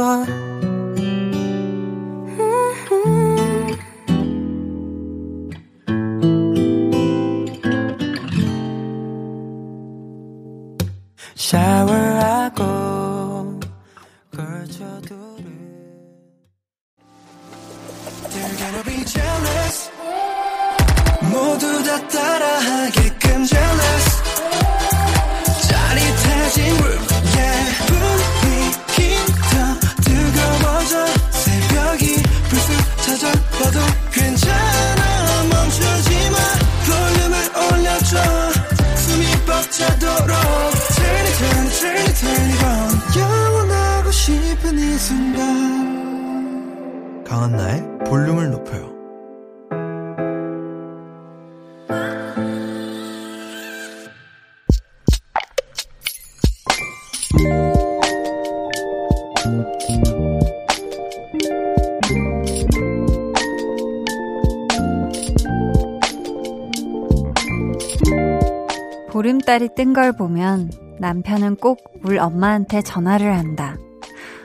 뜬 69.76 69.94
걸 69.94 70.12
보면 70.14 70.72
남편은 71.00 71.56
꼭 71.58 71.80
울 72.06 72.20
엄마한테 72.20 72.82
전화를 72.82 73.38
한다. 73.38 73.78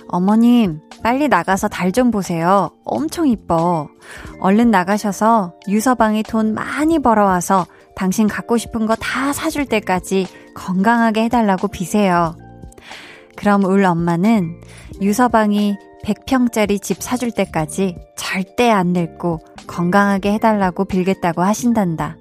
어머님, 0.08 0.80
빨리 1.02 1.28
나가서 1.28 1.68
달 1.68 1.90
좀 1.92 2.10
보세요. 2.10 2.70
엄청 2.84 3.26
이뻐. 3.28 3.88
얼른 4.40 4.70
나가셔서 4.70 5.54
유서방이 5.68 6.22
돈 6.22 6.54
많이 6.54 6.98
벌어와서 7.00 7.66
당신 7.96 8.28
갖고 8.28 8.56
싶은 8.56 8.86
거 8.86 8.94
다 8.94 9.32
사줄 9.32 9.66
때까지 9.66 10.26
건강하게 10.54 11.24
해달라고 11.24 11.68
비세요. 11.68 12.36
그럼 13.36 13.64
울 13.64 13.84
엄마는 13.84 14.60
유서방이 15.02 15.76
100평짜리 16.04 16.80
집 16.80 17.02
사줄 17.02 17.32
때까지 17.32 17.96
절대 18.16 18.70
안 18.70 18.88
늙고 18.92 19.40
건강하게 19.66 20.32
해달라고 20.34 20.84
빌겠다고 20.84 21.42
하신단다. 21.42 22.16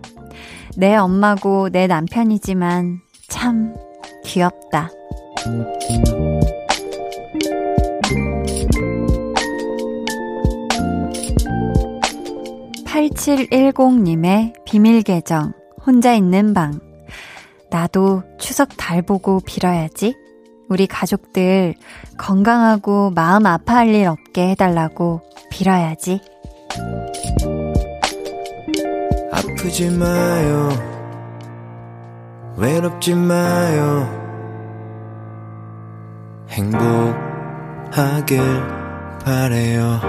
내 0.79 0.95
엄마고 0.95 1.69
내 1.69 1.87
남편이지만 1.87 2.99
참 3.27 3.73
귀엽다. 4.23 4.91
8710님의 12.85 14.53
비밀 14.65 15.01
계정, 15.01 15.51
혼자 15.83 16.13
있는 16.13 16.53
방. 16.53 16.79
나도 17.71 18.21
추석 18.37 18.69
달 18.77 19.01
보고 19.01 19.39
빌어야지. 19.39 20.15
우리 20.69 20.85
가족들 20.85 21.73
건강하고 22.19 23.09
마음 23.15 23.47
아파할 23.47 23.95
일 23.95 24.05
없게 24.05 24.49
해달라고 24.49 25.21
빌어야지. 25.49 26.21
아프지 29.57 29.89
마요. 29.89 30.69
외롭지 32.57 33.15
마요. 33.15 34.07
행복하길 36.49 38.39
바래요. 39.25 39.99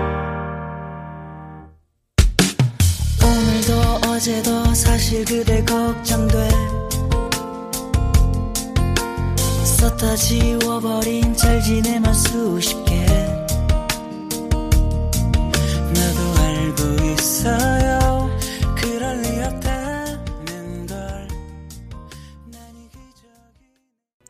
오늘도 3.25 4.11
어제도 4.11 4.75
사실 4.75 5.25
그대 5.25 5.65
걱정돼. 5.65 6.51
썼다 9.65 10.15
지워버린 10.15 11.35
잘 11.35 11.63
지내만 11.63 12.13
수십 12.13 12.85
개. 12.85 13.07
나도 15.95 16.21
알고 16.43 16.83
있어요 17.05 17.98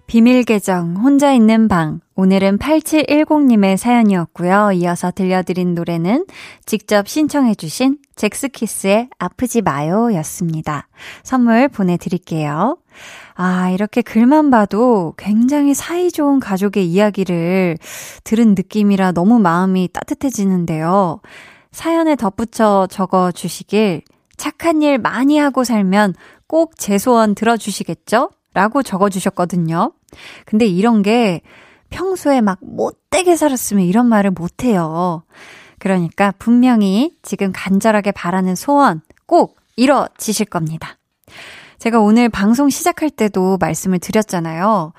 비밀 0.09 0.43
계정, 0.45 0.97
혼자 0.97 1.35
있는 1.35 1.69
방. 1.69 2.01
오늘은 2.15 2.57
8710님의 2.57 3.77
사연이었고요. 3.77 4.73
이어서 4.73 5.11
들려드린 5.11 5.75
노래는 5.75 6.25
직접 6.65 7.07
신청해 7.07 7.55
주신 7.57 7.99
잭스키스의 8.17 9.11
아프지 9.19 9.61
마요 9.61 10.09
였습니다. 10.15 10.89
선물 11.25 11.69
보내 11.69 11.99
드릴게요. 11.99 12.79
아, 13.35 13.69
이렇게 13.69 14.01
글만 14.01 14.51
봐도 14.51 15.13
굉장히 15.19 15.75
사이좋은 15.75 16.41
가족의 16.41 16.87
이야기를 16.89 17.77
들은 18.25 18.55
느낌이라 18.55 19.13
너무 19.13 19.39
마음이 19.39 19.91
따뜻해지는데요. 19.93 21.21
사연에 21.71 22.17
덧붙여 22.17 22.89
적어 22.91 23.31
주시길 23.31 24.01
착한 24.39 24.81
일 24.81 24.97
많이 24.97 25.37
하고 25.37 25.65
살면 25.65 26.15
꼭 26.47 26.79
제 26.79 26.97
소원 26.97 27.35
들어주시겠죠? 27.35 28.31
라고 28.55 28.83
적어 28.83 29.11
주셨거든요. 29.11 29.93
근데 30.45 30.67
이런 30.67 31.03
게 31.03 31.43
평소에 31.91 32.41
막 32.41 32.59
못되게 32.61 33.37
살았으면 33.37 33.85
이런 33.85 34.07
말을 34.07 34.31
못해요. 34.31 35.23
그러니까 35.79 36.33
분명히 36.39 37.17
지금 37.23 37.53
간절하게 37.53 38.13
바라는 38.13 38.55
소원 38.55 39.01
꼭 39.27 39.57
이뤄지실 39.77 40.47
겁니다. 40.47 40.99
제가 41.79 42.01
오늘 42.01 42.29
방송 42.29 42.69
시작할 42.69 43.11
때도 43.11 43.57
말씀을 43.59 44.01
드렸잖아요. 44.01 44.93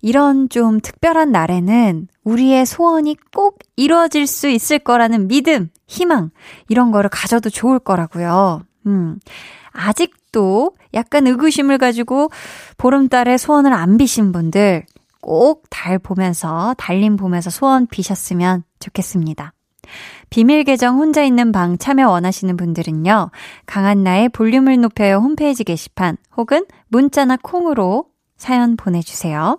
이런 0.00 0.48
좀 0.48 0.80
특별한 0.80 1.32
날에는 1.32 2.08
우리의 2.24 2.66
소원이 2.66 3.16
꼭 3.32 3.60
이루어질 3.76 4.26
수 4.26 4.48
있을 4.48 4.78
거라는 4.78 5.28
믿음, 5.28 5.70
희망, 5.86 6.30
이런 6.68 6.90
거를 6.90 7.08
가져도 7.08 7.48
좋을 7.48 7.78
거라고요. 7.78 8.62
음. 8.86 9.18
아직 9.72 10.12
도 10.34 10.72
약간 10.94 11.28
의구심을 11.28 11.78
가지고 11.78 12.28
보름달에 12.76 13.38
소원을 13.38 13.72
안 13.72 13.96
비신 13.96 14.32
분들 14.32 14.84
꼭 15.20 15.62
달 15.70 15.98
보면서, 15.98 16.74
달림 16.76 17.16
보면서 17.16 17.50
소원 17.50 17.86
비셨으면 17.86 18.64
좋겠습니다. 18.80 19.52
비밀 20.30 20.64
계정 20.64 20.98
혼자 20.98 21.22
있는 21.22 21.52
방 21.52 21.78
참여 21.78 22.08
원하시는 22.08 22.56
분들은요, 22.56 23.30
강한나의 23.66 24.30
볼륨을 24.30 24.80
높여요 24.80 25.18
홈페이지 25.18 25.62
게시판 25.62 26.16
혹은 26.36 26.64
문자나 26.88 27.36
콩으로 27.42 28.06
사연 28.36 28.76
보내주세요. 28.76 29.58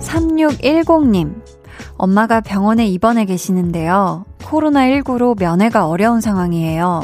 3610님, 0.00 1.34
엄마가 1.98 2.40
병원에 2.40 2.86
입원해 2.86 3.24
계시는데요. 3.24 4.24
코로나19로 4.40 5.38
면회가 5.38 5.86
어려운 5.88 6.20
상황이에요. 6.20 7.02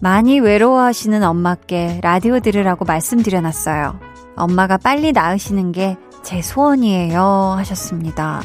많이 0.00 0.40
외로워하시는 0.40 1.22
엄마께 1.22 2.00
라디오 2.02 2.40
들으라고 2.40 2.84
말씀드려놨어요. 2.84 4.00
엄마가 4.36 4.76
빨리 4.78 5.12
나으시는 5.12 5.72
게 5.72 5.96
제 6.24 6.40
소원이에요. 6.40 7.54
하셨습니다. 7.58 8.40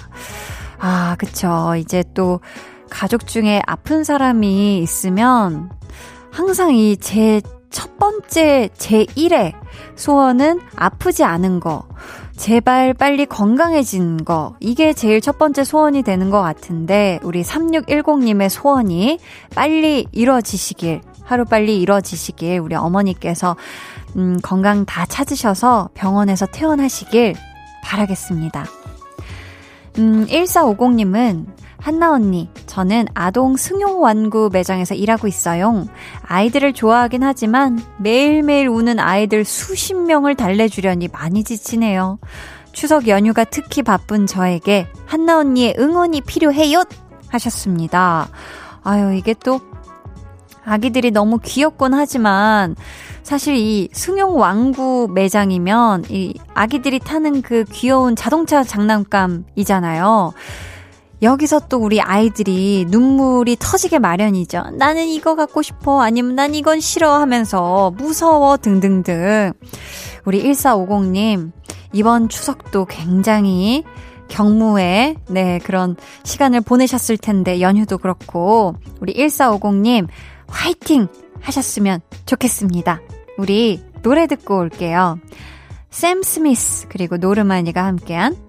아, 0.79 1.15
그쵸. 1.17 1.75
이제 1.77 2.03
또 2.13 2.41
가족 2.89 3.25
중에 3.25 3.61
아픈 3.65 4.03
사람이 4.03 4.79
있으면 4.79 5.71
항상 6.31 6.75
이 6.75 6.97
제 6.97 7.41
첫 7.71 7.97
번째, 7.99 8.69
제 8.75 9.05
1의 9.05 9.53
소원은 9.95 10.59
아프지 10.75 11.23
않은 11.23 11.59
거. 11.59 11.87
제발 12.39 12.93
빨리 12.93 13.25
건강해진 13.25 14.23
거. 14.23 14.55
이게 14.61 14.93
제일 14.93 15.19
첫 15.19 15.37
번째 15.37 15.65
소원이 15.65 16.03
되는 16.03 16.29
것 16.29 16.41
같은데, 16.41 17.19
우리 17.21 17.43
3610님의 17.43 18.47
소원이 18.47 19.19
빨리 19.53 20.07
이루어지시길, 20.13 21.01
하루빨리 21.23 21.81
이루어지시길, 21.81 22.59
우리 22.59 22.75
어머니께서, 22.75 23.57
음, 24.15 24.39
건강 24.41 24.85
다 24.85 25.05
찾으셔서 25.05 25.89
병원에서 25.93 26.45
퇴원하시길 26.45 27.35
바라겠습니다. 27.83 28.65
음, 29.97 30.25
1450님은 30.27 31.45
한나 31.79 32.11
언니, 32.11 32.49
저는 32.65 33.07
아동 33.13 33.55
승용 33.55 34.01
완구 34.01 34.49
매장에서 34.51 34.95
일하고 34.95 35.27
있어요. 35.27 35.85
아이들을 36.23 36.73
좋아하긴 36.73 37.23
하지만 37.23 37.81
매일매일 37.97 38.67
우는 38.67 38.99
아이들 38.99 39.45
수십 39.45 39.95
명을 39.95 40.35
달래주려니 40.35 41.07
많이 41.07 41.43
지치네요. 41.43 42.19
추석 42.73 43.07
연휴가 43.07 43.43
특히 43.45 43.81
바쁜 43.81 44.27
저에게 44.27 44.87
한나 45.05 45.39
언니의 45.39 45.75
응원이 45.79 46.21
필요해요! 46.21 46.83
하셨습니다. 47.29 48.27
아유, 48.83 49.13
이게 49.13 49.33
또 49.33 49.61
아기들이 50.65 51.11
너무 51.11 51.39
귀엽곤 51.41 51.93
하지만 51.93 52.75
사실 53.23 53.55
이 53.55 53.89
승용 53.93 54.37
왕구 54.37 55.07
매장이면 55.13 56.05
이 56.09 56.35
아기들이 56.53 56.99
타는 56.99 57.41
그 57.41 57.63
귀여운 57.71 58.15
자동차 58.15 58.63
장난감이잖아요. 58.63 60.33
여기서 61.21 61.67
또 61.67 61.77
우리 61.77 61.99
아이들이 61.99 62.85
눈물이 62.87 63.57
터지게 63.59 63.99
마련이죠. 63.99 64.71
나는 64.73 65.07
이거 65.07 65.35
갖고 65.35 65.61
싶어. 65.61 66.01
아니면 66.01 66.35
난 66.35 66.55
이건 66.55 66.79
싫어 66.79 67.13
하면서 67.13 67.91
무서워 67.97 68.57
등등등. 68.57 69.51
우리 70.25 70.43
1450님, 70.43 71.51
이번 71.91 72.29
추석도 72.29 72.85
굉장히 72.85 73.83
경무에, 74.29 75.15
네, 75.27 75.59
그런 75.63 75.95
시간을 76.23 76.61
보내셨을 76.61 77.17
텐데, 77.17 77.61
연휴도 77.61 77.97
그렇고, 77.97 78.75
우리 79.01 79.13
1450님, 79.15 80.07
화이팅! 80.47 81.07
하셨으면 81.41 82.01
좋겠습니다. 82.25 83.01
우리 83.37 83.81
노래 84.03 84.27
듣고 84.27 84.59
올게요. 84.59 85.19
샘 85.89 86.21
스미스, 86.21 86.87
그리고 86.89 87.17
노르마니가 87.17 87.83
함께한 87.83 88.48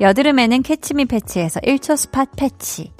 여드름에는 0.00 0.62
캐치미 0.62 1.06
패치에서 1.06 1.60
1초 1.60 1.96
스팟 1.96 2.26
패치, 2.36 2.92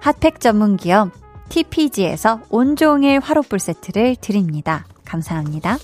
핫팩 0.00 0.40
전문 0.40 0.76
기업 0.76 1.10
TPG에서 1.48 2.40
온종일 2.50 3.20
화롯불 3.20 3.58
세트를 3.58 4.16
드립니다. 4.16 4.86
감사합니다. 5.04 5.78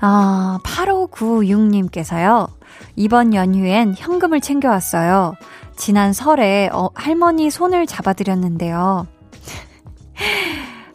아, 0.00 0.58
8596님께서요. 0.64 2.48
이번 2.96 3.34
연휴엔 3.34 3.94
현금을 3.96 4.40
챙겨왔어요. 4.40 5.34
지난 5.76 6.12
설에 6.12 6.68
어, 6.72 6.90
할머니 6.94 7.50
손을 7.50 7.86
잡아드렸는데요. 7.86 9.06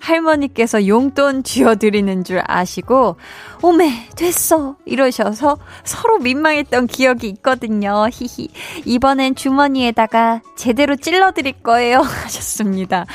할머니께서 0.07 0.87
용돈 0.87 1.43
쥐어드리는 1.43 2.23
줄 2.23 2.41
아시고, 2.45 3.17
오메, 3.61 4.09
됐어! 4.15 4.75
이러셔서 4.85 5.57
서로 5.83 6.17
민망했던 6.19 6.87
기억이 6.87 7.27
있거든요. 7.29 8.07
히히. 8.11 8.49
이번엔 8.85 9.35
주머니에다가 9.35 10.41
제대로 10.55 10.95
찔러드릴 10.95 11.61
거예요. 11.63 11.99
하셨습니다. 12.23 13.05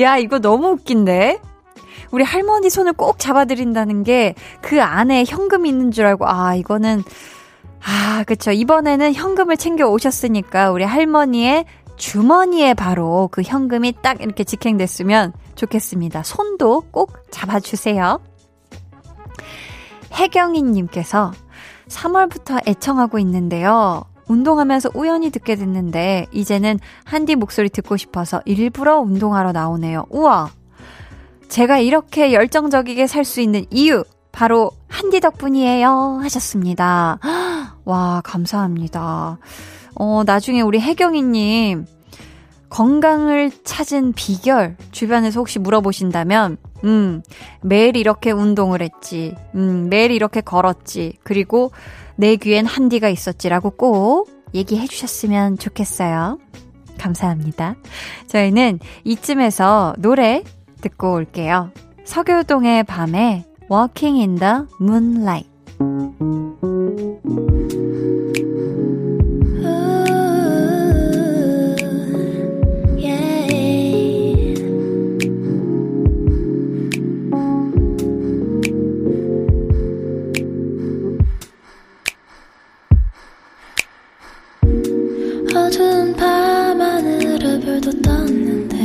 야, 0.00 0.18
이거 0.18 0.38
너무 0.38 0.70
웃긴데? 0.70 1.38
우리 2.10 2.24
할머니 2.24 2.70
손을 2.70 2.92
꼭 2.94 3.20
잡아드린다는 3.20 4.02
게 4.02 4.34
그 4.62 4.82
안에 4.82 5.24
현금이 5.26 5.68
있는 5.68 5.90
줄 5.90 6.06
알고, 6.06 6.28
아, 6.28 6.54
이거는, 6.54 7.02
아, 7.84 8.24
그쵸. 8.26 8.50
이번에는 8.50 9.14
현금을 9.14 9.56
챙겨 9.56 9.88
오셨으니까 9.88 10.70
우리 10.70 10.84
할머니의 10.84 11.64
주머니에 12.00 12.72
바로 12.72 13.28
그 13.30 13.42
현금이 13.42 13.96
딱 14.02 14.22
이렇게 14.22 14.42
직행됐으면 14.42 15.34
좋겠습니다. 15.54 16.22
손도 16.22 16.84
꼭 16.90 17.30
잡아주세요. 17.30 18.18
혜경이님께서 20.14 21.32
3월부터 21.88 22.66
애청하고 22.66 23.18
있는데요. 23.18 24.04
운동하면서 24.28 24.90
우연히 24.94 25.30
듣게 25.30 25.56
됐는데, 25.56 26.26
이제는 26.32 26.78
한디 27.04 27.36
목소리 27.36 27.68
듣고 27.68 27.98
싶어서 27.98 28.40
일부러 28.46 28.98
운동하러 29.00 29.52
나오네요. 29.52 30.06
우와! 30.08 30.50
제가 31.48 31.80
이렇게 31.80 32.32
열정적이게 32.32 33.08
살 33.08 33.24
수 33.24 33.42
있는 33.42 33.66
이유, 33.70 34.04
바로 34.32 34.70
한디 34.88 35.20
덕분이에요. 35.20 36.20
하셨습니다. 36.22 37.18
와, 37.84 38.22
감사합니다. 38.24 39.38
어, 40.02 40.22
나중에 40.24 40.62
우리 40.62 40.80
혜경이님, 40.80 41.84
건강을 42.70 43.50
찾은 43.64 44.14
비결, 44.14 44.78
주변에서 44.92 45.40
혹시 45.40 45.58
물어보신다면, 45.58 46.56
음, 46.84 47.22
매일 47.60 47.98
이렇게 47.98 48.30
운동을 48.30 48.80
했지, 48.80 49.34
음, 49.54 49.88
매일 49.90 50.10
이렇게 50.10 50.40
걸었지, 50.40 51.18
그리고 51.22 51.70
내 52.16 52.36
귀엔 52.36 52.64
한디가 52.64 53.10
있었지라고 53.10 53.72
꼭 53.72 54.30
얘기해 54.54 54.86
주셨으면 54.86 55.58
좋겠어요. 55.58 56.38
감사합니다. 56.96 57.76
저희는 58.26 58.78
이쯤에서 59.04 59.96
노래 59.98 60.42
듣고 60.80 61.12
올게요. 61.12 61.72
서교동의 62.06 62.84
밤에 62.84 63.44
Walking 63.70 64.18
in 64.18 64.34
the 64.36 64.54
Moonlight. 64.80 65.50
하늘에 87.80 87.90
별도 87.90 88.02
떴는데. 88.02 88.76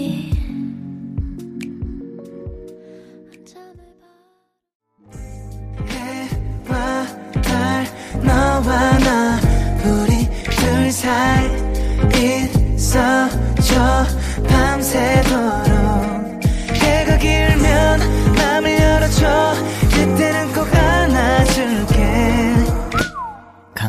해와 5.89 7.07
달 7.43 7.87
너와 8.23 8.99
나 8.99 9.41
우리 9.85 10.29
둘 10.51 10.91
사이 10.91 11.47
있어줘. 12.75 14.07
밤새도록 14.49 15.33
해가 16.75 17.19
길면 17.19 18.01
맘을 18.37 18.81
열어줘. 18.81 19.55
그때 19.91 20.32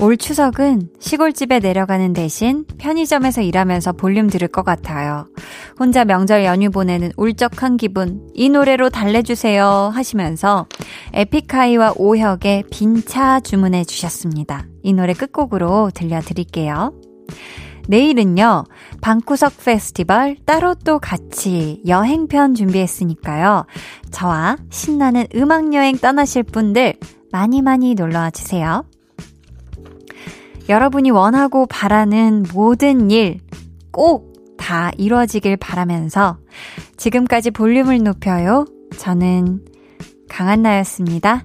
올 0.00 0.16
추석은 0.16 0.90
시골집에 0.98 1.60
내려가는 1.60 2.12
대신 2.12 2.64
편의점에서 2.78 3.42
일하면서 3.42 3.92
볼륨 3.92 4.28
들을 4.28 4.46
것 4.48 4.64
같아요. 4.64 5.28
혼자 5.78 6.04
명절 6.04 6.44
연휴 6.44 6.70
보내는 6.70 7.12
울적한 7.16 7.76
기분, 7.76 8.28
이 8.34 8.48
노래로 8.48 8.90
달래주세요 8.90 9.90
하시면서 9.92 10.66
에픽하이와 11.14 11.94
오혁의 11.96 12.64
빈차 12.70 13.40
주문해 13.40 13.84
주셨습니다. 13.84 14.66
이 14.82 14.92
노래 14.92 15.12
끝곡으로 15.14 15.90
들려드릴게요. 15.94 16.92
내일은요, 17.88 18.64
방구석 19.00 19.64
페스티벌 19.64 20.36
따로 20.44 20.74
또 20.74 20.98
같이 20.98 21.82
여행편 21.86 22.54
준비했으니까요. 22.54 23.66
저와 24.10 24.56
신나는 24.70 25.26
음악여행 25.34 25.98
떠나실 25.98 26.42
분들 26.44 26.94
많이 27.30 27.62
많이 27.62 27.94
놀러와 27.94 28.30
주세요. 28.30 28.84
여러분이 30.68 31.10
원하고 31.10 31.66
바라는 31.66 32.44
모든 32.52 33.10
일 33.10 33.40
꼭 33.92 34.36
다 34.56 34.90
이루어지길 34.96 35.56
바라면서 35.58 36.38
지금까지 36.96 37.50
볼륨을 37.52 38.02
높여요. 38.02 38.66
저는 38.98 39.64
강한나였습니다. 40.28 41.44